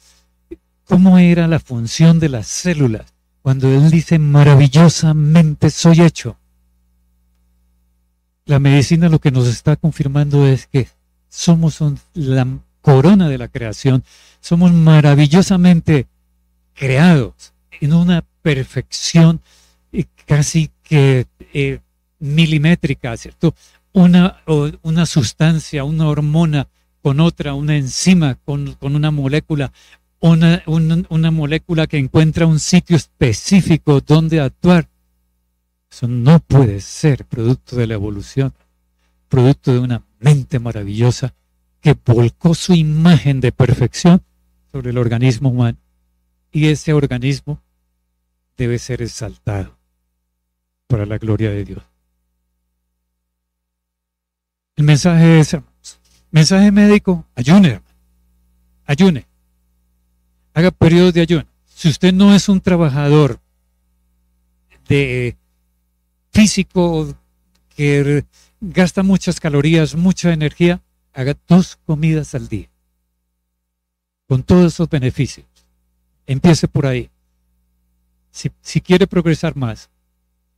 cómo 0.84 1.18
era 1.18 1.48
la 1.48 1.58
función 1.58 2.20
de 2.20 2.28
las 2.28 2.46
células, 2.46 3.12
cuando 3.42 3.68
él 3.68 3.90
dice 3.90 4.18
maravillosamente 4.18 5.70
soy 5.70 6.02
hecho. 6.02 6.36
La 8.44 8.58
medicina 8.58 9.08
lo 9.08 9.20
que 9.20 9.30
nos 9.30 9.46
está 9.46 9.76
confirmando 9.76 10.46
es 10.46 10.66
que 10.66 10.88
somos 11.28 11.78
la 12.14 12.46
corona 12.80 13.28
de 13.28 13.38
la 13.38 13.48
creación, 13.48 14.04
somos 14.40 14.72
maravillosamente 14.72 16.06
creados 16.74 17.52
en 17.80 17.92
una 17.94 18.24
perfección 18.42 19.40
casi 20.26 20.70
que 20.82 21.26
eh, 21.52 21.80
milimétrica, 22.18 23.16
¿cierto? 23.16 23.54
Una, 23.92 24.42
una 24.82 25.06
sustancia, 25.06 25.84
una 25.84 26.08
hormona 26.08 26.68
con 27.02 27.20
otra, 27.20 27.54
una 27.54 27.76
enzima 27.76 28.36
con, 28.44 28.76
una 28.80 29.10
molécula, 29.10 29.72
una, 30.20 30.62
una, 30.66 31.30
molécula 31.30 31.86
que 31.86 31.98
encuentra 31.98 32.46
un 32.46 32.60
sitio 32.60 32.96
específico 32.96 34.00
donde 34.00 34.40
actuar. 34.40 34.88
Eso 35.92 36.08
no 36.08 36.40
puede 36.40 36.80
ser 36.80 37.26
producto 37.26 37.76
de 37.76 37.86
la 37.86 37.92
evolución, 37.92 38.54
producto 39.28 39.74
de 39.74 39.78
una 39.78 40.02
mente 40.20 40.58
maravillosa 40.58 41.34
que 41.82 41.94
volcó 42.02 42.54
su 42.54 42.72
imagen 42.72 43.42
de 43.42 43.52
perfección 43.52 44.22
sobre 44.70 44.88
el 44.88 44.96
organismo 44.96 45.50
humano. 45.50 45.76
Y 46.50 46.68
ese 46.68 46.94
organismo 46.94 47.60
debe 48.56 48.78
ser 48.78 49.02
exaltado 49.02 49.76
para 50.86 51.04
la 51.04 51.18
gloria 51.18 51.50
de 51.50 51.62
Dios. 51.62 51.82
El 54.76 54.84
mensaje 54.84 55.40
es, 55.40 55.58
mensaje 56.30 56.72
médico, 56.72 57.26
ayune, 57.34 57.82
ayune, 58.86 59.26
haga 60.54 60.70
periodos 60.70 61.12
de 61.12 61.20
ayuno. 61.20 61.46
Si 61.66 61.90
usted 61.90 62.14
no 62.14 62.34
es 62.34 62.48
un 62.48 62.62
trabajador 62.62 63.40
de 64.88 65.36
físico 66.32 67.14
que 67.76 68.24
gasta 68.60 69.02
muchas 69.02 69.40
calorías, 69.40 69.94
mucha 69.94 70.32
energía, 70.32 70.80
haga 71.12 71.36
dos 71.46 71.78
comidas 71.84 72.34
al 72.34 72.48
día, 72.48 72.68
con 74.28 74.42
todos 74.42 74.72
esos 74.72 74.88
beneficios. 74.88 75.46
Empiece 76.26 76.68
por 76.68 76.86
ahí. 76.86 77.10
Si, 78.30 78.80
quiere 78.80 79.06
progresar 79.06 79.56
más, 79.56 79.90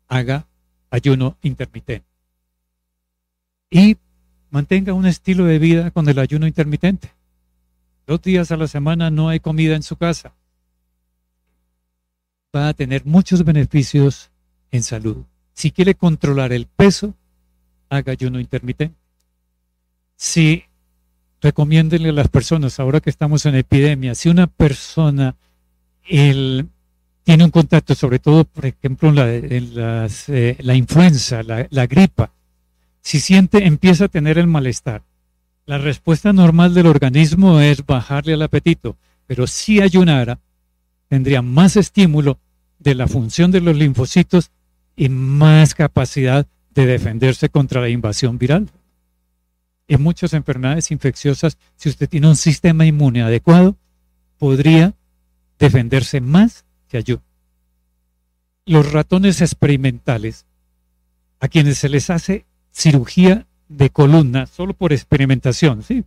haga 0.06 0.46
ayuno 0.90 1.36
intermitente. 1.42 2.06
Y 3.70 3.96
mantenga 4.50 4.92
un 4.92 5.06
estilo 5.06 5.46
de 5.46 5.58
vida 5.58 5.90
con 5.90 6.08
el 6.08 6.18
ayuno 6.20 6.46
intermitente. 6.46 7.10
Dos 8.06 8.22
días 8.22 8.52
a 8.52 8.56
la 8.56 8.68
semana 8.68 9.10
no 9.10 9.28
hay 9.28 9.40
comida 9.40 9.74
en 9.74 9.82
su 9.82 9.96
casa. 9.96 10.34
Va 12.54 12.68
a 12.68 12.74
tener 12.74 13.04
muchos 13.04 13.44
beneficios 13.44 14.30
en 14.70 14.84
salud. 14.84 15.24
Si 15.54 15.70
quiere 15.70 15.94
controlar 15.94 16.52
el 16.52 16.66
peso, 16.66 17.14
haga 17.88 18.12
ayuno 18.12 18.40
intermitente. 18.40 18.96
Si 20.16 20.64
recomiéndenle 21.40 22.08
a 22.08 22.12
las 22.12 22.28
personas, 22.28 22.80
ahora 22.80 23.00
que 23.00 23.10
estamos 23.10 23.46
en 23.46 23.54
epidemia, 23.54 24.14
si 24.14 24.28
una 24.28 24.46
persona 24.46 25.36
el, 26.08 26.68
tiene 27.22 27.44
un 27.44 27.50
contacto, 27.50 27.94
sobre 27.94 28.18
todo, 28.18 28.44
por 28.44 28.66
ejemplo, 28.66 29.08
en 29.10 29.74
la, 29.74 30.08
eh, 30.28 30.56
la 30.60 30.74
influenza, 30.74 31.42
la, 31.42 31.66
la, 31.70 31.86
gripa, 31.86 32.32
si 33.00 33.20
siente, 33.20 33.66
empieza 33.66 34.06
a 34.06 34.08
tener 34.08 34.38
el 34.38 34.46
malestar. 34.46 35.02
La 35.66 35.78
respuesta 35.78 36.32
normal 36.32 36.74
del 36.74 36.86
organismo 36.86 37.60
es 37.60 37.86
bajarle 37.86 38.34
el 38.34 38.42
apetito, 38.42 38.96
pero 39.26 39.46
si 39.46 39.80
ayunara, 39.80 40.40
tendría 41.08 41.42
más 41.42 41.76
estímulo 41.76 42.38
de 42.78 42.94
la 42.94 43.06
función 43.08 43.50
de 43.50 43.60
los 43.60 43.76
linfocitos 43.76 44.50
y 44.96 45.08
más 45.08 45.74
capacidad 45.74 46.46
de 46.74 46.86
defenderse 46.86 47.48
contra 47.48 47.80
la 47.80 47.88
invasión 47.88 48.38
viral. 48.38 48.68
En 49.86 50.02
muchas 50.02 50.32
enfermedades 50.32 50.90
infecciosas, 50.90 51.58
si 51.76 51.88
usted 51.88 52.08
tiene 52.08 52.28
un 52.28 52.36
sistema 52.36 52.86
inmune 52.86 53.22
adecuado, 53.22 53.76
podría 54.38 54.94
defenderse 55.58 56.20
más 56.20 56.64
los 58.66 58.92
ratones 58.92 59.40
experimentales, 59.40 60.46
a 61.40 61.48
quienes 61.48 61.78
se 61.78 61.88
les 61.88 62.08
hace 62.08 62.46
cirugía 62.70 63.46
de 63.68 63.90
columna 63.90 64.46
solo 64.46 64.74
por 64.74 64.92
experimentación, 64.92 65.82
¿sí? 65.82 66.04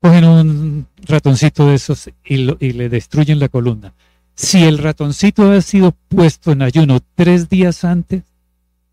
cogen 0.00 0.24
un 0.24 0.86
ratoncito 1.06 1.66
de 1.66 1.74
esos 1.76 2.10
y 2.24 2.72
le 2.72 2.88
destruyen 2.88 3.38
la 3.38 3.48
columna. 3.48 3.94
Si 4.34 4.64
el 4.64 4.78
ratoncito 4.78 5.50
ha 5.50 5.60
sido 5.60 5.92
puesto 6.08 6.52
en 6.52 6.62
ayuno 6.62 7.00
tres 7.14 7.48
días 7.48 7.84
antes, 7.84 8.24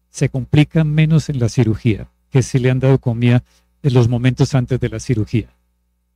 se 0.10 0.30
complica 0.30 0.84
menos 0.84 1.30
en 1.30 1.40
la 1.40 1.50
cirugía 1.50 2.10
que 2.30 2.44
si 2.44 2.60
le 2.60 2.70
han 2.70 2.80
dado 2.80 3.00
comida 3.00 3.44
en 3.82 3.94
los 3.94 4.08
momentos 4.08 4.54
antes 4.54 4.80
de 4.80 4.90
la 4.90 5.00
cirugía. 5.00 5.50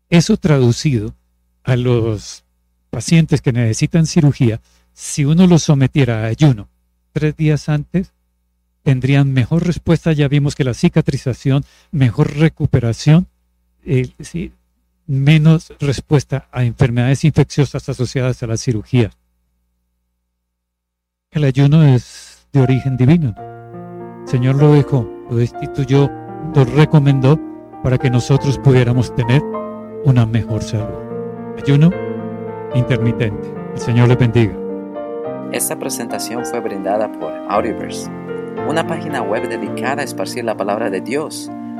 Eso 0.09 0.37
traducido 0.37 1.15
a 1.63 1.75
los 1.75 2.43
pacientes 2.89 3.41
que 3.41 3.51
necesitan 3.51 4.05
cirugía, 4.05 4.61
si 4.93 5.25
uno 5.25 5.47
los 5.47 5.63
sometiera 5.63 6.23
a 6.23 6.27
ayuno 6.27 6.69
tres 7.13 7.35
días 7.35 7.69
antes, 7.69 8.11
tendrían 8.83 9.33
mejor 9.33 9.65
respuesta. 9.65 10.11
Ya 10.11 10.27
vimos 10.27 10.55
que 10.55 10.63
la 10.63 10.73
cicatrización, 10.73 11.63
mejor 11.91 12.35
recuperación, 12.35 13.27
eh, 13.85 14.09
menos 15.07 15.73
respuesta 15.79 16.47
a 16.51 16.63
enfermedades 16.63 17.23
infecciosas 17.23 17.87
asociadas 17.89 18.41
a 18.43 18.47
la 18.47 18.57
cirugía. 18.57 19.11
El 21.31 21.43
ayuno 21.43 21.83
es 21.83 22.47
de 22.53 22.61
origen 22.61 22.95
divino. 22.97 23.35
El 24.21 24.27
Señor 24.27 24.55
lo 24.55 24.73
dejó, 24.73 25.09
lo 25.29 25.35
destituyó, 25.35 26.09
lo 26.55 26.63
recomendó 26.63 27.39
para 27.83 27.97
que 27.97 28.09
nosotros 28.09 28.59
pudiéramos 28.59 29.13
tener 29.15 29.41
una 30.05 30.25
mejor 30.25 30.63
salud. 30.63 31.57
Ayuno 31.57 31.91
intermitente. 32.75 33.53
El 33.73 33.79
Señor 33.79 34.07
le 34.07 34.15
bendiga. 34.15 34.53
Esta 35.51 35.77
presentación 35.77 36.45
fue 36.45 36.59
brindada 36.61 37.11
por 37.19 37.31
Audioverse, 37.49 38.09
una 38.67 38.87
página 38.87 39.21
web 39.21 39.47
dedicada 39.49 40.01
a 40.01 40.05
esparcir 40.05 40.43
la 40.43 40.57
palabra 40.57 40.89
de 40.89 41.01
Dios 41.01 41.49